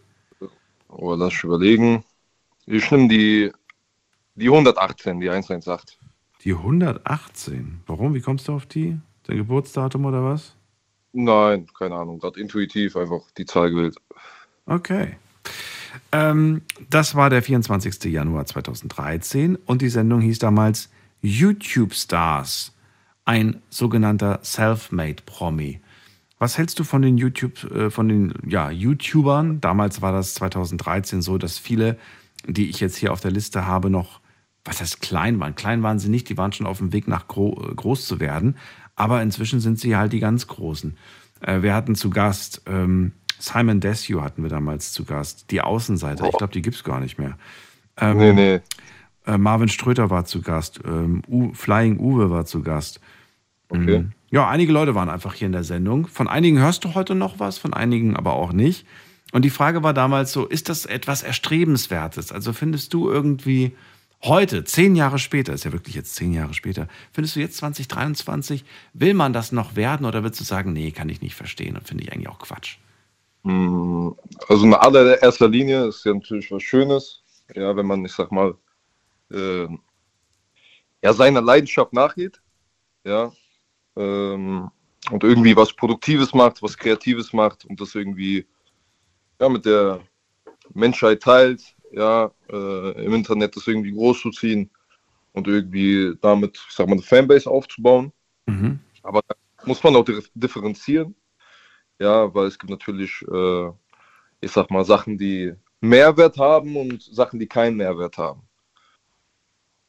[0.89, 2.05] Oh, lass ich überlegen.
[2.67, 3.53] Ich nehme die,
[4.35, 5.99] die 118, die 118.
[6.45, 7.83] Die 118.
[7.87, 8.15] Warum?
[8.15, 8.99] Wie kommst du auf die?
[9.25, 10.55] Dein Geburtsdatum oder was?
[11.13, 13.97] Nein, keine Ahnung, gerade intuitiv einfach die Zahl gewählt.
[14.67, 15.17] Okay.
[16.13, 18.05] Ähm, das war der 24.
[18.05, 22.75] Januar 2013 und die Sendung hieß damals YouTube Stars,
[23.25, 25.81] ein sogenannter Self-Made Promi.
[26.39, 29.61] Was hältst du von den YouTube, äh, von den ja, YouTubern?
[29.61, 31.99] Damals war das 2013 so, dass viele,
[32.47, 34.21] die ich jetzt hier auf der Liste habe, noch,
[34.65, 35.55] was heißt klein waren?
[35.55, 38.21] Klein waren sie nicht, die waren schon auf dem Weg nach gro äh, groß zu
[38.21, 38.57] werden.
[38.97, 40.97] Aber inzwischen sind sie halt die ganz Großen.
[41.41, 45.51] Äh, wir hatten zu Gast ähm, Simon Desue hatten wir damals zu Gast.
[45.51, 47.37] Die Außenseiter, ich glaube, die gibt es gar nicht mehr.
[47.97, 48.61] Ähm, Nee, nee.
[49.27, 50.81] Äh, Marvin Ströter war zu Gast.
[50.85, 51.23] Ähm,
[51.55, 53.01] Flying Uwe war zu Gast.
[53.69, 54.01] Okay.
[54.01, 56.07] Mm, Ja, einige Leute waren einfach hier in der Sendung.
[56.07, 58.87] Von einigen hörst du heute noch was, von einigen aber auch nicht.
[59.33, 62.33] Und die Frage war damals so, ist das etwas Erstrebenswertes?
[62.33, 63.73] Also findest du irgendwie
[64.25, 68.65] heute, zehn Jahre später, ist ja wirklich jetzt zehn Jahre später, findest du jetzt 2023,
[68.93, 71.87] will man das noch werden oder würdest du sagen, nee, kann ich nicht verstehen und
[71.87, 72.77] finde ich eigentlich auch Quatsch?
[73.43, 74.11] Mm,
[74.49, 77.23] Also in allererster Linie ist ja natürlich was Schönes,
[77.55, 78.57] ja, wenn man, ich sag mal,
[79.33, 79.69] äh,
[81.03, 82.41] ja, seiner Leidenschaft nachgeht,
[83.05, 83.33] ja,
[83.97, 84.71] ähm,
[85.11, 88.47] und irgendwie was Produktives macht, was Kreatives macht und das irgendwie
[89.41, 90.01] ja, mit der
[90.75, 91.63] Menschheit teilt,
[91.93, 94.71] ja, äh, im Internet das irgendwie groß zu ziehen
[95.33, 98.13] und irgendwie damit, ich sag mal, eine Fanbase aufzubauen.
[98.47, 98.81] Mhm.
[99.03, 99.35] Aber da
[99.67, 101.15] muss man auch dif- differenzieren,
[102.01, 103.69] ja, weil es gibt natürlich, äh,
[104.41, 108.43] ich sag mal, Sachen, die Mehrwert haben und Sachen, die keinen Mehrwert haben.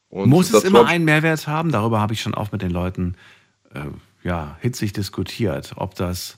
[0.10, 1.72] Und Muss es immer einen Mehrwert haben?
[1.72, 3.16] Darüber habe ich schon auch mit den Leuten
[3.74, 3.86] äh,
[4.24, 6.38] ja, hitzig diskutiert, ob das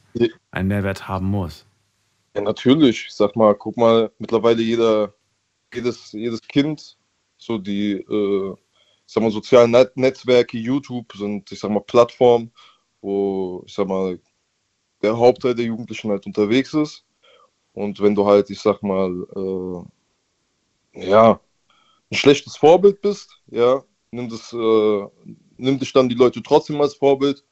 [0.51, 1.65] einen Mehrwert haben muss.
[2.35, 3.07] Ja, natürlich.
[3.07, 5.13] Ich sag mal, guck mal, mittlerweile jeder,
[5.73, 6.97] jedes, jedes Kind,
[7.37, 12.51] so die, äh, ich sag mal, sozialen Net Netzwerke, YouTube sind, ich sag mal, Plattformen,
[13.01, 14.19] wo, ich sag mal,
[15.03, 17.05] der Hauptteil der Jugendlichen halt unterwegs ist.
[17.73, 19.27] Und wenn du halt, ich sag mal,
[20.95, 21.39] äh, ja,
[22.11, 25.07] ein schlechtes Vorbild bist, ja, nimm, das, äh,
[25.57, 27.43] nimm dich dann die Leute trotzdem als Vorbild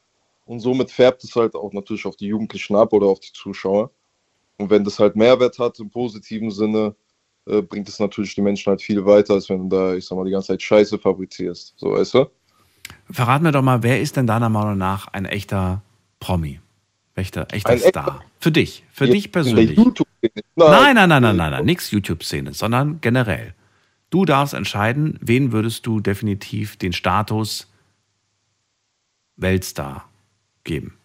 [0.45, 3.91] und somit färbt es halt auch natürlich auf die Jugendlichen ab oder auf die Zuschauer.
[4.57, 6.95] Und wenn das halt Mehrwert hat im positiven Sinne,
[7.47, 10.15] äh, bringt es natürlich die Menschen halt viel weiter, als wenn du da, ich sag
[10.15, 11.73] mal, die ganze Zeit Scheiße fabrizierst.
[11.77, 12.31] So, weißt du?
[13.09, 15.81] Verrat mir doch mal, wer ist denn deiner Meinung nach ein echter
[16.19, 16.59] Promi?
[17.15, 18.23] Echter, echter Star?
[18.39, 19.77] Für dich, für dich persönlich.
[20.55, 23.53] Nein, nein, nein, nein, nein, nein, nix YouTube-Szene, sondern generell.
[24.09, 27.67] Du darfst entscheiden, wen würdest du definitiv den Status
[29.37, 30.09] Weltstar
[30.63, 30.97] geben.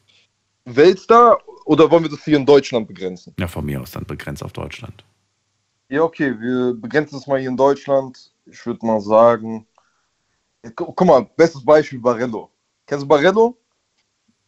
[0.65, 3.35] Weltstar oder wollen wir das hier in Deutschland begrenzen?
[3.39, 5.05] Ja, von mir aus dann begrenzt auf Deutschland.
[5.89, 8.33] Ja, okay, wir begrenzen es mal hier in Deutschland.
[8.45, 9.67] Ich würde mal sagen,
[10.63, 12.51] gu guck mal, bestes Beispiel Barello.
[12.87, 13.57] Kennst du Barello?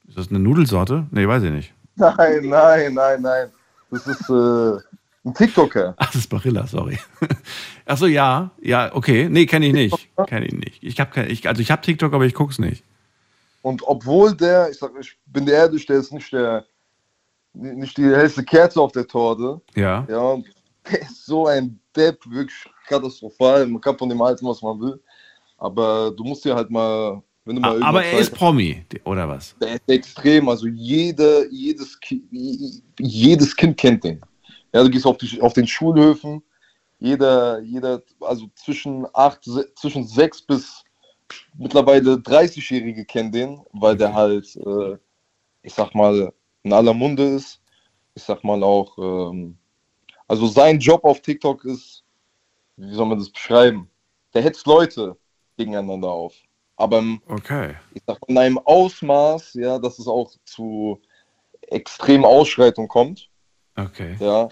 [0.08, 1.06] Ist das eine Nudelsorte?
[1.10, 1.74] Nee, weiß ich nicht.
[1.96, 3.48] Nein, nein, nein, nein.
[3.90, 4.78] Das ist äh,
[5.24, 5.94] ein TikToker.
[5.98, 6.98] Ach, das ist Barilla, sorry.
[7.86, 9.28] Achso, ja, ja, okay.
[9.28, 10.08] Nee, kenne ich nicht.
[10.28, 10.82] Kenne ich nicht.
[10.82, 12.84] Ich habe kein, ich, also ich habe TikTok, aber ich guck's nicht.
[13.62, 16.64] Und obwohl der, ich sag, ich bin der ehrlich, der ist nicht der,
[17.52, 19.60] nicht die hellste Kerze auf der Torte.
[19.74, 20.06] Ja.
[20.08, 20.36] Ja,
[20.90, 23.66] der ist so ein Depp, wirklich katastrophal.
[23.66, 25.00] Man kann von dem halten, was man will.
[25.58, 27.20] Aber du musst dir halt mal,
[27.56, 29.56] irgendwann Aber er ist Promi, oder was?
[29.60, 31.98] Der ist extrem, also jede, jedes,
[32.98, 34.20] jedes Kind kennt den.
[34.72, 36.42] Ja, du gehst auf, die, auf den Schulhöfen,
[36.98, 40.84] jeder, jeder, also zwischen, acht, zwischen sechs bis
[41.56, 44.96] mittlerweile 30-Jährige kennen den, weil der halt, äh,
[45.62, 47.60] ich sag mal, in aller Munde ist.
[48.14, 49.56] Ich sag mal auch, ähm,
[50.26, 52.04] also sein Job auf TikTok ist,
[52.76, 53.88] wie soll man das beschreiben?
[54.34, 55.16] Der hetzt Leute
[55.56, 56.34] gegeneinander auf.
[56.78, 57.74] Aber Okay.
[57.92, 61.00] ich sag in einem Ausmaß, ja, dass es auch zu
[61.60, 63.28] extremen Ausschreitungen kommt.
[63.76, 64.16] Okay.
[64.20, 64.48] Ja.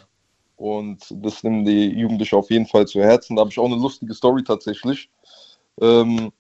[0.57, 3.37] Und das nehmen die Jugendlichen auf jeden Fall zu Herzen.
[3.37, 5.09] Da habe ich auch eine lustige Story tatsächlich.
[5.81, 6.33] Ähm,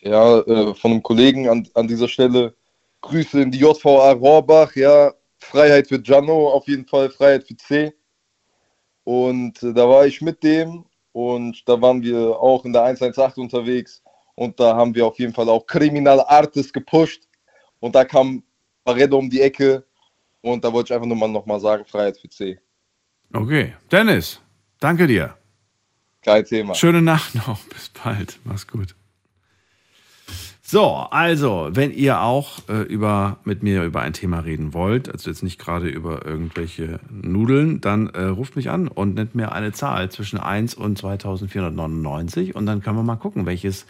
[0.00, 2.54] ja, äh, von einem Kollegen an, an dieser Stelle.
[3.00, 5.12] Grüße in die JVA Rohrbach, ja.
[5.38, 7.94] Freiheit für Gianno, auf jeden Fall, Freiheit für C.
[9.02, 13.42] Und äh, da war ich mit dem und da waren wir auch in der 118
[13.42, 14.02] unterwegs
[14.38, 17.24] und da haben wir auf jeden Fall auch Criminal Artist gepusht
[17.80, 18.44] und da kam
[18.84, 19.84] Barredo um die Ecke
[20.42, 22.56] und da wollte ich einfach nur mal nochmal sagen, Freiheit für C.
[23.34, 23.74] Okay.
[23.90, 24.40] Dennis,
[24.78, 25.36] danke dir.
[26.22, 26.74] Kein Thema.
[26.76, 27.58] Schöne Nacht noch.
[27.74, 28.38] Bis bald.
[28.44, 28.94] Mach's gut.
[30.62, 35.30] So, also, wenn ihr auch äh, über, mit mir über ein Thema reden wollt, also
[35.30, 39.72] jetzt nicht gerade über irgendwelche Nudeln, dann äh, ruft mich an und nennt mir eine
[39.72, 43.86] Zahl zwischen 1 und 2499 und dann können wir mal gucken, welches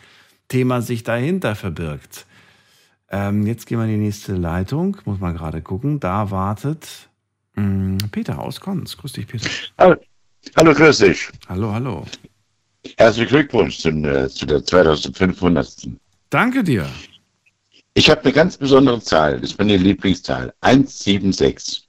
[0.49, 2.27] Thema sich dahinter verbirgt.
[3.11, 6.01] Ähm, jetzt gehen wir in die nächste Leitung, muss man gerade gucken.
[6.01, 7.09] Da wartet
[7.55, 8.97] mh, Peter aus Konz.
[8.97, 9.49] Grüß dich, Peter.
[9.79, 9.97] Hallo,
[10.57, 11.29] hallo grüß dich.
[11.49, 12.05] Hallo, hallo.
[12.97, 15.89] Herzlichen Glückwunsch zum, äh, zu der 2500.
[16.31, 16.87] Danke dir.
[17.95, 21.89] Ich habe eine ganz besondere Zahl, das ist meine Lieblingszahl, 176.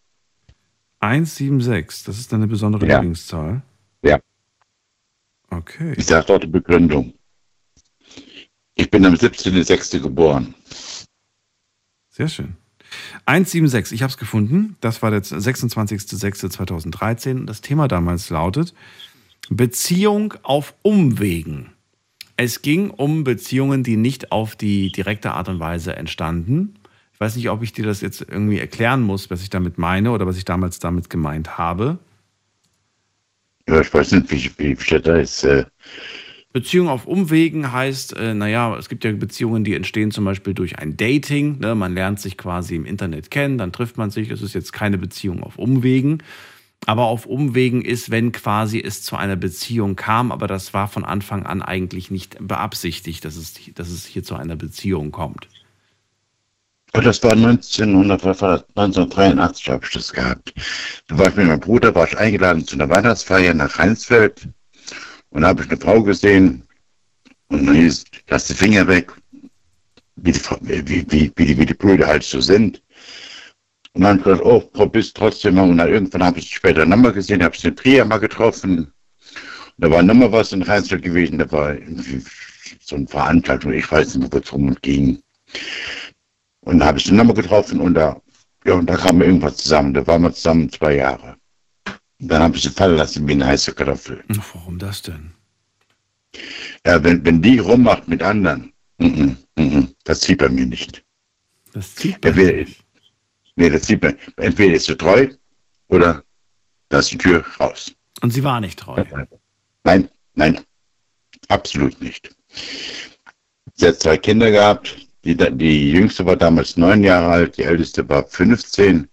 [1.01, 2.95] 176, das ist deine besondere Ja.
[2.95, 3.61] Lieblingszahl.
[4.01, 4.19] Ja.
[5.51, 5.93] Okay.
[5.97, 7.13] Ich sage dort die Begründung.
[8.79, 9.99] Ich bin am 17.06.
[9.99, 10.55] geboren.
[12.07, 12.55] Sehr schön.
[13.25, 14.77] 176, ich habe es gefunden.
[14.79, 17.45] Das war der 26.06.2013.
[17.45, 18.73] Das Thema damals lautet
[19.49, 21.71] Beziehung auf Umwegen.
[22.37, 26.75] Es ging um Beziehungen, die nicht auf die direkte Art und Weise entstanden.
[27.13, 30.11] Ich weiß nicht, ob ich dir das jetzt irgendwie erklären muss, was ich damit meine
[30.11, 31.99] oder was ich damals damit gemeint habe.
[33.67, 35.43] Ja, ich weiß nicht, wie, wie steht da jetzt.
[35.43, 35.65] Äh,
[36.51, 40.79] Beziehung auf Umwegen heißt, äh, naja, es gibt ja Beziehungen, die entstehen zum Beispiel durch
[40.79, 41.59] ein Dating.
[41.59, 41.75] Ne?
[41.75, 44.31] Man lernt sich quasi im Internet kennen, dann trifft man sich.
[44.31, 46.23] Es ist jetzt keine Beziehung auf Umwegen.
[46.87, 51.05] Aber auf Umwegen ist, wenn quasi es zu einer Beziehung kam, aber das war von
[51.05, 55.47] Anfang an eigentlich nicht beabsichtigt, dass es, dass es hier zu einer Beziehung kommt.
[56.93, 58.65] das war 1900, was war das?
[58.75, 60.53] 1983 habe ich das gehabt.
[61.07, 64.47] Da war ich mit meinem Bruder, war ich eingeladen zu einer Weihnachtsfeier nach Rheinsfeld
[65.31, 66.63] und da habe ich eine Frau gesehen
[67.47, 69.11] und dann hieß, lass die Finger weg,
[70.15, 72.81] wie die, wie, wie, wie, wie die Brüder halt so sind.
[73.93, 75.69] Und dann habe ich gedacht, oh, probier's trotzdem mal.
[75.69, 78.79] Und dann irgendwann habe ich später nochmal gesehen, habe ich in Trier mal getroffen.
[78.79, 78.91] Und
[79.77, 81.75] da war nochmal was in Rheinsfeld gewesen, da war
[82.81, 85.21] so eine Veranstaltung, ich weiß nicht, wo es rum ging.
[86.61, 88.21] Und da habe ich sie nochmal getroffen und da
[88.65, 89.93] Ja, und da kam irgendwas zusammen.
[89.93, 91.37] Da waren wir zusammen zwei Jahre.
[92.19, 94.23] Dann habe ich sie fallen lassen wie eine heiße Kartoffel.
[94.27, 95.31] Warum das denn?
[96.85, 101.03] Ja, wenn, wenn die rummacht mit anderen, mhm, mhm, das zieht bei mir nicht.
[101.73, 102.69] Das zieht bei Entweder,
[103.55, 105.27] nee, das zieht bei Entweder ist sie treu
[105.87, 106.23] oder
[106.89, 107.93] da ist die Tür raus.
[108.21, 109.03] Und sie war nicht treu.
[109.83, 110.59] Nein, nein,
[111.47, 112.35] absolut nicht.
[113.75, 114.95] Sie hat zwei Kinder gehabt.
[115.23, 119.07] Die, die jüngste war damals neun Jahre alt, die älteste war 15.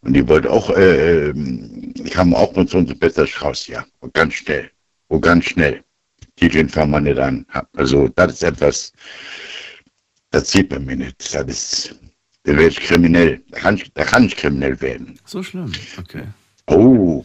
[0.00, 1.32] Und die wollte auch, äh,
[2.10, 3.84] ähm, kam auch mit so besser raus, ja.
[4.00, 4.70] Und ganz schnell.
[5.08, 5.82] Und ganz schnell.
[6.40, 7.46] Die den fangen wir nicht an.
[7.76, 8.92] Also, das ist etwas,
[10.30, 11.34] das sieht man mir nicht.
[11.34, 11.94] Das ist,
[12.44, 13.42] da werde ich kriminell.
[13.50, 15.18] Da kann ich, da kann ich kriminell werden.
[15.24, 16.24] So schlimm, okay.
[16.70, 17.24] Oh.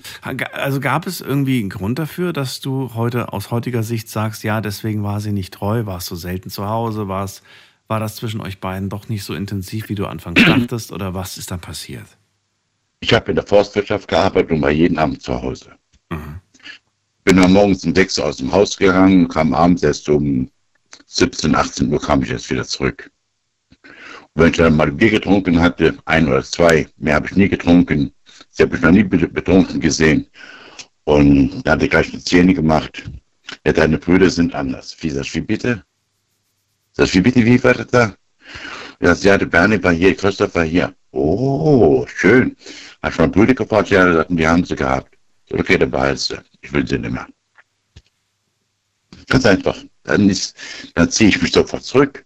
[0.53, 4.61] Also gab es irgendwie einen Grund dafür, dass du heute aus heutiger Sicht sagst, ja,
[4.61, 7.43] deswegen war sie nicht treu, warst du selten zu Hause, war's,
[7.87, 11.37] war das zwischen euch beiden doch nicht so intensiv, wie du anfangs dachtest, oder was
[11.37, 12.07] ist dann passiert?
[13.03, 15.71] Ich habe in der Forstwirtschaft gearbeitet und war jeden Abend zu Hause.
[17.25, 20.49] Bin dann morgens um 6 Uhr aus dem Haus gegangen, kam abends erst um
[21.07, 23.11] 17, 18 Uhr kam ich erst wieder zurück.
[23.81, 27.49] Und wenn ich dann mal Bier getrunken hatte, ein oder zwei, mehr habe ich nie
[27.49, 28.13] getrunken,
[28.49, 30.27] sie habe ich noch nie betrunken gesehen.
[31.03, 33.03] Und da hat er gleich die Zähne gemacht.
[33.65, 34.95] Ja, deine Brüder sind anders.
[35.01, 35.83] Wie das, wie bitte?
[36.95, 38.15] Das, wie bitte, wie war das da?
[39.01, 40.95] Ja, sie hatte Bernie war hier, Christoph war hier.
[41.13, 42.57] Oh, schön.
[43.03, 45.15] Hat schon Brüder gefragt, ja, sagten, die haben sie gehabt.
[45.51, 46.43] Okay, dann behältst du.
[46.61, 47.27] Ich will sie nicht mehr.
[49.27, 49.77] Ganz einfach.
[50.03, 50.57] Dann, ist,
[50.95, 52.25] dann ziehe ich mich sofort zurück.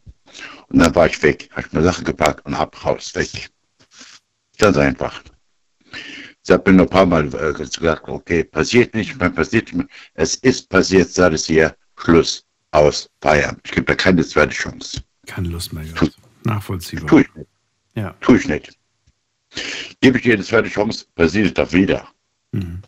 [0.69, 1.49] Und dann war ich weg.
[1.51, 3.49] Habe ich meine Sache gepackt und ab raus, weg.
[4.57, 5.21] Ganz einfach.
[6.43, 9.75] Ich habe mir noch ein paar Mal äh, gesagt, okay, passiert nicht, mehr, passiert nicht
[9.75, 9.87] mehr.
[10.13, 13.61] Es ist passiert, sagt es hier, Schluss, aus, Feierabend.
[13.65, 15.03] Ich gebe da keine zweite Chance.
[15.25, 16.17] Keine Lust mehr gehabt.
[16.45, 17.07] Nachvollziehbar.
[17.07, 17.49] Tue ich nicht.
[17.95, 18.15] Ja.
[18.21, 18.76] Tue ich nicht.
[20.01, 22.07] Gebe ich dir eine zweite Chance, passiert es doch wieder.
[22.51, 22.81] Mhm.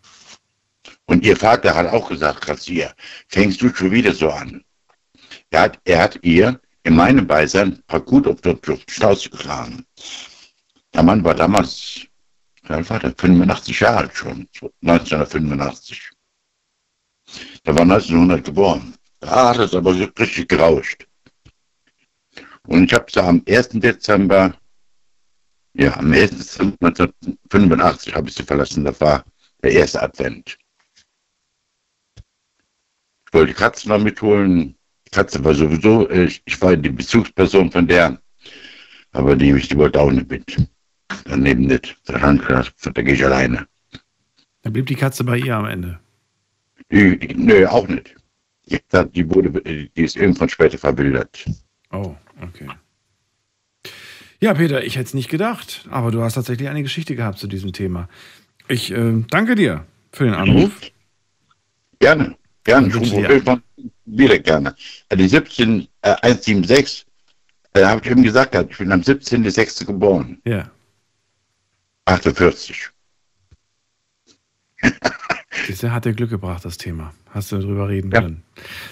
[1.05, 2.93] Und ihr Vater hat auch gesagt, Grazier,
[3.27, 4.63] fängst du schon wieder so an.
[5.49, 8.55] Er hat, er hat ihr in meinem Beisein ein paar gut auf die
[8.87, 9.85] Schnauze geschlagen.
[10.93, 12.01] Der Mann war damals,
[12.63, 13.13] war der?
[13.17, 14.47] 85 Jahre alt schon,
[14.81, 16.11] 1985.
[17.65, 18.93] Der war 1900 geboren.
[19.19, 21.07] Da hat es aber richtig gerauscht.
[22.67, 23.69] Und ich habe sie am 1.
[23.73, 24.53] Dezember,
[25.73, 26.31] ja, am 1.
[26.31, 28.83] Dezember 1985 habe ich sie verlassen.
[28.83, 29.23] Das war
[29.63, 30.57] der erste Advent.
[33.27, 34.75] Ich wollte die Katze noch mitholen.
[35.05, 38.19] Die Katze war sowieso, ich, ich war die Bezugsperson von der,
[39.11, 40.67] aber die, die wollte auch nicht mit.
[41.25, 41.97] Daneben nicht.
[42.05, 43.67] Da habe ich gedacht, da gehe ich alleine.
[44.61, 45.99] Dann blieb die Katze bei ihr am Ende.
[46.91, 48.15] Die, die, nö, auch nicht.
[48.65, 48.79] Die,
[49.13, 51.45] die, wurde, die ist irgendwann später verwildert.
[51.91, 52.67] Oh, okay.
[54.41, 57.47] Ja, Peter, ich hätte es nicht gedacht, aber du hast tatsächlich eine Geschichte gehabt zu
[57.47, 58.07] diesem Thema.
[58.69, 60.71] Ich äh, danke dir für den Anruf.
[62.01, 62.93] Gerne, gerne.
[64.05, 64.73] Wieder gerne.
[65.09, 67.05] Äh, Die 17, äh, 176,
[67.73, 69.85] äh, habe ich eben gesagt, ich bin am 17.06.
[69.85, 70.39] geboren.
[70.45, 70.71] Ja.
[72.05, 72.89] 48.
[75.67, 77.13] Siehst du, hat dir Glück gebracht, das Thema.
[77.31, 78.43] Hast du darüber reden können.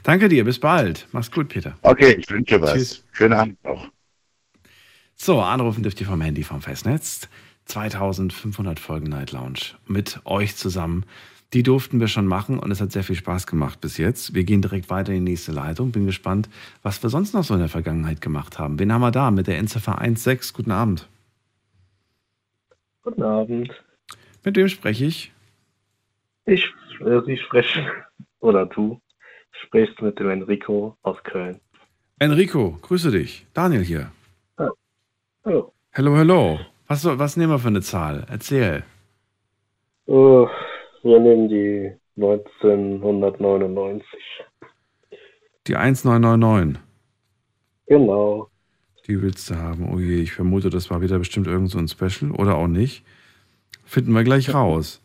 [0.04, 1.08] Danke dir, bis bald.
[1.14, 1.78] Mach's gut, Peter.
[1.84, 2.74] Okay, ich wünsche was.
[2.74, 3.06] Tschüss.
[3.14, 3.88] Schönen Abend noch.
[5.20, 7.28] So, anrufen dürft ihr vom Handy vom Festnetz.
[7.66, 11.06] 2500 Folgen Night Lounge mit euch zusammen.
[11.54, 14.36] Die durften wir schon machen und es hat sehr viel Spaß gemacht bis jetzt.
[14.36, 15.92] Wir gehen direkt weiter in die nächste Leitung.
[15.92, 16.50] Bin gespannt,
[16.84, 18.80] was wir sonst noch so in der Vergangenheit gemacht haben.
[18.80, 20.54] Wen haben wir da mit der Endziffer 16?
[20.54, 21.08] Guten Abend.
[23.02, 23.72] Guten Abend.
[24.44, 25.32] Mit wem spreche ich?
[26.46, 26.64] Ich,
[27.00, 27.86] äh, Sie sprechen,
[28.40, 29.02] oder du
[29.66, 31.60] sprichst mit dem Enrico aus Köln.
[32.20, 33.46] Enrico, grüße dich.
[33.54, 34.12] Daniel hier.
[35.48, 35.72] Hallo.
[35.92, 36.60] Hello, hello.
[36.88, 38.26] Was, was nehmen wir für eine Zahl?
[38.30, 38.84] Erzähl.
[40.06, 44.06] Äh, wir nehmen die 1999.
[45.68, 46.84] Die 1999.
[47.86, 48.50] Genau.
[49.08, 49.90] Die willst du haben.
[49.90, 53.06] Oh je, ich vermute, das war wieder bestimmt irgend so ein Special oder auch nicht.
[53.86, 55.02] Finden wir gleich raus.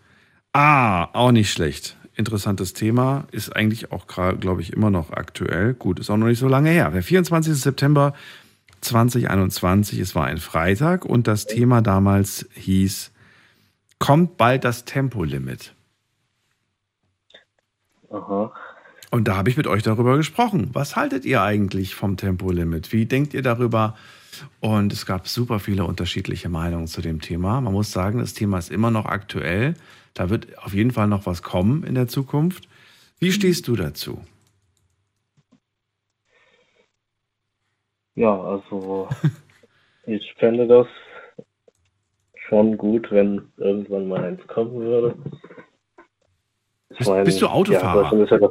[0.52, 1.96] Ah, auch nicht schlecht.
[2.16, 3.28] Interessantes Thema.
[3.30, 5.74] Ist eigentlich auch, glaube ich, immer noch aktuell.
[5.74, 6.90] Gut, ist auch noch nicht so lange her.
[6.90, 7.54] Der 24.
[7.54, 8.12] September
[8.82, 13.12] 2021, es war ein Freitag und das Thema damals hieß,
[13.98, 15.74] kommt bald das Tempolimit.
[18.10, 18.52] Aha.
[19.10, 20.70] Und da habe ich mit euch darüber gesprochen.
[20.72, 22.92] Was haltet ihr eigentlich vom Tempolimit?
[22.92, 23.94] Wie denkt ihr darüber?
[24.60, 27.60] Und es gab super viele unterschiedliche Meinungen zu dem Thema.
[27.60, 29.74] Man muss sagen, das Thema ist immer noch aktuell.
[30.14, 32.68] Da wird auf jeden Fall noch was kommen in der Zukunft.
[33.18, 34.24] Wie stehst du dazu?
[38.14, 39.08] Ja, also
[40.06, 40.86] ich fände das
[42.48, 45.14] schon gut, wenn irgendwann mal eins kommen würde.
[46.98, 48.28] Bist- bist du Autofahrer?
[48.28, 48.50] Ja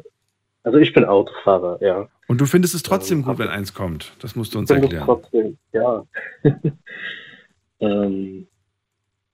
[0.64, 2.08] also ich bin Autofahrer, ja.
[2.28, 4.14] Und du findest es trotzdem gut, wenn eins kommt.
[4.20, 5.06] Das musst du uns erklären.
[5.06, 6.06] trotzdem, ja.
[7.80, 8.48] ähm,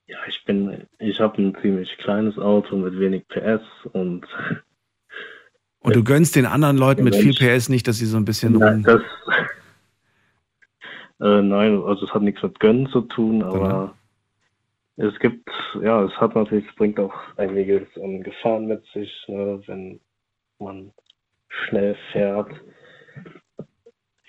[0.06, 3.60] ja, ich bin, ich habe ein ziemlich kleines Auto mit wenig PS
[3.92, 4.26] und
[5.80, 7.34] Und du gönnst den anderen Leuten mit viel.
[7.34, 8.82] PS nicht, dass sie so ein bisschen Nein, rum.
[8.84, 9.02] das,
[11.20, 13.94] äh, nein, also es hat nichts mit Gönnen zu tun, aber
[14.96, 15.48] es gibt,
[15.80, 20.00] ja, es hat natürlich, es bringt auch einiges an Gefahren mit sich, ne, wenn
[20.58, 20.92] man
[21.48, 22.50] schnell fährt.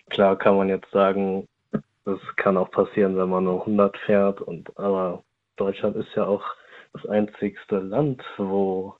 [0.10, 1.48] Klar kann man jetzt sagen,
[2.06, 5.24] das kann auch passieren, wenn man nur 100 fährt, und aber
[5.58, 6.44] Deutschland ist ja auch
[6.94, 8.96] das einzigste Land, wo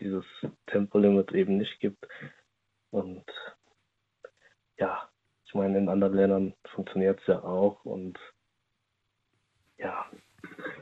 [0.00, 0.24] dieses
[0.66, 2.06] Tempolimit eben nicht gibt.
[2.90, 3.24] Und
[4.78, 5.08] ja,
[5.52, 8.18] ich meine, in anderen Ländern funktioniert es ja auch und
[9.76, 10.06] ja,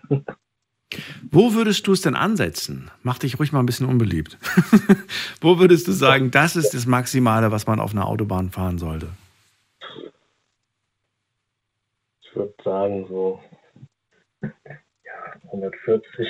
[1.31, 2.91] Wo würdest du es denn ansetzen?
[3.03, 4.39] Mach dich ruhig mal ein bisschen unbeliebt.
[5.41, 9.09] Wo würdest du sagen, das ist das Maximale, was man auf einer Autobahn fahren sollte?
[12.23, 13.41] ich würde sagen so
[14.43, 14.51] ja,
[15.47, 16.29] 140.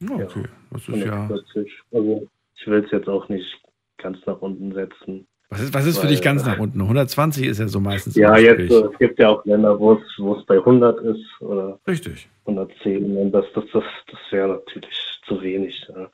[0.00, 0.44] Ja, okay.
[0.70, 1.22] Das ist ja.
[1.24, 1.82] 140.
[1.92, 3.62] Also ich will es jetzt auch nicht
[3.98, 5.27] ganz nach unten setzen.
[5.50, 6.82] Was ist, was ist für weil- dich ganz nach unten?
[6.82, 8.16] 120 ist ja so meistens.
[8.16, 11.24] Ja, jetzt, äh, es gibt ja auch Länder, wo es, wo es bei 100 ist
[11.40, 12.28] oder Richtig.
[12.44, 13.16] 110.
[13.16, 14.94] Und das, das, das, das wäre natürlich
[15.26, 15.74] zu wenig.
[15.88, 16.10] Ja.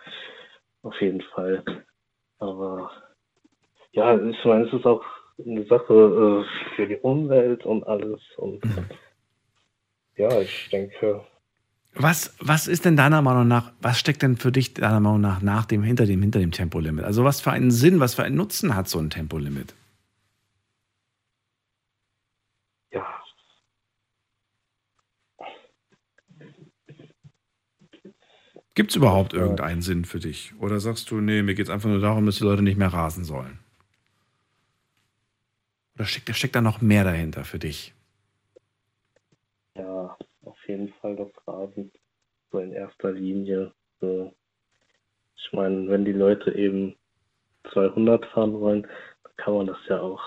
[0.83, 1.65] Auf jeden Fall.
[2.39, 2.91] Aber
[3.93, 5.03] ja, ich meine, es ist auch
[5.45, 8.21] eine Sache äh, für die Umwelt und alles.
[8.37, 8.61] Und
[10.17, 11.23] ja, ich denke,
[11.97, 15.43] Was, was ist denn deiner Meinung nach, was steckt denn für dich deiner Meinung nach
[15.43, 17.05] nach dem, hinter dem, hinter dem Tempolimit?
[17.05, 19.75] Also was für einen Sinn, was für einen Nutzen hat so ein Tempolimit?
[22.91, 23.05] ja,
[28.75, 30.53] Gibt es überhaupt irgendeinen Sinn für dich?
[30.59, 32.93] Oder sagst du, nee, mir geht es einfach nur darum, dass die Leute nicht mehr
[32.93, 33.59] rasen sollen?
[35.97, 37.94] Oder steckt, steckt da noch mehr dahinter für dich?
[40.69, 41.91] Jeden Fall das Rasen.
[42.51, 43.73] So in erster Linie.
[44.01, 44.33] So.
[45.37, 46.95] Ich meine, wenn die Leute eben
[47.73, 48.83] 200 fahren wollen,
[49.23, 50.23] dann kann man das ja auch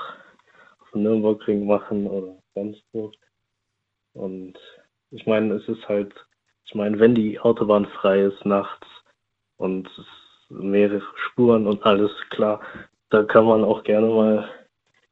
[0.80, 3.12] auf dem Nürburgring machen oder sonst wo.
[4.14, 4.58] Und
[5.12, 6.14] ich meine, es ist halt,
[6.66, 8.88] ich meine, wenn die Autobahn frei ist nachts
[9.58, 9.90] und
[10.50, 12.62] mehrere Spuren und alles klar,
[13.10, 14.50] da kann man auch gerne mal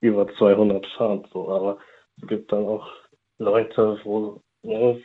[0.01, 1.25] über 200 fahren.
[1.31, 1.77] So, aber
[2.21, 2.87] es gibt dann auch
[3.37, 5.01] Leute, wo ne,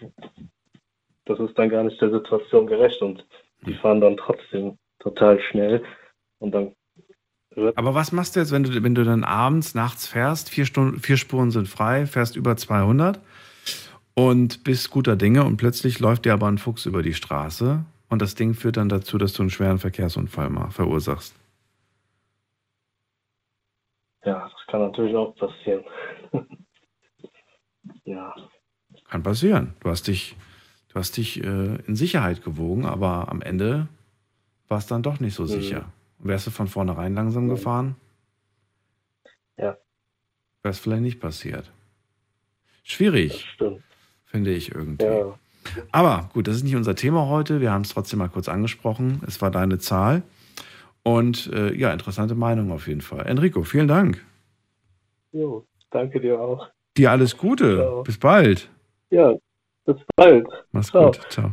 [1.27, 3.27] das ist dann gar nicht der Situation gerecht und
[3.67, 5.83] die fahren dann trotzdem total schnell
[6.39, 6.75] und dann
[7.77, 10.99] Aber was machst du jetzt, wenn du, wenn du dann abends, nachts fährst, vier, Stunden,
[10.99, 13.21] vier Spuren sind frei, fährst über 200
[14.15, 18.23] und bist guter Dinge und plötzlich läuft dir aber ein Fuchs über die Straße und
[18.23, 21.41] das Ding führt dann dazu, dass du einen schweren Verkehrsunfall mal verursachst.
[24.25, 25.85] ja, das kann natürlich auch passieren.
[28.05, 28.35] ja,
[29.11, 29.75] Kann passieren.
[29.81, 30.37] Du hast dich,
[30.89, 33.89] du hast dich äh, in Sicherheit gewogen, aber am Ende
[34.69, 35.49] war es dann doch nicht so Mhm.
[35.49, 35.93] sicher.
[36.21, 37.97] Wärst du von vornherein langsam gefahren,
[39.59, 39.77] ja,
[40.63, 41.73] wäre es vielleicht nicht passiert.
[42.83, 43.83] Schwierig, stimmt.
[44.27, 45.05] finde ich irgendwie.
[45.05, 45.39] Ja,
[45.93, 47.61] Aber gut, das ist nicht unser Thema heute.
[47.61, 49.23] Wir haben es trotzdem mal kurz angesprochen.
[49.27, 50.23] Es war deine Zahl.
[51.03, 53.27] Und äh, ja, interessante Meinung auf jeden Fall.
[53.27, 54.25] Enrico, vielen Dank.
[55.33, 56.69] jo, danke dir auch.
[56.97, 57.77] Dir alles Gute.
[57.77, 58.03] Ciao.
[58.03, 58.69] Bis bald.
[59.11, 59.35] Ja,
[59.85, 60.47] bis bald.
[60.73, 61.07] Mach's Ciao.
[61.07, 61.21] gut.
[61.31, 61.53] Ciao.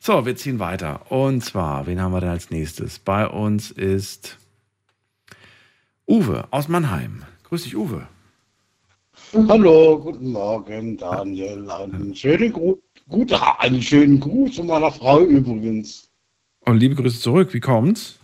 [0.00, 1.10] So, wir ziehen weiter.
[1.12, 2.98] Und zwar, wen haben wir denn als nächstes?
[2.98, 4.38] Bei uns ist
[6.06, 7.24] Uwe aus Mannheim.
[7.44, 8.08] Grüß dich, Uwe.
[9.32, 11.70] Hallo, guten Morgen, Daniel.
[11.70, 12.78] Einen schönen, Gru
[13.08, 16.08] gut, einen schönen Gruß von meiner Frau übrigens.
[16.60, 17.52] Und liebe Grüße zurück.
[17.52, 18.18] Wie kommt's?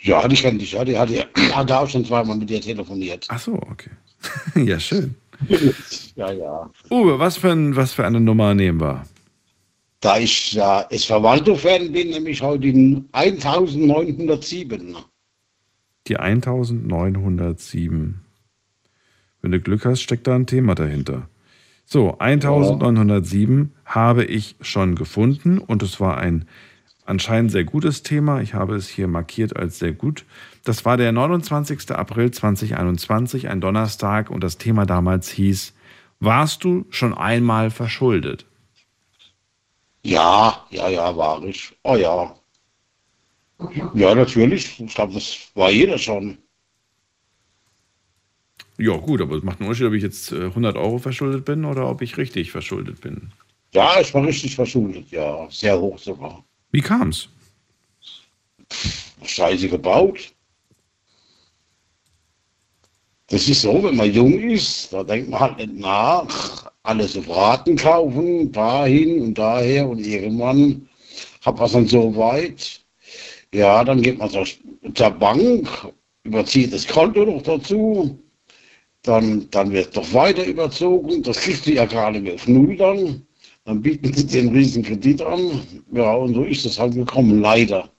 [0.00, 0.84] Ja, die kennt dich ja.
[0.84, 3.26] Die hatte, hatte auch schon zweimal mit dir telefoniert.
[3.28, 3.90] Ach so, okay.
[4.56, 5.14] ja, schön.
[6.16, 6.70] ja, ja.
[6.90, 9.04] Uwe, was für, ein, was für eine Nummer nehmen wir?
[10.00, 14.96] Da ich ja äh, Verwalto-Fan bin, nämlich heute den 1907.
[16.06, 18.20] Die 1907.
[19.42, 21.28] Wenn du Glück hast, steckt da ein Thema dahinter.
[21.84, 26.46] So, 1907 habe ich schon gefunden und es war ein
[27.08, 28.40] anscheinend sehr gutes Thema.
[28.40, 30.24] Ich habe es hier markiert als sehr gut.
[30.64, 31.90] Das war der 29.
[31.92, 35.74] April 2021, ein Donnerstag und das Thema damals hieß,
[36.20, 38.44] warst du schon einmal verschuldet?
[40.04, 41.76] Ja, ja, ja, war ich.
[41.82, 42.34] Oh ja.
[43.94, 44.78] Ja, natürlich.
[44.80, 46.38] Ich glaube, das war jeder schon.
[48.78, 51.64] Ja, gut, aber es macht einen Unterschied, ob ich jetzt äh, 100 Euro verschuldet bin
[51.64, 53.32] oder ob ich richtig verschuldet bin.
[53.72, 55.48] Ja, ich war richtig verschuldet, ja.
[55.50, 56.44] Sehr hoch sogar.
[56.72, 57.28] Wie kam's?
[59.22, 60.32] Scheiße gebaut.
[63.28, 66.72] Das ist so, wenn man jung ist, da denkt man halt nicht nach.
[66.82, 70.88] Alles auf Raten kaufen, dahin und daher und irgendwann
[71.44, 72.80] hat man dann so weit.
[73.52, 74.46] Ja, dann geht man zur,
[74.94, 75.68] zur Bank,
[76.24, 78.18] überzieht das Konto noch dazu.
[79.02, 81.22] Dann, dann wird doch weiter überzogen.
[81.22, 83.26] Das kriegst du ja gerade auf Null dann.
[83.68, 85.60] Dann bieten sie den riesen Kredit an.
[85.92, 87.90] Ja, und so ist das halt gekommen, leider.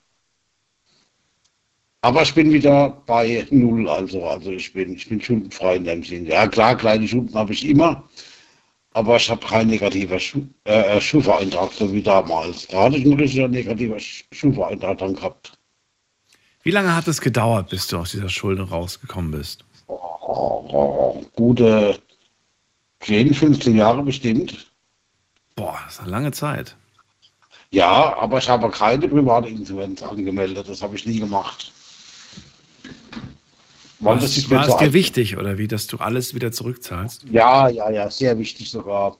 [2.01, 6.03] Aber ich bin wieder bei Null, also, also ich bin, ich bin schuldenfrei in dem
[6.03, 6.25] Sinn.
[6.25, 8.09] Ja, klar, kleine Schulden habe ich immer,
[8.93, 12.65] aber ich habe keinen negativen Schu äh, Schufa-Eintrag, so wie damals.
[12.65, 15.55] Da hatte ich einen richtigen negativen Schufa-Eintrag dann gehabt.
[16.63, 19.63] Wie lange hat es gedauert, bis du aus dieser Schulden rausgekommen bist?
[19.85, 21.99] Oh, gute
[23.01, 24.68] 10, 15 Jahre bestimmt.
[25.59, 26.77] Boah, das ist eine lange Zeit.
[27.71, 31.73] Ja, aber ich habe keine Privatinsolvenz angemeldet, das habe ich nie gemacht.
[33.99, 34.21] Weil mir
[34.51, 37.25] war es dir wichtig, oder wie, dass du alles wieder zurückzahlst?
[37.29, 39.17] Ja, ja, ja, sehr wichtig sogar.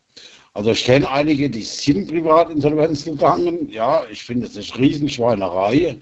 [0.53, 3.69] Also ich kenne einige, die sind Privatinsolvenz gegangen.
[3.69, 5.97] Ja, ich finde, das ist Riesenschweinerei.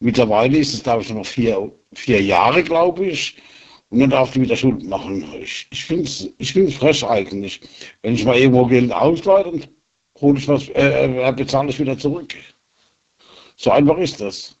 [0.00, 3.38] Mittlerweile ist es, glaube ich, noch vier, vier Jahre, glaube ich.
[3.90, 5.24] Und dann darf die wieder Schulden machen.
[5.40, 7.60] Ich, ich finde es ich find's frech eigentlich.
[8.02, 9.64] Wenn ich mal irgendwo Geld ausleihe, dann
[10.20, 12.34] hole ich was, äh, äh, bezahle ich wieder zurück.
[13.56, 14.56] So einfach ist das.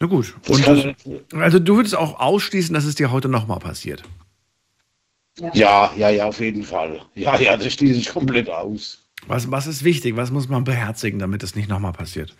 [0.00, 0.34] Na gut.
[0.48, 4.02] Und also du würdest auch ausschließen, dass es dir heute nochmal passiert.
[5.52, 7.00] Ja, ja, ja, auf jeden Fall.
[7.14, 9.06] Ja, ja, das schließe ich komplett aus.
[9.26, 10.16] Was, was ist wichtig?
[10.16, 12.34] Was muss man beherzigen, damit es nicht nochmal passiert?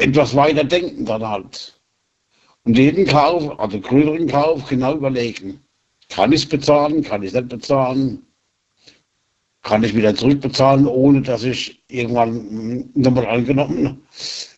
[0.00, 1.80] Etwas weiter denken dann halt.
[2.64, 5.60] Und jeden Kauf, also größeren Kauf, genau überlegen.
[6.08, 8.22] Kann ich es bezahlen, kann ich es nicht bezahlen?
[9.62, 14.02] Kann ich wieder zurückbezahlen, ohne dass ich irgendwann nochmal angenommen.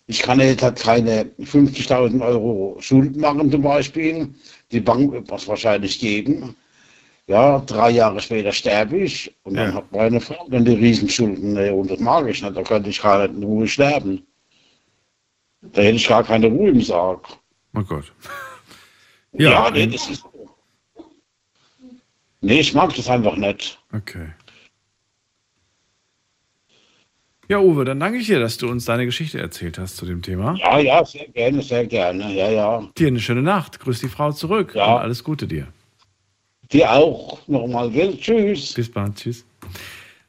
[0.06, 4.28] Ich kann jetzt halt keine 50.000 Euro Schulden machen zum Beispiel.
[4.70, 6.56] Die Bank wird was wahrscheinlich geben.
[7.27, 11.52] Ja, drei Jahre später sterbe ich und dann hat meine Frau dann die Riesenschulden.
[11.52, 14.27] Nee, und das mag ich nicht, da könnte ich gar nicht in Ruhe sterben.
[15.62, 17.26] Da hätte ich gar keine Ruhe im Sarg.
[17.74, 18.12] Oh Gott.
[19.34, 20.24] Ja, Ja, nee, ähm, das ist.
[22.43, 23.82] Nee, ich mag das einfach nicht.
[23.90, 24.28] Okay.
[27.48, 30.20] Ja, Uwe, dann danke ich dir, dass du uns deine Geschichte erzählt hast zu dem
[30.20, 30.55] Thema.
[30.56, 32.30] Ja, ja, sehr gerne, sehr gerne.
[32.34, 32.89] Ja, ja.
[32.98, 33.80] Dir eine schöne Nacht.
[33.80, 34.74] Grüß die Frau zurück.
[34.74, 34.97] Ja.
[34.97, 35.66] Und alles Gute dir.
[36.70, 38.16] Dir auch nochmal, gell?
[38.18, 38.74] Tschüss.
[38.74, 39.16] Bis bald.
[39.16, 39.47] Tschüss.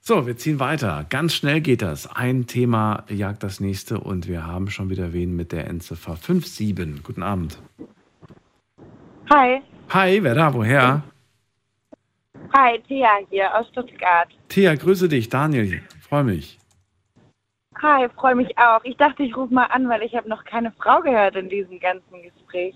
[0.05, 1.05] So, wir ziehen weiter.
[1.09, 2.13] Ganz schnell geht das.
[2.13, 7.01] Ein Thema jagt das nächste und wir haben schon wieder wen mit der Endziffer 57.
[7.01, 7.57] Guten Abend.
[9.31, 9.61] Hi,
[9.91, 10.53] Hi, wer da?
[10.53, 11.03] Woher?
[12.53, 14.27] hi, Thea hier aus Stuttgart.
[14.49, 15.29] Thea, grüße dich.
[15.29, 16.59] Daniel, freue mich.
[17.81, 18.83] Hi, freue mich auch.
[18.83, 21.79] Ich dachte, ich rufe mal an, weil ich habe noch keine Frau gehört in diesem
[21.79, 22.75] ganzen Gespräch.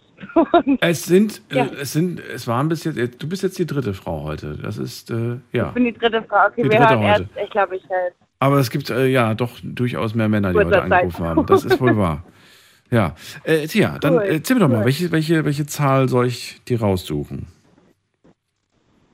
[0.81, 1.65] Es sind, Ja.
[1.65, 4.57] äh, es sind, es waren bis jetzt, äh, du bist jetzt die dritte Frau heute.
[4.57, 5.68] Das ist, äh, ja.
[5.69, 6.48] Ich bin die dritte Frau.
[6.48, 7.06] Okay, Die wir hören heute.
[7.23, 10.57] erst, ich glaube, ich höre Aber es gibt äh, ja doch durchaus mehr Männer, die
[10.60, 11.45] heute angerufen haben.
[11.45, 12.23] Das ist wohl wahr.
[12.89, 13.15] Ja.
[13.44, 14.85] Äh, Tia, dann Cool, äh, erzähl mir doch mal, cool.
[14.85, 17.48] welche, welche, welche Zahl soll ich dir raussuchen?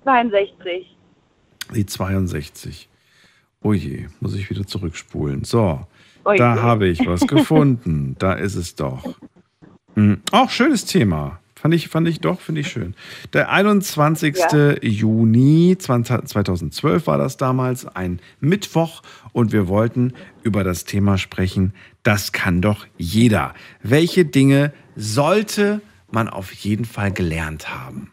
[0.03, 0.95] 62.
[1.73, 2.89] Die 62.
[3.61, 5.43] Oh je, muss ich wieder zurückspulen.
[5.43, 5.87] So,
[6.25, 8.15] Oh da habe ich was gefunden.
[8.19, 9.03] Da ist es doch.
[9.95, 10.21] Hm.
[10.31, 11.39] Auch schönes Thema.
[11.55, 12.93] Fand ich, fand ich doch, finde ich schön.
[13.31, 14.35] Der 21.
[14.35, 14.75] Ja.
[14.81, 19.01] Juni 20, 2012 war das damals, ein Mittwoch.
[19.31, 23.53] Und wir wollten über das Thema sprechen, das kann doch jeder.
[23.81, 28.11] Welche Dinge sollte man auf jeden Fall gelernt haben?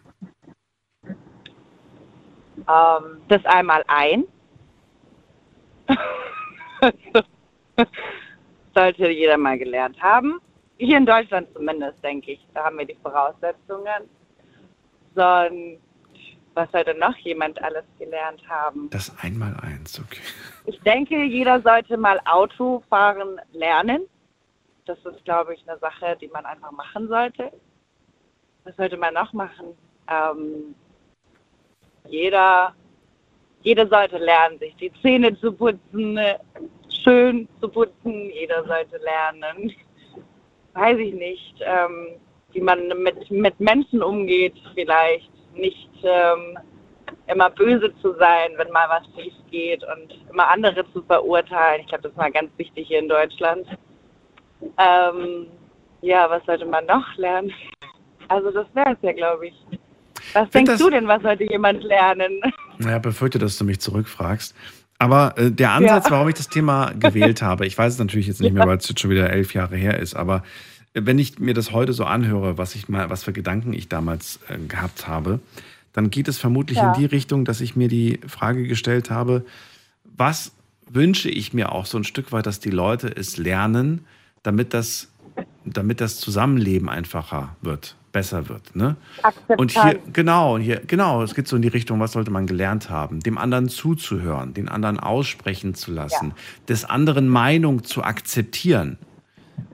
[2.68, 4.24] Ähm, das einmal ein.
[8.74, 10.38] Sollte jeder mal gelernt haben.
[10.80, 12.46] Hier in Deutschland zumindest, denke ich.
[12.54, 14.08] Da haben wir die Voraussetzungen.
[15.14, 15.78] Sonst,
[16.54, 18.88] was sollte noch jemand alles gelernt haben?
[18.88, 20.22] Das Einmaleins, okay.
[20.64, 24.06] Ich denke, jeder sollte mal Autofahren lernen.
[24.86, 27.52] Das ist, glaube ich, eine Sache, die man einfach machen sollte.
[28.64, 29.76] Was sollte man noch machen?
[30.08, 30.74] Ähm,
[32.08, 32.74] jeder,
[33.60, 36.38] jeder sollte lernen, sich die Zähne zu putzen, äh,
[37.04, 38.30] schön zu putzen.
[38.30, 39.74] Jeder sollte lernen,
[40.74, 42.08] weiß ich nicht, ähm,
[42.52, 46.58] wie man mit, mit Menschen umgeht, vielleicht nicht ähm,
[47.26, 51.82] immer böse zu sein, wenn mal was schief geht und immer andere zu verurteilen.
[51.82, 53.66] Ich glaube, das ist mal ganz wichtig hier in Deutschland.
[54.78, 55.46] Ähm,
[56.02, 57.52] Ja, was sollte man noch lernen?
[58.28, 59.54] Also das wäre es ja, glaube ich.
[60.32, 62.40] Was Find denkst du denn, was sollte jemand lernen?
[62.78, 64.54] Naja, befürchte, dass du mich zurückfragst.
[65.00, 66.10] Aber äh, der Ansatz, Ja.
[66.12, 68.88] warum ich das Thema gewählt habe, ich weiß es natürlich jetzt nicht mehr, weil es
[68.88, 70.44] jetzt schon wieder elf Jahre her ist, aber
[70.94, 73.88] äh, wenn ich mir das heute so anhöre, was ich mal, was für Gedanken ich
[73.88, 75.40] damals äh, gehabt habe,
[75.94, 76.92] dann geht es vermutlich Ja.
[76.92, 79.44] in die Richtung, dass ich mir die Frage gestellt habe,
[80.16, 80.52] was
[80.88, 84.04] wünsche ich mir auch so ein Stück weit, dass die Leute es lernen,
[84.42, 85.08] damit das,
[85.64, 88.74] damit das Zusammenleben einfacher wird, besser wird.
[88.74, 88.96] Ne?
[89.56, 92.46] Und hier, genau, und hier, genau, es geht so in die Richtung, was sollte man
[92.46, 93.20] gelernt haben?
[93.20, 96.32] Dem anderen zuzuhören, den anderen aussprechen zu lassen,
[96.68, 98.98] des anderen Meinung zu akzeptieren.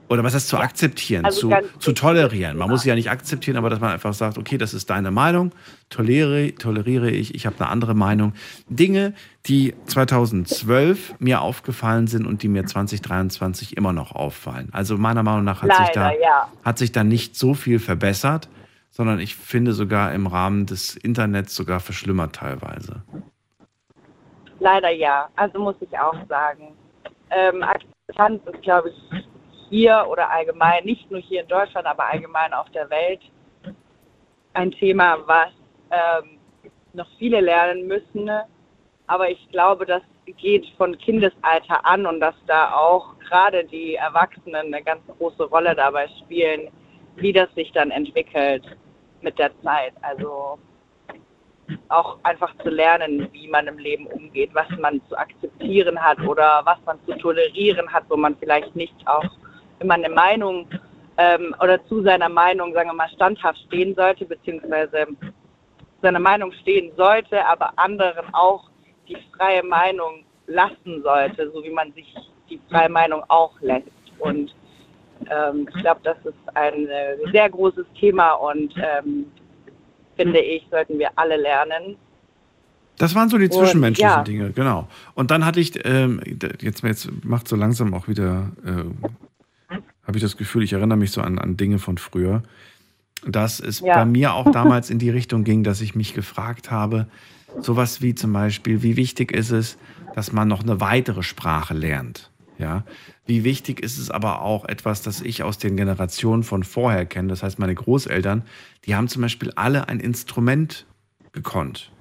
[0.09, 2.57] Oder was heißt zu akzeptieren, Also zu, zu tolerieren.
[2.57, 5.11] Man muss sie ja nicht akzeptieren, aber dass man einfach sagt, okay, das ist deine
[5.11, 5.51] Meinung,
[5.89, 8.33] toleriere, toleriere ich, ich habe eine andere Meinung.
[8.69, 9.13] Dinge,
[9.47, 14.69] die 2012 mir aufgefallen sind und die mir 2023 immer noch auffallen.
[14.71, 16.47] Also meiner Meinung nach hat sich da Leider, ja.
[16.63, 18.47] hat sich da nicht so viel verbessert,
[18.91, 23.03] sondern ich finde sogar im Rahmen des Internets sogar verschlimmert teilweise.
[24.59, 26.75] Leider ja, also muss ich auch sagen.
[27.29, 29.27] Ähm, Akzeptanz ist, glaube ich,
[29.69, 33.21] hier oder allgemein, nicht nur hier in Deutschland, aber allgemein auf der Welt,
[34.53, 35.51] ein Thema, was
[35.91, 36.39] ähm,
[36.93, 38.29] noch viele lernen müssen.
[39.07, 44.73] Aber ich glaube, das geht von Kindesalter an und dass da auch gerade die Erwachsenen
[44.73, 46.69] eine ganz große Rolle dabei spielen,
[47.15, 48.63] wie das sich dann entwickelt
[49.21, 49.93] mit der Zeit.
[50.01, 50.59] Also
[51.89, 56.61] auch einfach zu lernen, wie man im Leben umgeht, was man zu akzeptieren hat oder
[56.65, 59.25] was man zu tolerieren hat, wo man vielleicht nicht auch
[59.79, 60.67] immer eine Meinung
[61.17, 65.07] ähm, oder zu seiner Meinung, sagen wir mal, standhaft stehen sollte, beziehungsweise
[66.01, 68.69] seiner Meinung stehen sollte, aber anderen auch
[69.07, 72.13] die freie Meinung lassen sollte, so wie man sich
[72.49, 73.87] die freie Meinung auch lässt.
[74.19, 74.53] Und
[75.29, 79.25] ähm, ich glaube, das ist ein äh, sehr großes Thema und ähm,
[80.15, 81.97] finde ich, sollten wir alle lernen.
[82.97, 84.23] Das waren so die Und, zwischenmenschlichen ja.
[84.23, 84.87] Dinge, genau.
[85.13, 86.21] Und dann hatte ich, ähm,
[86.61, 89.07] jetzt, jetzt macht so langsam auch wieder, äh,
[90.07, 92.41] habe ich das Gefühl, ich erinnere mich so an, an Dinge von früher,
[93.25, 93.95] dass es Ja.
[93.95, 97.07] bei mir auch damals in die Richtung ging, dass ich mich gefragt habe,
[97.59, 99.77] sowas wie zum Beispiel, wie wichtig ist es,
[100.15, 102.31] dass man noch eine weitere Sprache lernt?
[102.59, 102.85] Ja,
[103.27, 107.27] wie wichtig ist es aber auch etwas, das ich aus den Generationen von vorher kenne.
[107.27, 108.41] Das heißt, meine Großeltern,
[108.85, 110.87] die haben zum Beispiel alle ein Instrument
[111.33, 111.91] gekonnt.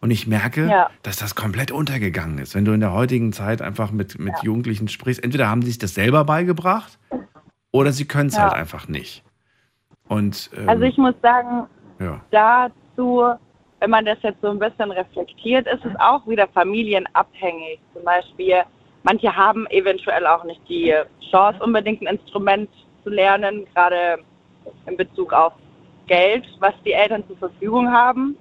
[0.00, 0.90] Und ich merke, Ja.
[1.02, 2.54] dass das komplett untergegangen ist.
[2.54, 5.78] Wenn du in der heutigen Zeit einfach mit, mit Jugendlichen sprichst, entweder haben sie sich
[5.78, 6.98] das selber beigebracht
[7.72, 8.44] oder sie können es Ja.
[8.44, 9.22] halt einfach nicht.
[10.08, 11.66] Und ähm, Also ich muss sagen,
[11.98, 12.20] ja.
[12.30, 13.24] dazu,
[13.80, 17.80] wenn man das jetzt so ein bisschen reflektiert, ist es auch wieder familienabhängig.
[17.94, 18.62] Zum Beispiel,
[19.02, 20.94] manche haben eventuell auch nicht die
[21.30, 22.70] Chance, unbedingt ein Instrument
[23.02, 24.18] zu lernen, gerade
[24.86, 25.52] in Bezug auf
[26.06, 28.36] Geld, was die Eltern zur Verfügung haben.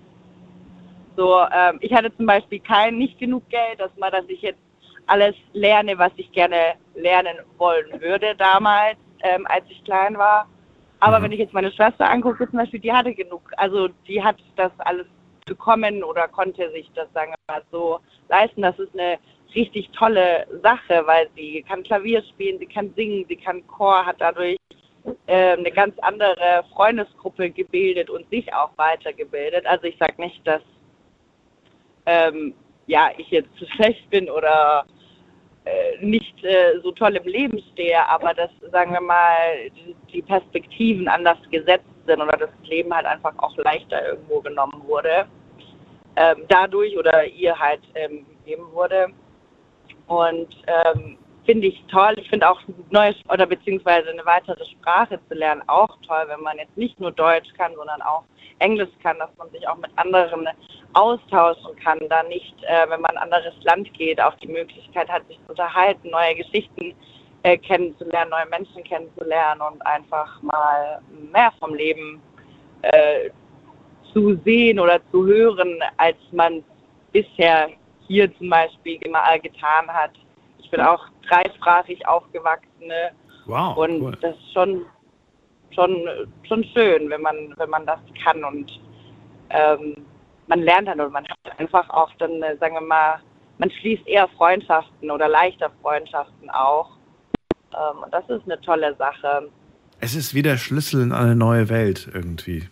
[1.15, 4.59] So, ähm, ich hatte zum Beispiel kein, nicht genug Geld, dass man, dass ich jetzt
[5.07, 10.47] alles lerne, was ich gerne lernen wollen würde damals, ähm, als ich klein war.
[10.99, 14.37] Aber wenn ich jetzt meine Schwester angucke, zum Beispiel, die hatte genug, also die hat
[14.55, 15.05] das alles
[15.45, 18.61] bekommen oder konnte sich das, sagen wir mal, so leisten.
[18.61, 19.19] Das ist eine
[19.53, 24.15] richtig tolle Sache, weil sie kann Klavier spielen, sie kann singen, sie kann Chor, hat
[24.19, 24.57] dadurch
[25.27, 29.65] ähm, eine ganz andere Freundesgruppe gebildet und sich auch weitergebildet.
[29.65, 30.61] Also ich sage nicht, dass
[32.05, 32.53] ähm,
[32.87, 34.85] ja, ich jetzt zu schlecht bin oder
[35.65, 41.07] äh, nicht äh, so toll im Leben stehe, aber dass, sagen wir mal, die- Perspektiven
[41.07, 45.25] anders gesetzt sind oder das Leben halt einfach auch leichter irgendwo genommen wurde,
[46.15, 49.07] ähm, dadurch oder ihr halt ähm, gegeben wurde.
[50.07, 52.13] Und ähm, finde ich toll.
[52.17, 52.59] Ich finde auch
[52.89, 57.11] neue oder beziehungsweise eine weitere Sprache zu lernen auch toll, wenn man jetzt nicht nur
[57.11, 58.23] Deutsch kann, sondern auch
[58.59, 60.47] Englisch kann, dass man sich auch mit anderen
[60.93, 65.09] austauschen kann, da nicht, äh, wenn man in ein anderes Land geht, auch die Möglichkeit
[65.09, 66.93] hat, sich zu unterhalten, neue Geschichten
[67.43, 71.01] äh, kennenzulernen, neue Menschen kennenzulernen und einfach mal
[71.31, 72.21] mehr vom Leben
[72.81, 73.29] äh,
[74.13, 76.63] zu sehen oder zu hören, als man
[77.11, 77.69] bisher
[78.07, 80.11] hier zum Beispiel immer getan hat.
[80.65, 83.11] Ich bin auch dreisprachig aufgewachsen ne?
[83.45, 84.17] Wow, und cool.
[84.19, 84.83] das ist schon,
[85.75, 86.07] schon,
[86.47, 88.71] schon schön, wenn man, wenn man das kann und
[89.51, 89.95] ähm,
[90.47, 93.19] man lernt dann und man hat einfach auch dann, äh, sagen wir mal,
[93.59, 96.89] man schließt eher Freundschaften oder leichter Freundschaften auch.
[97.71, 99.49] Ähm, und das ist eine tolle Sache.
[99.99, 102.67] Es ist wie der Schlüssel in eine neue Welt irgendwie.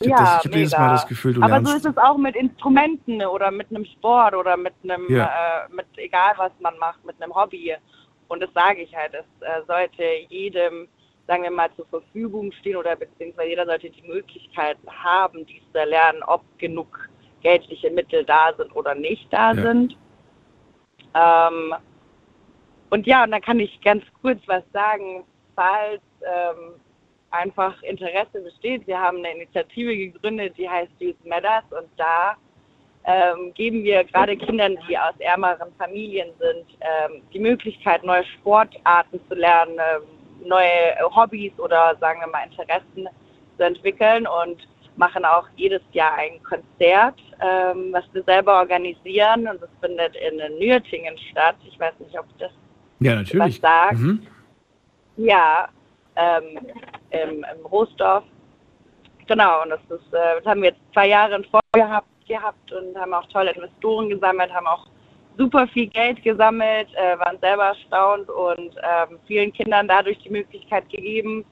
[0.00, 1.96] Ich habe ja, das, ich hab jedes Mal das Gefühl, du Aber so ist es
[1.96, 5.26] auch mit Instrumenten oder mit einem Sport oder mit einem, Ja.
[5.66, 7.74] äh, mit egal was man macht, mit einem Hobby.
[8.28, 10.88] Und das sage ich halt, es äh, sollte jedem
[11.28, 15.78] sagen wir mal, zur Verfügung stehen oder beziehungsweise jeder sollte die Möglichkeit haben, dies zu
[15.78, 17.08] erlernen, ob genug
[17.42, 19.62] geldliche Mittel da sind oder nicht da Ja.
[19.62, 19.96] sind.
[21.14, 21.74] Ähm,
[22.90, 26.80] und ja, und dann kann ich ganz kurz was sagen, falls ähm,
[27.30, 28.86] einfach Interesse besteht.
[28.86, 32.36] Wir haben eine Initiative gegründet, die heißt Youth Matters und da
[33.04, 39.20] ähm, geben wir gerade Kindern, die aus ärmeren Familien sind, ähm, die Möglichkeit, neue Sportarten
[39.28, 40.02] zu lernen, ähm,
[40.46, 43.08] neue Hobbys oder sagen wir mal Interessen
[43.56, 49.62] zu entwickeln und machen auch jedes Jahr ein Konzert, ähm, was wir selber organisieren und
[49.62, 51.56] das findet in Nürtingen statt.
[51.66, 52.52] Ich weiß nicht, ob das
[53.00, 53.62] Ja, natürlich.
[53.62, 53.98] was sagt.
[53.98, 54.26] Mhm.
[55.16, 55.68] Ja,
[56.16, 56.58] ähm,
[57.10, 58.24] im, im Rostorf.
[59.26, 62.98] Genau, und das, ist, äh, das haben wir jetzt zwei Jahre in Folge gehabt, und
[62.98, 64.86] haben auch tolle Investoren gesammelt, haben auch
[65.38, 70.88] super viel Geld gesammelt, äh, waren selber erstaunt und ähm, vielen Kindern dadurch die Möglichkeit
[70.90, 71.44] gegeben,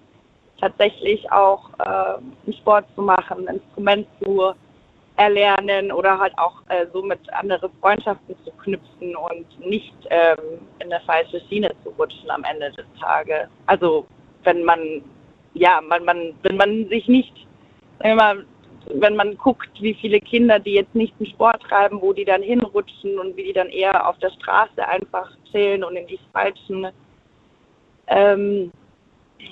[0.61, 4.53] tatsächlich auch äh, Sport zu machen, ein Instrument zu
[5.17, 11.03] erlernen oder halt auch äh, somit andere Freundschaften zu knüpfen und nicht ähm, in eine
[11.05, 13.49] falsche Schiene zu rutschen am Ende des Tages.
[13.67, 14.07] Also
[14.45, 15.03] wenn man,
[15.57, 17.33] ja, man, man, wenn man sich nicht,
[18.03, 18.45] wir mal,
[18.95, 22.43] wenn man guckt, wie viele Kinder, die jetzt nicht einen Sport treiben, wo die dann
[22.43, 26.87] hinrutschen und wie die dann eher auf der Straße einfach chillen und in die falschen
[28.07, 28.71] ähm,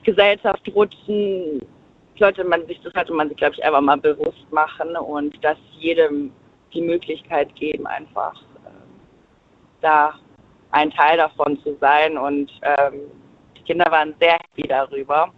[0.05, 1.61] Gesellschaft rutschen,
[2.19, 5.59] sollte man sich, das sollte man sich, glaube ich, einfach mal bewusst machen und das
[5.79, 6.31] jedem
[6.73, 8.35] die Möglichkeit geben, einfach
[8.67, 9.01] ähm,
[9.81, 10.15] da
[10.71, 12.19] ein Teil davon zu sein.
[12.19, 13.01] Und ähm,
[13.57, 15.33] die Kinder waren sehr happy darüber.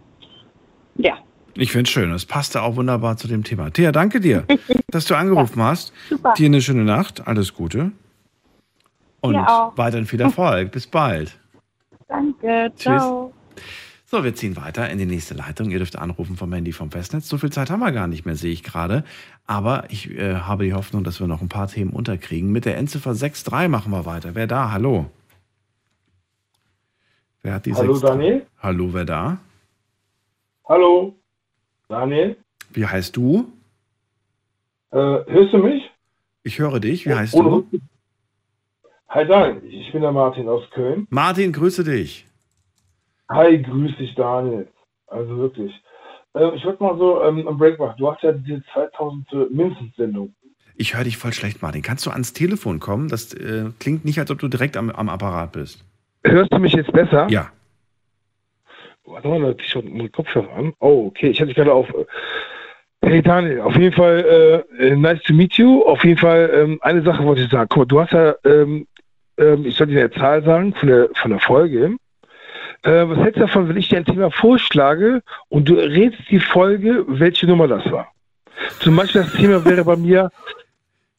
[0.97, 1.17] Ja,
[1.55, 2.11] Ich finde es schön.
[2.11, 3.71] Das passte auch wunderbar zu dem Thema.
[3.71, 4.45] Thea, danke dir,
[4.91, 5.93] dass du angerufen hast.
[6.09, 6.33] super.
[6.37, 7.27] Dir eine schöne Nacht.
[7.27, 7.91] Alles Gute.
[9.21, 10.71] Und weiterhin viel Erfolg.
[10.71, 11.37] Bis bald.
[12.07, 12.71] danke.
[12.75, 13.33] Ciao.
[14.09, 15.69] So, wir ziehen weiter in die nächste Leitung.
[15.69, 17.27] Ihr dürft anrufen vom Handy vom Festnetz.
[17.27, 19.03] So viel Zeit haben wir gar nicht mehr, sehe ich gerade.
[19.45, 22.51] Aber ich äh, habe die Hoffnung, dass wir noch ein paar Themen unterkriegen.
[22.53, 24.33] Mit der Endziffer 63 machen wir weiter.
[24.33, 24.71] Wer da?
[24.71, 25.07] Hallo.
[27.41, 28.09] Wer hat die Hallo, 63?
[28.09, 28.45] Daniel.
[28.61, 29.37] Hallo, wer da?
[30.69, 31.15] Hallo,
[31.87, 32.35] Daniel.
[32.73, 33.53] Wie heißt du?
[34.91, 35.89] Äh, hörst du mich?
[36.43, 37.05] Ich höre dich.
[37.05, 37.79] Wie heißt Ohne du?
[39.07, 41.07] Hi Daniel, ich bin der Martin aus Köln.
[41.09, 42.27] Martin, grüße dich.
[43.29, 44.67] Hi, grüß dich Daniel.
[45.07, 45.71] Also wirklich.
[46.35, 47.95] Ähm, ich wollte mal so ähm, am Break machen.
[47.97, 50.35] Du hast ja diese 2000 Mindestens-Sendung.
[50.75, 51.81] Ich höre dich voll schlecht, Martin.
[51.81, 53.07] Kannst du ans Telefon kommen?
[53.07, 55.85] Das äh, klingt nicht, als ob du direkt am, am Apparat bist.
[56.25, 57.27] Hörst du mich jetzt besser?
[57.29, 57.51] Ja.
[59.07, 60.73] Warte mal, ich schon mit Kopfhörer an.
[60.79, 61.89] Oh, okay, ich hatte dich gerade auf.
[61.89, 62.05] äh,
[63.05, 65.83] Hey Daniel, auf jeden Fall äh, äh, nice to meet you.
[65.83, 67.67] Auf jeden Fall ähm, eine Sache wollte ich sagen.
[67.69, 68.87] Guck mal, du hast ja, ähm,
[69.37, 71.95] ähm, ich soll dir eine Zahl sagen von der, von der Folge.
[72.83, 76.39] Äh, was hältst du davon, wenn ich dir ein Thema vorschlage und du rätst die
[76.39, 78.11] Folge, welche Nummer das war?
[78.79, 80.29] Zum Beispiel das Thema wäre bei mir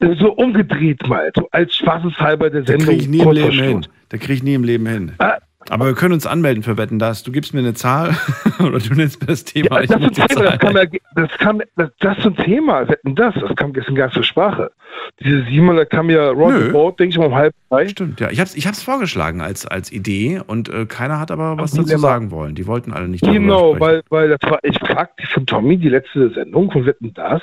[0.01, 2.87] äh, so umgedreht mal, so als spaßeshalber der Da Sendung.
[2.87, 3.87] kriege ich nie im Leben hin.
[4.09, 5.13] Da kriege ich nie im Leben hin.
[5.17, 5.37] Ah.
[5.67, 7.23] Aber wir können uns anmelden für Wetten, das.
[7.23, 8.15] Du gibst mir eine Zahl
[8.59, 9.81] oder du nennst mir das Thema.
[9.81, 12.87] Ja, das, ist ein Thema, das, kam ja, das, kam, das, das ist ein Thema,
[12.87, 14.71] wetten das, das kam gestern gar nicht zur Sprache.
[15.19, 17.89] Diese Simon, da kam ja Roundabout, denke ich mal, um halb drei.
[17.89, 18.29] Stimmt, ja.
[18.31, 21.71] Ich habe es ich hab's vorgeschlagen als, als Idee und äh, keiner hat aber was
[21.71, 22.55] dazu sagen wollen.
[22.55, 26.29] Die wollten alle nicht Genau, weil, weil das war, ich fragte von Tommy, die letzte
[26.31, 27.41] Sendung von Wetten das.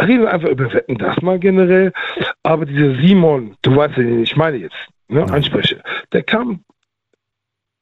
[0.00, 1.92] Reden wir einfach über Wetten das mal generell.
[2.44, 4.76] Aber dieser Simon, du weißt ja, den ich meine jetzt,
[5.08, 5.82] ne, anspreche,
[6.12, 6.60] der kam,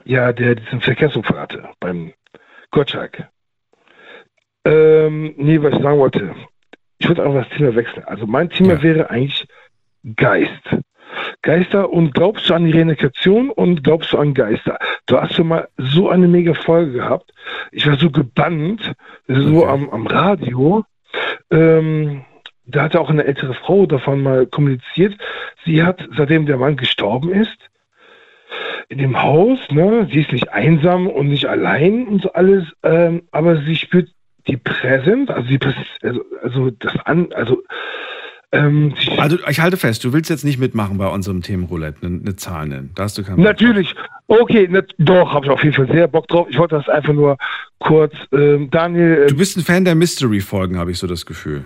[0.07, 2.13] ja, der diesen Verkehrsunfall hatte beim
[2.71, 3.29] Gottschalk.
[4.65, 6.35] Ähm, nee, was ich sagen wollte,
[6.99, 8.05] ich würde einfach das Thema wechseln.
[8.05, 9.47] Also mein Thema wäre eigentlich
[10.17, 10.77] Geist.
[11.43, 14.79] Geister und glaubst du an die Reinkarnation und glaubst du an Geister?
[15.07, 17.33] Du hast schon mal so eine mega Folge gehabt.
[17.73, 18.93] Ich war so gebannt,
[19.27, 20.85] so am, am Radio.
[21.51, 22.25] Ähm,
[22.67, 25.17] da hatte auch eine ältere Frau davon mal kommuniziert.
[25.65, 27.57] Sie hat, seitdem der Mann gestorben ist,
[28.89, 33.23] in dem Haus, ne, sie ist nicht einsam und nicht allein und so alles, ähm,
[33.31, 34.09] aber sie spürt
[34.47, 37.63] die Präsenz, also die Präsenz, also, also das an, also
[38.53, 42.37] ähm, Also ich halte fest, du willst jetzt nicht mitmachen bei unserem Themenroulette, eine, eine
[42.37, 42.91] Zahl nennen.
[42.95, 43.95] Da hast du keinen Natürlich.
[44.29, 46.47] Okay, ne, doch, habe ich auf jeden Fall sehr Bock drauf.
[46.49, 47.37] Ich wollte das einfach nur
[47.79, 49.17] kurz, ähm, Daniel.
[49.17, 49.27] drauf.
[49.29, 51.65] Du bist ein Fan der Mystery-Folgen, habe ich so das Gefühl.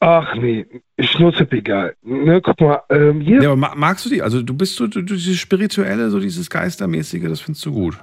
[0.00, 0.66] Ach nee,
[1.00, 1.96] Schnurze egal.
[2.02, 3.40] Ne, guck mal, ähm, hier.
[3.42, 4.20] Ja, aber ma- magst du die?
[4.22, 7.98] Also du bist so, du, du, dieses Spirituelle, so dieses Geistermäßige, das findest du gut.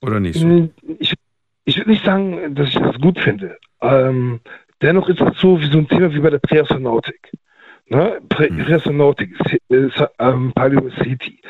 [0.00, 0.46] Oder nicht so?
[0.46, 1.14] Mm, Ich,
[1.64, 3.58] ich würde nicht sagen, dass ich das gut finde.
[3.82, 4.40] Ähm,
[4.80, 7.30] dennoch ist es so wie so ein Thema wie bei der Präastronautik.
[7.90, 8.20] Ne?
[8.36, 8.60] Hm.
[8.60, 9.30] Resonautik,
[9.70, 9.88] äh,
[10.18, 11.40] ähm, Paleo City.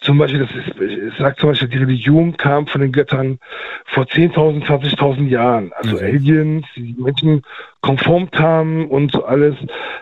[0.00, 3.38] Zum Beispiel, das ist, es sagt zum Beispiel, die Religion kam von den Göttern
[3.86, 5.72] vor 10.000, 20.000 Jahren.
[5.72, 7.42] Also Aliens, die die Menschen
[7.80, 9.56] konformt haben und so alles.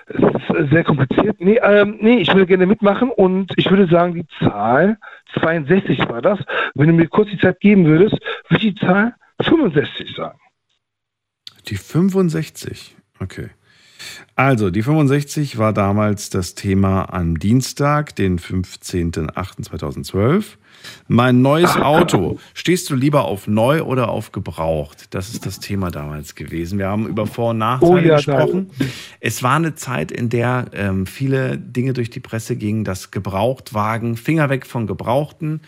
[0.06, 1.36] Es ist äh, sehr kompliziert.
[1.38, 4.98] Nee, ähm, nee, ich würde gerne mitmachen und ich würde sagen, die Zahl
[5.40, 6.40] 62 war das.
[6.74, 8.18] Wenn du mir kurz die Zeit geben würdest,
[8.48, 10.38] würde ich die Zahl 65 sagen.
[11.68, 12.96] Die 65.
[13.20, 13.50] Okay.
[14.36, 20.56] Also, die 65 war damals das Thema am Dienstag, den 15.08.2012.
[21.08, 22.38] Mein neues Auto.
[22.54, 25.06] Stehst du lieber auf neu oder auf gebraucht?
[25.10, 26.78] Das ist das Thema damals gewesen.
[26.78, 28.70] Wir haben über Vor- und Nachteile Oh ja, gesprochen.
[29.20, 34.16] Es war eine Zeit, in der ähm, viele Dinge durch die Presse gingen, dass Gebrauchtwagen,
[34.16, 35.60] Finger weg von Gebrauchten,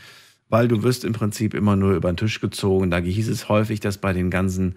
[0.48, 2.90] weil du wirst im Prinzip immer nur über den Tisch gezogen.
[2.90, 4.76] Da hieß es häufig, dass bei den ganzen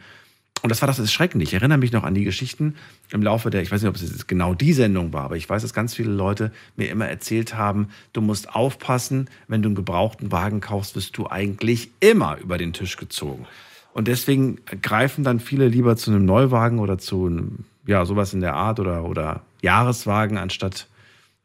[0.61, 1.43] und das war das Erschreckende.
[1.43, 2.75] Ich erinnere mich noch an die Geschichten
[3.11, 5.49] im Laufe der, ich weiß nicht, ob es jetzt genau die Sendung war, aber ich
[5.49, 9.75] weiß, dass ganz viele Leute mir immer erzählt haben, du musst aufpassen, wenn du einen
[9.75, 13.45] gebrauchten Wagen kaufst, wirst du eigentlich immer über den Tisch gezogen.
[13.93, 18.41] Und deswegen greifen dann viele lieber zu einem Neuwagen oder zu einem, ja, sowas in
[18.41, 20.87] der Art oder, oder Jahreswagen anstatt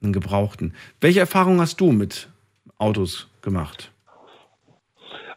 [0.03, 0.74] einen gebrauchten.
[1.01, 2.28] Welche Erfahrung hast du mit
[2.78, 3.91] Autos gemacht?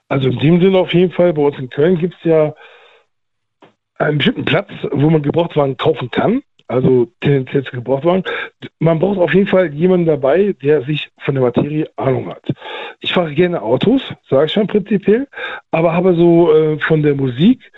[0.09, 2.53] Also in dem Sinne auf jeden Fall, bei uns in Köln gibt es ja
[3.99, 6.41] einen bestimmten Platz, wo man Gebrauchtwagen kaufen kann.
[6.69, 8.23] Also tendenziell zu Gebrauchtwagen.
[8.79, 12.43] Man braucht auf jeden Fall jemanden dabei, der sich von der Materie Ahnung hat.
[12.99, 15.27] Ich fahre gerne Autos, sage ich schon prinzipiell,
[15.71, 17.71] aber habe so äh, von der Musik,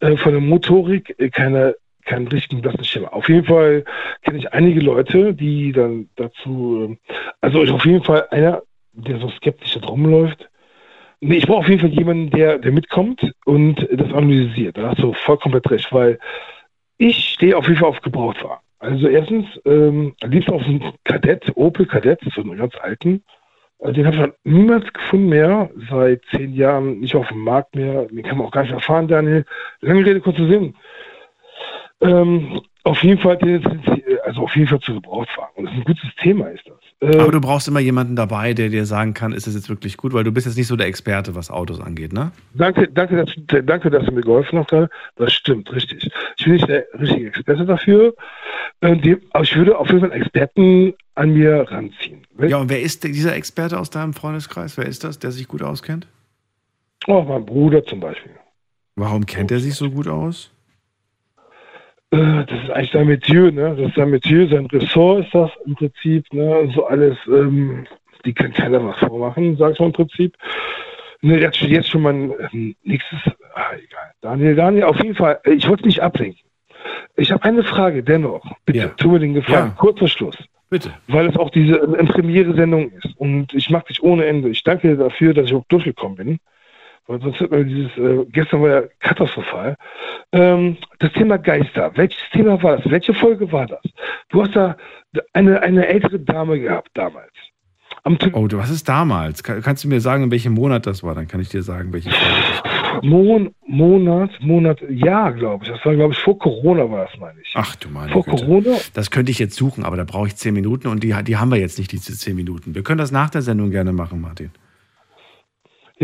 [0.00, 1.74] äh, von der Motorik äh, keine
[2.04, 3.14] keinen richtigen blassen Schimmer.
[3.14, 3.84] Auf jeden Fall
[4.22, 6.98] kenne ich einige Leute, die dann dazu, ähm,
[7.40, 10.50] also ist auf jeden Fall einer, der so skeptisch da rumläuft,
[11.26, 14.76] Nee, ich brauche auf jeden Fall jemanden, der, der mitkommt und das analysiert.
[14.76, 16.18] Da hast du vollkommen recht, weil
[16.98, 18.62] ich stehe auf jeden Fall auf Gebrauchtwagen.
[18.78, 23.24] Also erstens, ähm, am liebsten auf einen Kadett, Opel Kadett, so einen ganz alten.
[23.78, 27.74] Äh, Den habe ich noch niemals gefunden mehr, seit zehn Jahren nicht auf dem Markt
[27.74, 28.04] mehr.
[28.04, 29.46] Den kann man auch gar nicht mehr fahren, Daniel.
[29.80, 30.74] Lange Rede, kurzer Sinn.
[32.02, 33.38] Ähm, auf jeden Fall,
[34.24, 35.54] also auf jeden Fall zu Gebrauchtwagen.
[35.56, 37.14] Und das ist ein gutes Thema, ist das.
[37.14, 39.96] Äh, Aber du brauchst immer jemanden dabei, der dir sagen kann, ist das jetzt wirklich
[39.96, 42.32] gut, weil du bist jetzt nicht so der Experte, was Autos angeht, ne?
[42.52, 44.90] Danke, danke, dass, danke, dass du mir geholfen hast.
[45.16, 46.10] Das stimmt, richtig.
[46.36, 48.14] Ich bin nicht der richtige Experte dafür,
[48.80, 52.26] äh, die, aber ich würde auf jeden Fall einen Experten an mir ranziehen.
[52.38, 54.76] Ja, und wer ist dieser Experte aus deinem Freundeskreis?
[54.76, 56.06] Wer ist das, der sich gut auskennt?
[57.06, 58.32] Oh, mein Bruder zum Beispiel.
[58.96, 60.50] Warum kennt er sich so gut aus?
[62.14, 63.74] Äh, Das ist eigentlich sein Metier, ne?
[63.76, 66.70] Das ist sein Metier, sein Ressort ist das im Prinzip, ne?
[66.74, 67.86] So alles, ähm,
[68.24, 70.36] die kann keiner was vormachen, sag ich mal im Prinzip.
[71.22, 73.18] Ne, jetzt, jetzt schon mein ähm, nächstes,
[73.54, 74.12] ah, egal.
[74.20, 76.40] Daniel, Daniel, auf jeden Fall, ich wollte nicht ablenken.
[77.16, 78.44] Ich habe eine Frage dennoch.
[78.66, 79.68] Bitte, tu mir den Gefallen.
[79.68, 79.74] Ja.
[79.76, 80.36] Kurzer Schluss.
[80.68, 80.90] Bitte.
[81.08, 83.16] Weil es auch diese äh, Premiere-Sendung ist.
[83.16, 84.48] Und ich mag dich ohne Ende.
[84.50, 86.38] Ich danke dir dafür, dass ich auch durchgekommen bin.
[87.06, 89.76] Weil sonst man dieses, äh, gestern war ja katastrophal.
[90.32, 91.92] Ähm, das Thema Geister.
[91.96, 92.90] Welches Thema war das?
[92.90, 93.82] Welche Folge war das?
[94.30, 94.76] Du hast da
[95.32, 97.32] eine, eine ältere Dame gehabt damals.
[98.32, 99.42] oh, du, was ist damals?
[99.42, 101.14] Kann, kannst du mir sagen, in welchem Monat das war?
[101.14, 103.04] Dann kann ich dir sagen, welche Folge das war.
[103.04, 105.70] Mon Monat, Monat, ja, glaube ich.
[105.70, 107.52] Das war, glaube ich, vor Corona war das, meine ich.
[107.54, 108.36] Ach du meine Vor Güte.
[108.36, 108.76] Corona?
[108.94, 111.50] Das könnte ich jetzt suchen, aber da brauche ich zehn Minuten und die, die haben
[111.50, 112.74] wir jetzt nicht, diese zehn Minuten.
[112.74, 114.50] Wir können das nach der Sendung gerne machen, Martin.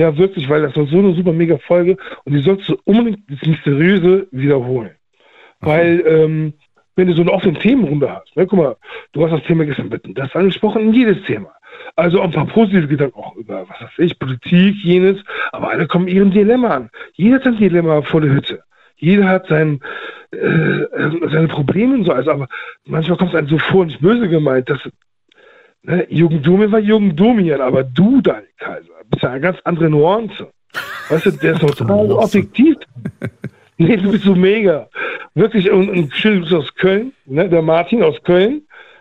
[0.01, 3.21] Ja, wirklich, weil das war so eine super mega Folge und die sollst du unbedingt
[3.29, 4.93] das Mysteriöse wiederholen.
[5.61, 6.55] Weil, ähm,
[6.97, 8.77] wenn du so eine offene Themenrunde hast, ne, guck mal,
[9.13, 11.51] du hast das Thema gestern bitten, das ist angesprochen in jedes Thema.
[11.97, 15.23] Also auch ein paar positive Gedanken auch über, was weiß ich, Politik, jenes,
[15.53, 16.91] aber alle kommen ihrem Dilemma an.
[17.13, 18.63] Jeder hat sein Dilemma vor der Hütte.
[18.97, 19.81] Jeder hat sein,
[20.33, 22.49] äh, äh, seine Probleme und so, also, aber
[22.87, 24.81] manchmal kommt es einem so vor, nicht böse gemeint, dass
[25.83, 29.91] ne, Jürgen Domian war Jürgen Domian, aber du, Daniel Kaiser, bist ja eine ganz andere
[29.91, 30.49] Nuance.
[31.09, 32.77] Weißt du, der ist noch total objektiv.
[33.83, 34.91] Nee, du bist so mega.
[35.35, 37.49] Wirklich, und, und schön, du bist aus Köln, ne?
[37.49, 38.61] der Martin aus Köln,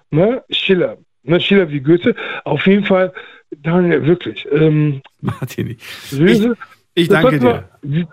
[0.10, 0.42] ne?
[0.52, 0.96] Schiller.
[1.24, 1.42] Ne?
[1.42, 2.16] Schiller wie Goethe.
[2.46, 3.12] Auf jeden Fall,
[3.58, 4.48] Daniel, wirklich.
[4.54, 5.76] Ähm, Martin,
[6.12, 6.56] Löse,
[6.94, 7.44] ich das danke sagt
[7.84, 8.08] mal-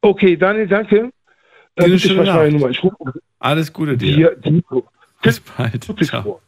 [0.00, 1.10] Okay, Daniel, danke.
[1.78, 2.50] Sprich meine Nacht.
[2.50, 2.70] Nummer.
[2.70, 2.96] Ich rufe
[3.38, 4.34] Alles Gute dir.
[4.34, 4.60] die,
[5.22, 5.84] Bis bald.
[6.02, 6.40] Ciao.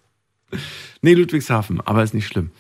[1.02, 2.50] Nee, Ludwigshafen, aber ist nicht schlimm.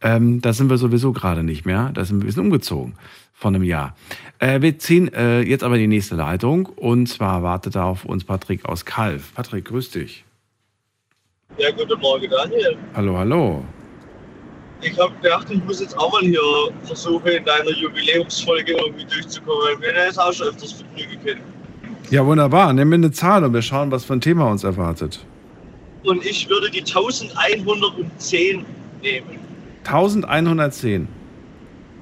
[0.00, 1.90] Ähm, da sind wir sowieso gerade nicht mehr.
[1.92, 2.94] Da sind wir, wir sind umgezogen
[3.34, 3.94] von einem Jahr.
[4.38, 8.24] Äh, wir ziehen äh, jetzt aber die nächste Leitung und zwar wartet da auf uns
[8.24, 9.34] Patrick aus Kalf.
[9.34, 10.24] Patrick, grüß dich.
[11.58, 12.76] Ja, guten Morgen, Daniel.
[12.94, 13.64] Hallo, hallo.
[14.82, 16.40] Ich habe gedacht, ich muss jetzt auch mal hier
[16.84, 19.80] versuchen, in deiner Jubiläumsfolge irgendwie durchzukommen.
[19.80, 21.40] Wir haben jetzt auch schon öfters Vergnügen kennen.
[22.10, 22.72] Ja, wunderbar.
[22.72, 25.20] Nimm mir eine Zahl und wir schauen, was für ein Thema uns erwartet.
[26.04, 28.64] Und ich würde die 1110
[29.02, 29.40] nehmen.
[29.84, 31.08] 1110.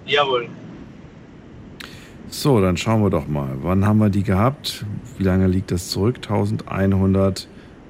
[0.06, 0.48] Jawohl.
[2.30, 3.56] So, dann schauen wir doch mal.
[3.62, 4.84] Wann haben wir die gehabt?
[5.16, 6.16] Wie lange liegt das zurück?
[6.16, 7.48] 1100.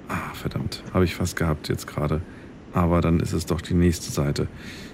[0.08, 2.20] Ah, verdammt, habe ich fast gehabt jetzt gerade.
[2.72, 4.46] Aber dann ist es doch die nächste Seite.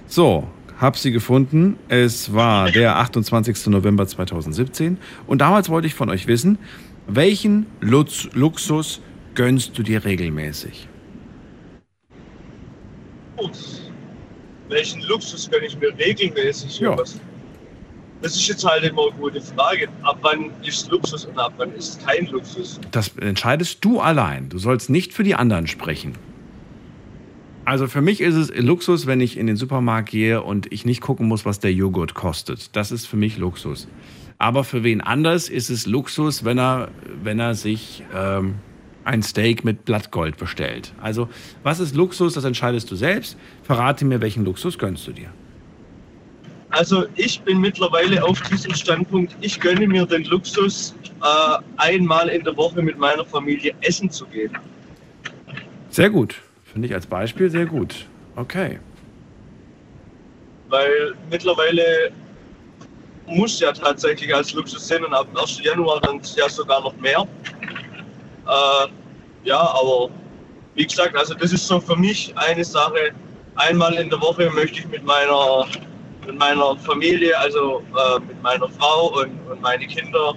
[0.06, 0.48] So,
[0.80, 1.76] hab sie gefunden.
[1.88, 3.66] Es war der 28.
[3.66, 4.98] November 2017.
[5.26, 6.58] Und damals wollte ich von euch wissen,
[7.06, 9.00] welchen Lutz Luxus
[9.34, 10.88] gönnst du dir regelmäßig?
[14.68, 16.80] Welchen Luxus gönne ich mir regelmäßig?
[16.80, 16.96] Ja.
[16.98, 17.20] Was-
[18.22, 19.88] Das ist jetzt halt immer eine gute Frage.
[20.02, 22.80] Ab wann ist Luxus und ab wann ist kein Luxus?
[22.90, 24.48] Das entscheidest du allein.
[24.48, 26.14] Du sollst nicht für die anderen sprechen.
[27.66, 31.00] Also für mich ist es Luxus, wenn ich in den Supermarkt gehe und ich nicht
[31.02, 32.74] gucken muss, was der Joghurt kostet.
[32.76, 33.88] Das ist für mich Luxus.
[34.38, 36.88] Aber für wen anders ist es Luxus, wenn er,
[37.22, 38.54] wenn er sich ähm,
[39.04, 40.92] ein Steak mit Blattgold bestellt.
[41.00, 41.28] Also
[41.62, 43.36] was ist Luxus, das entscheidest du selbst.
[43.62, 45.28] Verrate mir, welchen Luxus gönnst du dir.
[46.70, 52.42] Also ich bin mittlerweile auf diesem Standpunkt, ich gönne mir den Luxus, äh, einmal in
[52.42, 54.50] der Woche mit meiner Familie essen zu gehen.
[55.88, 56.40] Sehr gut.
[56.64, 58.06] Finde ich als Beispiel sehr gut.
[58.34, 58.80] Okay.
[60.68, 62.10] Weil mittlerweile
[63.26, 65.62] muss ja tatsächlich als Luxus sein und ab dem 1.
[65.62, 67.26] Januar dann ja sogar noch mehr.
[68.46, 68.88] Äh,
[69.48, 70.08] ja, aber
[70.74, 73.12] wie gesagt, also das ist so für mich eine Sache.
[73.56, 75.66] Einmal in der Woche möchte ich mit meiner,
[76.26, 80.34] mit meiner Familie, also äh, mit meiner Frau und, und meine Kinder,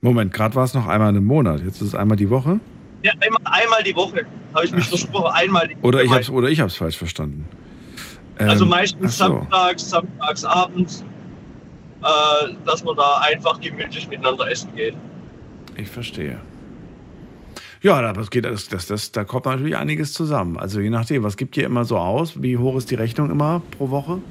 [0.00, 1.60] Moment, gerade war es noch einmal im Monat.
[1.64, 2.60] Jetzt ist es einmal die Woche.
[3.02, 6.16] ja, einmal, einmal die Woche, habe ich mich versprochen, einmal die Oder ich Woche.
[6.18, 7.48] hab's, oder ich hab's falsch verstanden.
[8.38, 9.34] Also Ähm, meistens ach so.
[9.34, 11.04] samstags, samstags abends,
[12.02, 14.94] äh, dass man da einfach gemütlich miteinander essen geht.
[15.76, 16.38] Ich verstehe.
[17.84, 20.56] Ja, aber es geht, das, das, das, da kommt natürlich einiges zusammen.
[20.56, 22.42] Also je nachdem, was gibt ihr immer so aus?
[22.42, 24.22] Wie hoch ist die Rechnung immer pro Woche?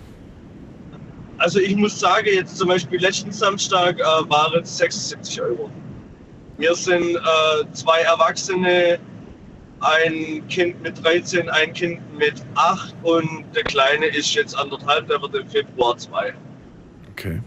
[1.38, 5.69] Also ich muss sagen, jetzt zum Beispiel letzten Samstag äh, waren es 76 Euro.
[6.57, 8.97] Wir sind äh, zwei Erwachsene,
[9.81, 15.21] ein Kind mit 13, ein Kind mit 8 und der Kleine ist jetzt anderthalb, der
[15.21, 16.34] wird im Februar 2.
[17.11, 17.39] Okay.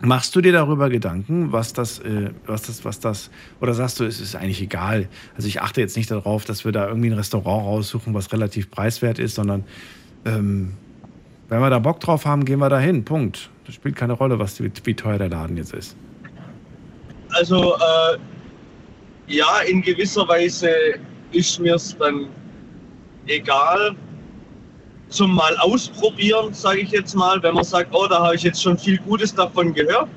[0.00, 3.30] Machst du dir darüber Gedanken, was das, äh, was das, was das,
[3.60, 5.08] oder sagst du, es ist eigentlich egal?
[5.34, 8.70] Also ich achte jetzt nicht darauf, dass wir da irgendwie ein Restaurant raussuchen, was relativ
[8.70, 9.64] preiswert ist, sondern
[10.24, 10.74] ähm,
[11.48, 13.04] wenn wir da Bock drauf haben, gehen wir da hin.
[13.04, 13.50] Punkt.
[13.66, 15.96] Das spielt keine Rolle, was, wie, wie teuer der Laden jetzt ist.
[17.30, 18.18] Also äh,
[19.26, 20.70] ja, in gewisser Weise
[21.32, 22.28] ist mir es dann
[23.26, 23.96] egal.
[25.08, 28.62] Zum mal ausprobieren, sage ich jetzt mal, wenn man sagt, oh, da habe ich jetzt
[28.62, 30.08] schon viel Gutes davon gehört.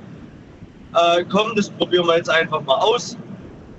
[0.94, 3.18] Äh, komm, das probieren wir jetzt einfach mal aus.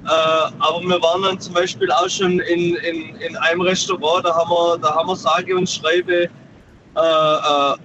[0.05, 4.35] Äh, aber wir waren dann zum Beispiel auch schon in, in, in einem Restaurant, da
[4.35, 6.29] haben wir, da haben wir sage und schreibe äh,
[6.97, 7.77] äh,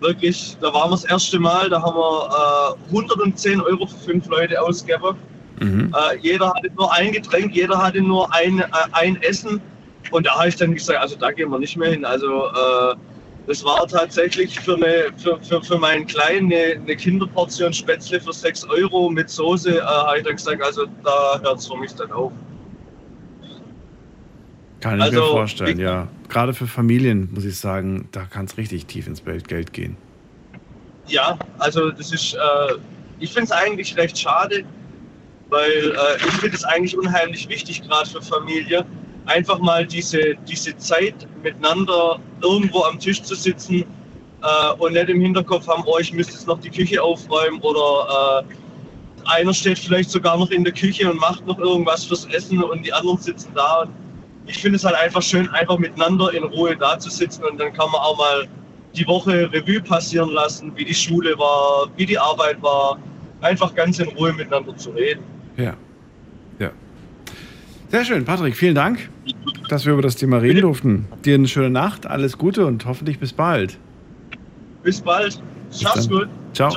[0.00, 4.26] wirklich, da waren wir das erste Mal, da haben wir äh, 110 Euro für fünf
[4.26, 5.16] Leute ausgegeben.
[5.94, 9.60] Äh, jeder hatte nur ein Getränk, jeder hatte nur ein, äh, ein Essen.
[10.12, 12.04] Und da habe ich dann gesagt, also da gehen wir nicht mehr hin.
[12.04, 12.94] Also äh,
[13.46, 18.32] das war tatsächlich für, eine, für, für, für meinen Kleinen eine, eine Kinderportion Spätzle für
[18.32, 19.78] 6 Euro mit Soße.
[19.78, 22.32] Äh, habe ich dann gesagt, also da hört es für mich dann auf.
[24.80, 26.08] Kann ich mir Also, vorstellen, ja.
[26.28, 29.96] Gerade für Familien, muss ich sagen, da kann es richtig tief ins Geld gehen.
[31.06, 32.38] Ja, also das ist, äh,
[33.18, 34.64] ich finde es eigentlich recht schade,
[35.50, 38.84] weil äh, ich finde es eigentlich unheimlich wichtig, gerade für Familie,
[39.26, 43.84] einfach mal diese, diese Zeit miteinander irgendwo am Tisch zu sitzen
[44.42, 48.44] äh, und nicht im Hinterkopf haben, oh, ich müsste jetzt noch die Küche aufräumen oder
[48.48, 48.54] äh,
[49.24, 52.84] einer steht vielleicht sogar noch in der Küche und macht noch irgendwas fürs Essen und
[52.84, 53.86] die anderen sitzen da.
[54.46, 57.72] Ich finde es halt einfach schön, einfach miteinander in Ruhe da zu sitzen und dann
[57.72, 58.48] kann man auch mal
[58.96, 62.98] die Woche Revue passieren lassen, wie die Schule war, wie die Arbeit war.
[63.40, 65.22] Einfach ganz in Ruhe miteinander zu reden.
[65.56, 65.74] Ja.
[67.92, 69.10] Sehr schön, Patrick, vielen Dank,
[69.68, 71.06] dass wir über das Thema reden durften.
[71.26, 73.78] Dir eine schöne Nacht, alles Gute und hoffentlich bis bald.
[74.82, 75.42] Bis bald.
[75.70, 76.26] Schaff's gut.
[76.54, 76.74] Ciao.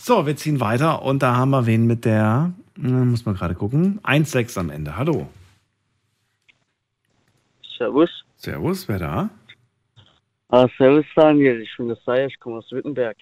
[0.00, 3.54] So, wir ziehen weiter und da haben wir wen mit der, äh, muss man gerade
[3.54, 4.96] gucken, 1,6 am Ende.
[4.96, 5.28] Hallo.
[7.78, 8.10] Servus.
[8.34, 9.30] Servus, wer da?
[10.48, 13.16] Ah, servus Daniel, ich bin der Seif, ich komme aus Württemberg.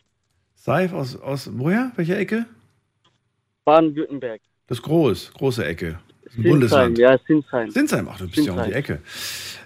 [0.54, 1.92] Seif aus, aus woher?
[1.96, 2.46] Welcher Ecke?
[3.66, 4.40] Baden-Württemberg.
[4.68, 5.98] Das ist groß, große Ecke.
[6.34, 6.98] Sinsheim, Bundesland.
[6.98, 7.70] ja, Sinsheim.
[7.70, 8.78] Sinsheim, ach, du bist ja um die Sinsheim.
[8.78, 9.00] Ecke.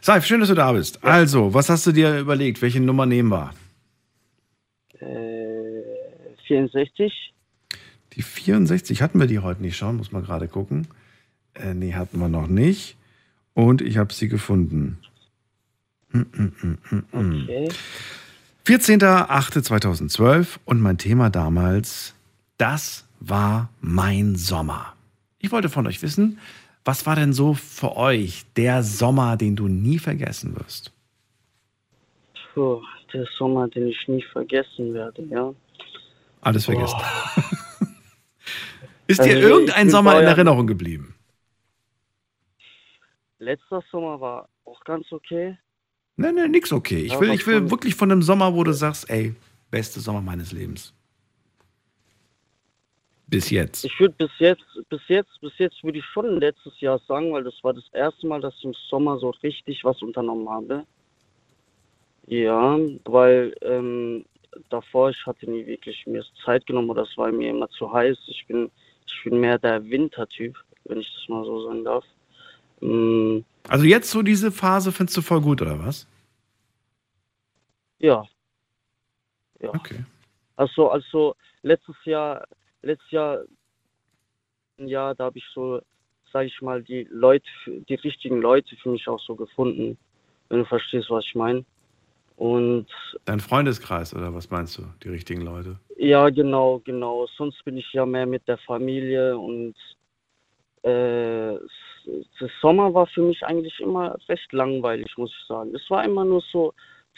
[0.00, 1.02] Seif, schön, dass du da bist.
[1.04, 2.62] Also, was hast du dir überlegt?
[2.62, 3.52] Welche Nummer nehmen wir?
[5.00, 5.82] Äh,
[6.46, 7.32] 64.
[8.14, 9.96] Die 64, hatten wir die heute nicht schon?
[9.96, 10.86] Muss man gerade gucken.
[11.54, 12.96] Äh, nee, hatten wir noch nicht.
[13.54, 14.98] Und ich habe sie gefunden.
[16.10, 17.42] Mm, mm, mm.
[17.42, 17.68] Okay.
[18.66, 22.14] 14.08.2012 und mein Thema damals,
[22.56, 24.93] das war mein Sommer.
[25.44, 26.38] Ich wollte von euch wissen,
[26.86, 30.90] was war denn so für euch der Sommer, den du nie vergessen wirst?
[32.54, 32.80] Puh,
[33.12, 35.52] der Sommer, den ich nie vergessen werde, ja.
[36.40, 36.96] Alles vergessen.
[39.06, 40.26] Ist Also dir irgendein Sommer in.
[40.26, 41.14] Erinnerung geblieben?
[43.38, 45.58] Letzter Sommer war auch ganz okay.
[46.16, 47.00] Nein, nein, nix okay.
[47.00, 49.34] Ich will, ich will wirklich von einem Sommer, wo du sagst, ey,
[49.70, 50.94] beste Sommer meines Lebens.
[53.26, 53.84] Bis jetzt.
[53.84, 57.42] Ich würde bis jetzt, bis jetzt, bis jetzt würde ich schon letztes Jahr sagen, weil
[57.44, 60.84] das war das erste Mal, dass ich im Sommer so richtig was unternommen habe.
[62.26, 64.24] Ja, weil ähm,
[64.70, 68.18] davor ich hatte nie wirklich mir Zeit genommen oder es war mir immer zu heiß.
[68.28, 68.70] Ich bin,
[69.06, 72.04] ich bin mehr der Wintertyp, wenn ich das mal so sagen darf.
[72.80, 73.38] Mm,
[73.68, 76.06] Also jetzt so diese Phase findest du voll gut, oder was?
[77.98, 78.24] ja.
[79.60, 79.70] Ja.
[79.70, 80.04] Okay.
[80.56, 82.46] Also, also letztes Jahr,
[82.84, 83.40] letztes Jahr,
[84.78, 85.80] ja, da habe ich so,
[86.32, 89.96] sage ich mal, die Leute, die richtigen Leute für mich auch so gefunden,
[90.48, 91.64] wenn du verstehst, was ich meine.
[92.36, 92.86] Und
[93.26, 94.82] Dein Freundeskreis, oder was meinst du?
[95.04, 95.78] Die richtigen Leute?
[95.96, 97.26] ja, genau, genau.
[97.36, 99.74] Sonst bin ich ja mehr mit der Familie und
[100.82, 101.60] äh, s-
[102.40, 105.74] der Sommer war für mich eigentlich immer recht langweilig, muss ich sagen.
[105.74, 106.74] Es war immer nur so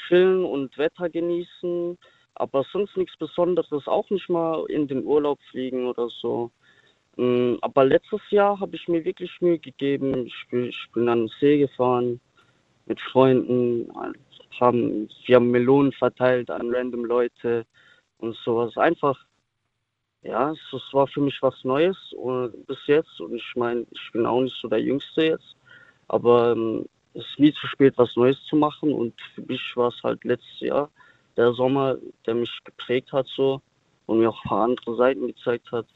[0.06, 1.98] chillen und Wetter genießen,
[2.36, 6.50] aber sonst nichts Besonderes, auch nicht mal in den Urlaub fliegen oder so.
[7.16, 10.26] Mm, Aber letztes Jahr habe ich mir wirklich Mühe gegeben.
[10.26, 12.20] Ich bin, ich bin an den See gefahren
[12.86, 13.90] mit Freunden,
[14.58, 17.66] wir haben Melonen verteilt an random Leute
[18.18, 18.76] und sowas.
[18.76, 19.18] Einfach,
[20.22, 21.96] ja, es, war für mich was Neues
[22.66, 23.20] bis jetzt.
[23.20, 25.56] Und ich meine, ich bin auch nicht so der Jüngste jetzt,
[26.08, 28.92] aber ähm, es ist nie zu spät, was Neues zu machen.
[28.92, 30.90] Und für mich war es halt letztes Jahr
[31.36, 31.96] der Sommer,
[32.26, 33.60] der mich geprägt hat so
[34.06, 35.86] und mir auch ein paar andere Seiten gezeigt hat.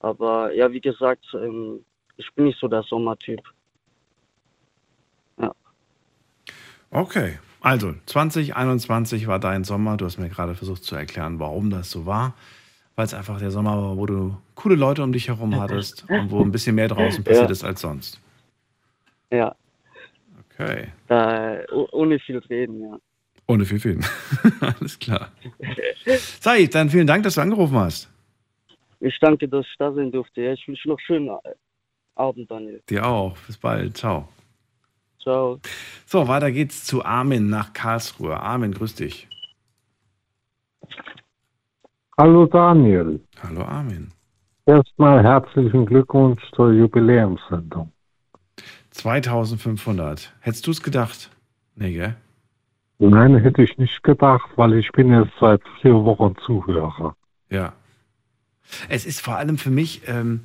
[0.00, 1.84] Aber ja, wie gesagt, ähm,
[2.16, 3.40] ich bin nicht so der Sommertyp.
[6.90, 7.38] Okay.
[7.60, 9.96] Also, 2021 war dein Sommer.
[9.96, 12.34] Du hast mir gerade versucht zu erklären, warum das so war.
[12.96, 16.30] Weil es einfach der Sommer war, wo du coole Leute um dich herum hattest und
[16.30, 17.52] wo ein bisschen mehr draußen passiert Ja.
[17.52, 18.20] ist als sonst.
[19.30, 19.54] Ja,
[20.52, 20.88] Okay.
[21.06, 22.98] da, oh- ohne viel reden, ja.
[23.50, 24.00] Ohne viel Film.
[24.60, 25.32] Alles klar.
[26.40, 28.08] Said, dann vielen Dank, dass du angerufen hast.
[29.00, 30.40] Ich danke, dass ich da sein durfte.
[30.52, 31.30] Ich wünsche noch einen schönen
[32.14, 32.80] Abend, Daniel.
[32.88, 33.36] Dir auch.
[33.48, 33.96] Bis bald.
[33.96, 34.28] Ciao.
[35.20, 35.58] Ciao.
[36.06, 38.38] So, weiter geht's zu Armin nach Karlsruhe.
[38.38, 39.26] Armin, grüß dich.
[42.16, 43.18] Hallo Daniel.
[43.42, 44.12] Hallo Armin.
[44.64, 47.90] Erstmal herzlichen Glückwunsch zur Jubiläumssendung.
[48.92, 50.32] 2500.
[50.38, 51.30] Hättest du es gedacht?
[51.74, 52.16] Nee, gell?
[53.02, 57.16] Nein, hätte ich nicht gedacht, weil ich bin jetzt seit vier Wochen Zuhörer.
[57.48, 57.72] Ja.
[58.90, 60.40] Es ist vor allem für mich ähm,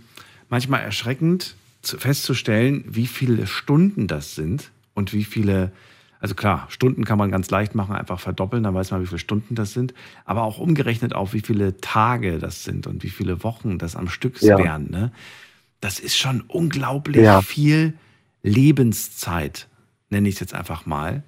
[0.48, 5.74] manchmal erschreckend zu, festzustellen, wie viele Stunden das sind und wie viele,
[6.22, 9.20] also klar, Stunden kann man ganz leicht machen, einfach verdoppeln, dann weiß man, wie viele
[9.20, 13.44] Stunden das sind, aber auch umgerechnet auf, wie viele Tage das sind und wie viele
[13.44, 14.58] Wochen das am Stück Ja.
[14.58, 14.90] wären.
[14.90, 15.12] Ne?
[15.82, 17.42] Das ist schon unglaublich Ja.
[17.42, 17.96] viel
[18.44, 19.68] Lebenszeit,
[20.10, 21.24] nenne ich es jetzt einfach mal,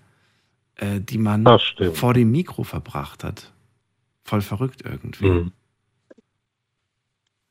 [0.78, 1.46] äh, die man
[1.94, 3.52] vor dem Mikro verbracht hat.
[4.24, 5.30] Voll verrückt irgendwie.
[5.30, 5.52] Mhm.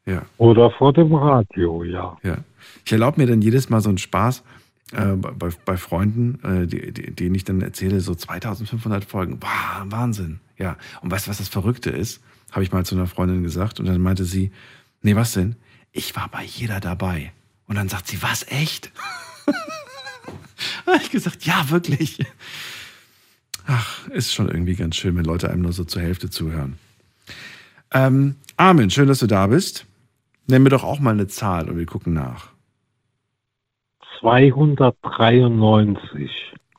[0.05, 0.23] Ja.
[0.39, 2.17] Oder vor dem Radio, ja.
[2.23, 2.39] Ja.
[2.85, 4.45] Ich erlaube mir dann jedes Mal so einen Spaß
[4.93, 9.39] äh, bei, bei Freunden, äh, die, die, denen ich dann erzähle, so 2500 Folgen.
[9.41, 10.39] Wow, Wahnsinn.
[10.57, 10.77] Ja.
[11.01, 12.23] Und weißt du, was das Verrückte ist?
[12.53, 14.53] Habe ich mal zu einer Freundin gesagt und dann meinte sie,
[15.03, 15.57] nee, was denn?
[15.91, 17.33] Ich war bei jeder dabei.
[17.67, 18.93] Und dann sagt sie, was, echt?
[20.87, 22.19] Habe ich gesagt, ja, wirklich.
[23.67, 26.79] Ach, ist schon irgendwie ganz schön, wenn Leute einem nur so zur Hälfte zuhören.
[27.93, 29.87] Ähm, Armin, schön, dass du da bist.
[30.47, 32.51] Nenn mir doch auch mal eine Zahl und wir gucken nach.
[34.21, 36.31] 293.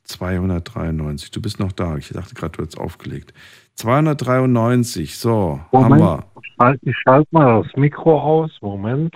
[0.04, 1.30] 293.
[1.30, 1.98] Du bist noch da.
[1.98, 3.34] Ich dachte gerade, du hättest aufgelegt.
[3.74, 5.18] 293.
[5.18, 6.24] So, Moment, haben
[6.58, 6.78] wir.
[6.82, 8.50] ich schalte mal das Mikro aus.
[8.62, 9.14] Moment.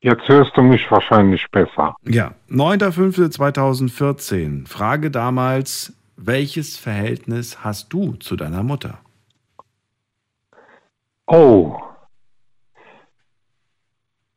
[0.00, 1.96] Jetzt hörst du mich wahrscheinlich besser.
[2.04, 4.68] Ja, 9.5.2014.
[4.68, 9.00] Frage damals, welches Verhältnis hast du zu deiner Mutter?
[11.26, 11.80] Oh.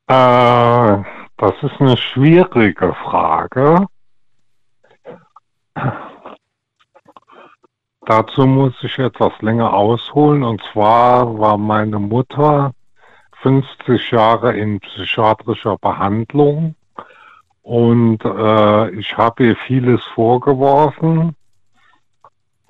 [0.07, 1.03] Äh,
[1.37, 3.85] das ist eine schwierige Frage.
[8.05, 10.43] Dazu muss ich etwas länger ausholen.
[10.43, 12.73] Und zwar war meine Mutter
[13.41, 16.75] 50 Jahre in psychiatrischer Behandlung
[17.63, 21.35] und äh, ich habe ihr vieles vorgeworfen,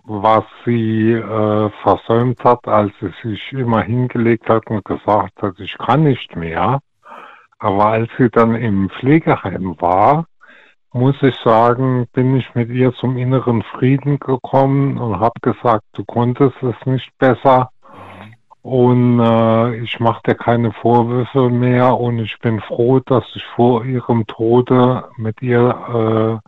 [0.04, 5.78] was sie äh, versäumt hat, als sie sich immer hingelegt hat und gesagt hat, ich
[5.78, 6.82] kann nicht mehr.
[7.60, 10.26] Aber als sie dann im Pflegeheim war,
[10.94, 16.04] muss ich sagen, bin ich mit ihr zum inneren Frieden gekommen und habe gesagt, du
[16.04, 17.71] konntest es nicht besser
[18.62, 23.84] und äh, ich mache dir keine Vorwürfe mehr und ich bin froh, dass ich vor
[23.86, 26.42] ihrem Tode mit ihr,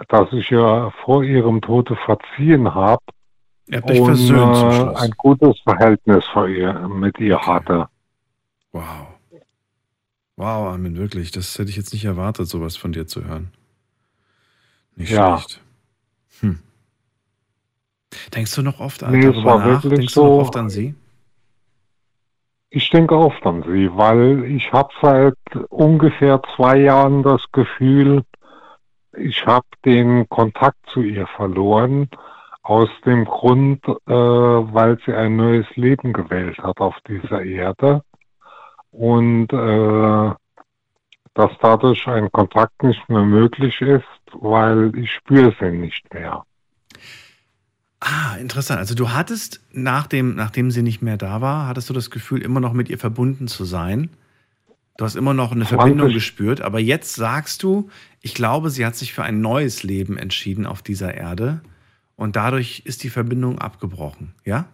[0.00, 3.02] äh, dass ich ihr vor ihrem Tode verziehen habe
[3.68, 7.88] und versöhnt zum äh, ein gutes Verhältnis ihr, mit ihr hatte.
[8.72, 9.08] Wow.
[10.36, 11.30] Wow, Armin, wirklich.
[11.32, 13.52] Das hätte ich jetzt nicht erwartet, sowas von dir zu hören.
[14.96, 15.36] Nicht Ja.
[15.36, 15.60] schlecht.
[16.40, 16.60] Hm.
[18.34, 19.82] Denkst du noch oft Nee, es darüber war nach?
[19.82, 20.94] Denkst du noch so- oft an sie?
[22.72, 25.34] Ich denke oft an sie, weil ich habe seit
[25.70, 28.22] ungefähr zwei Jahren das Gefühl,
[29.16, 32.08] ich habe den Kontakt zu ihr verloren,
[32.62, 38.04] aus dem Grund, äh, weil sie ein neues Leben gewählt hat auf dieser Erde
[38.92, 40.34] und äh,
[41.34, 44.04] dass dadurch ein Kontakt nicht mehr möglich ist,
[44.34, 46.44] weil ich spüre sie nicht mehr.
[48.00, 48.78] Ah, interessant.
[48.78, 52.60] Also du hattest, nachdem, nachdem sie nicht mehr da war, hattest du das Gefühl, immer
[52.60, 54.08] noch mit ihr verbunden zu sein.
[54.96, 57.88] Du hast immer noch eine 20 Verbindung gespürt, aber jetzt sagst du,
[58.20, 61.60] ich glaube, sie hat sich für ein neues Leben entschieden auf dieser Erde
[62.16, 64.66] und dadurch ist die Verbindung abgebrochen, ja?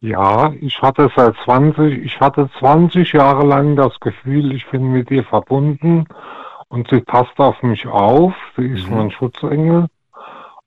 [0.00, 5.10] Ja, ich hatte seit 20, ich hatte 20 Jahre lang das Gefühl, ich bin mit
[5.10, 6.04] ihr verbunden
[6.68, 8.32] und sie passt auf mich auf.
[8.56, 9.86] Sie ist mein Schutzengel.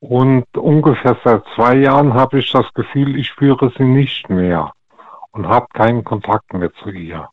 [0.02, 4.74] Und ungefähr seit zwei Jahren habe ich das Gefühl, ich spüre sie nicht mehr
[5.30, 7.30] und habe keinen Kontakt mehr zu ihr.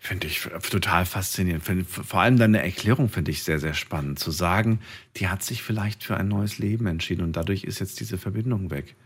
[0.00, 0.40] Finde ich
[0.70, 1.62] total faszinierend.
[1.62, 4.18] Find, vor allem deine Erklärung finde ich sehr, sehr spannend.
[4.18, 4.80] Zu sagen,
[5.16, 8.72] die hat sich vielleicht für ein neues Leben entschieden und dadurch ist jetzt diese Verbindung
[8.72, 8.96] weg.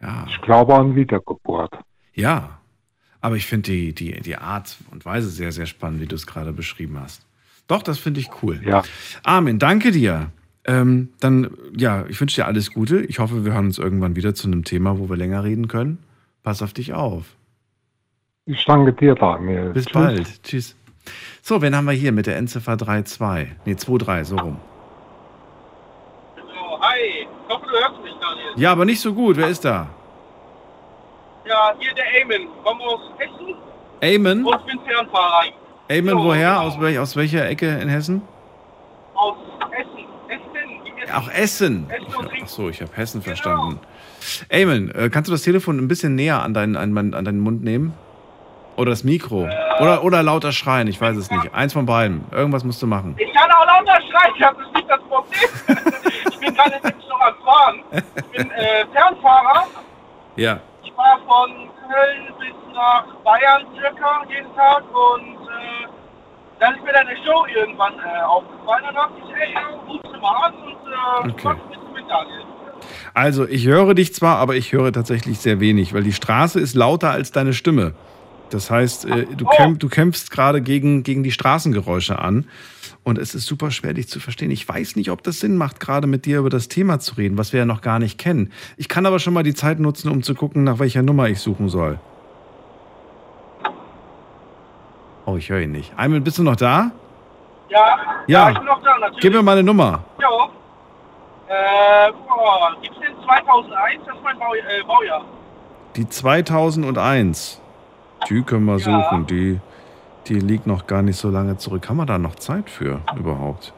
[0.00, 0.24] Ja.
[0.30, 1.74] Ich glaube an Wiedergeburt.
[2.14, 2.58] Ja,
[3.20, 6.26] aber ich finde die, die, die Art und Weise sehr, sehr spannend, wie du es
[6.26, 7.26] gerade beschrieben hast.
[7.66, 8.62] Doch, das finde ich cool.
[8.64, 8.82] Ja.
[9.22, 10.32] Armin, danke dir.
[10.66, 13.00] Ähm, dann, ja, ich wünsche dir alles Gute.
[13.00, 15.98] Ich hoffe, wir hören uns irgendwann wieder zu einem Thema, wo wir länger reden können.
[16.42, 17.24] Pass auf dich auf.
[18.46, 19.70] Ich danke dir, Daniel.
[19.70, 19.92] Bis Tschüss.
[19.92, 20.42] bald.
[20.42, 20.76] Tschüss.
[21.42, 23.48] So, wen haben wir hier mit der Endziffer 32?
[23.64, 24.56] Nee, 23, so rum.
[26.36, 27.26] So, hi.
[27.26, 28.52] Ich hoffe, du hörst mich, Daniel.
[28.56, 29.36] Ja, aber nicht so gut.
[29.36, 29.88] Wer ist da?
[31.46, 32.48] Ja, hier der Eamon.
[32.62, 33.54] Komm aus Hessen
[34.02, 34.44] Eamon?
[34.44, 35.44] und bin Fernfahrer.
[35.88, 36.50] Eamon, Jo, woher?
[36.54, 36.60] genau.
[36.66, 38.22] Aus, welch, aus welcher Ecke in Hessen?
[39.14, 39.36] Aus
[39.72, 40.04] Essen.
[41.14, 41.88] Auch Essen.
[41.90, 43.80] Essen und Ach so, ich habe Hessen verstanden.
[44.48, 47.62] Eamon, äh, kannst du das Telefon ein bisschen näher an deinen, an, an deinen Mund
[47.62, 47.94] nehmen?
[48.76, 49.48] Oder das Mikro?
[49.80, 51.52] Oder, oder lauter schreien, ich weiß es nicht.
[51.52, 52.24] Eins von beiden.
[52.30, 53.14] Irgendwas musst du machen.
[53.18, 55.40] Ich kann auch lauter schreien, das ist nicht das Problem.
[56.30, 57.80] ich bin jetzt noch am Fahren.
[58.16, 59.66] Ich bin äh, Fernfahrer.
[60.36, 60.60] Ja.
[60.82, 61.50] Ich fahre von
[61.88, 65.99] Köln bis nach Bayern circa jeden Tag und äh,
[66.60, 68.82] dann ist mir deine Show irgendwann äh, aufgefallen.
[68.86, 71.48] Dann dachte ich, ey, ja, rufst du mal an und äh, Okay.
[71.48, 72.44] ein bisschen mit Daniel.
[73.14, 76.74] Also, ich höre dich zwar, aber ich höre tatsächlich sehr wenig, weil die Straße ist
[76.74, 77.94] lauter als deine Stimme.
[78.50, 82.46] Das heißt, äh, du, kämpf, du kämpfst gerade gegen, gegen die Straßengeräusche an.
[83.02, 84.50] Und es ist super schwer, dich zu verstehen.
[84.50, 87.38] Ich weiß nicht, ob das Sinn macht, gerade mit dir über das Thema zu reden,
[87.38, 88.52] was wir ja noch gar nicht kennen.
[88.76, 91.38] Ich kann aber schon mal die Zeit nutzen, um zu gucken, nach welcher Nummer ich
[91.40, 91.98] suchen soll.
[95.30, 95.92] Oh, ich höre ihn nicht.
[95.96, 96.90] Einmal, bist du noch da?
[97.68, 98.50] Ja, Ja.
[98.50, 99.20] ich bin noch da, natürlich.
[99.20, 100.02] Gib mir mal eine Nummer.
[100.20, 100.28] Ja.
[101.46, 104.00] Äh, boah, gibt's denn 2001?
[104.06, 105.24] Das ist mein Bau, äh, Baujahr.
[105.94, 107.60] Die 2001.
[108.28, 109.26] Die können wir suchen.
[109.26, 109.60] Die,
[110.26, 111.88] die liegt noch gar nicht so lange zurück.
[111.88, 113.72] Haben wir da noch Zeit für überhaupt?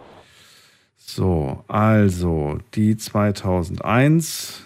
[0.96, 4.64] So, also die 2001.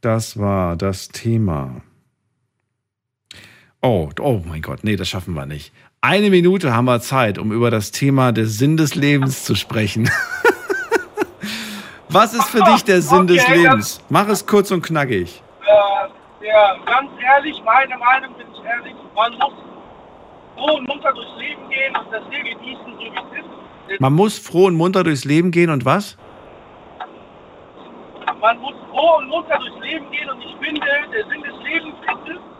[0.00, 1.80] Das war das Thema.
[3.84, 5.70] Oh, oh mein Gott, nee, das schaffen wir nicht.
[6.00, 10.08] Eine Minute haben wir Zeit, um über das Thema der Sinn des Lebens zu sprechen.
[12.08, 14.00] Was ist für dich der Sinn des Okay, Lebens?
[14.08, 15.42] Mach es kurz und knackig.
[15.66, 19.52] Äh, ja, ganz ehrlich, meine Meinung bin ich ehrlich, man muss
[20.56, 24.00] froh und munter durchs Leben gehen und das Leben genießen, so wie es ist.
[24.00, 26.16] Man muss froh und munter durchs Leben gehen und was?
[28.40, 31.94] Man muss froh und munter durchs Leben gehen und ich finde, der Sinn des Lebens
[32.00, 32.53] ist es,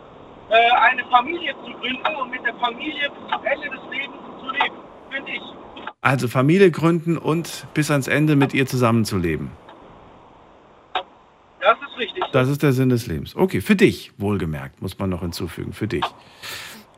[0.49, 4.49] äh, eine Familie zu gründen und mit der Familie bis zum Ende des Lebens zu
[4.51, 4.75] leben,
[5.11, 5.41] finde ich.
[6.01, 9.49] Also Familie gründen und bis ans Ende mit ihr zusammenzuleben.
[11.59, 12.23] Das ist richtig.
[12.31, 13.35] Das ist der Sinn des Lebens.
[13.35, 16.05] Okay, für dich, wohlgemerkt, muss man noch hinzufügen, für dich.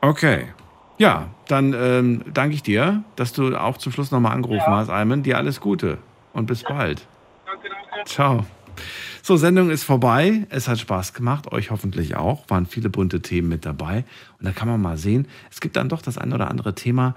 [0.02, 0.52] Okay.
[0.98, 4.76] Ja, dann ähm, danke ich dir, dass du auch zum Schluss nochmal angerufen Ja.
[4.78, 5.22] hast, Ayman.
[5.22, 5.98] Dir alles Gute
[6.32, 7.06] und bis bald.
[8.04, 8.44] Ciao.
[9.28, 10.46] So, Sendung ist vorbei.
[10.48, 12.48] Es hat Spaß gemacht, euch hoffentlich auch.
[12.48, 14.06] Waren viele bunte Themen mit dabei.
[14.38, 17.14] Und da kann man mal sehen, es gibt dann doch das ein oder andere Thema,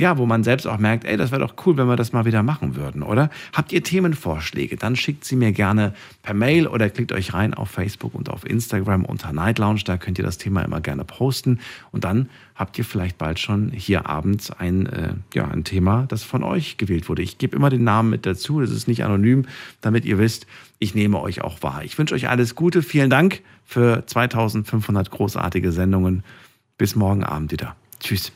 [0.00, 2.24] ja, wo man selbst auch merkt, ey, das wäre doch cool, wenn wir das mal
[2.24, 3.30] wieder machen würden, oder?
[3.52, 4.76] Habt ihr Themenvorschläge?
[4.76, 5.92] Dann schickt sie mir gerne
[6.22, 9.80] per Mail oder klickt euch rein auf Facebook und auf Instagram unter Night Lounge.
[9.84, 11.58] Da könnt ihr das Thema immer gerne posten.
[11.90, 16.22] Und dann habt ihr vielleicht bald schon hier abends ein, äh, ja, ein Thema, das
[16.22, 17.22] von euch gewählt wurde.
[17.22, 18.60] Ich gebe immer den Namen mit dazu.
[18.60, 19.46] Das ist nicht anonym,
[19.80, 20.46] damit ihr wisst,
[20.78, 21.82] ich nehme euch auch wahr.
[21.82, 22.82] Ich wünsche euch alles Gute.
[22.82, 26.22] Vielen Dank für 2500 großartige Sendungen.
[26.76, 27.74] Bis morgen Abend wieder.
[27.98, 28.32] Tschüss.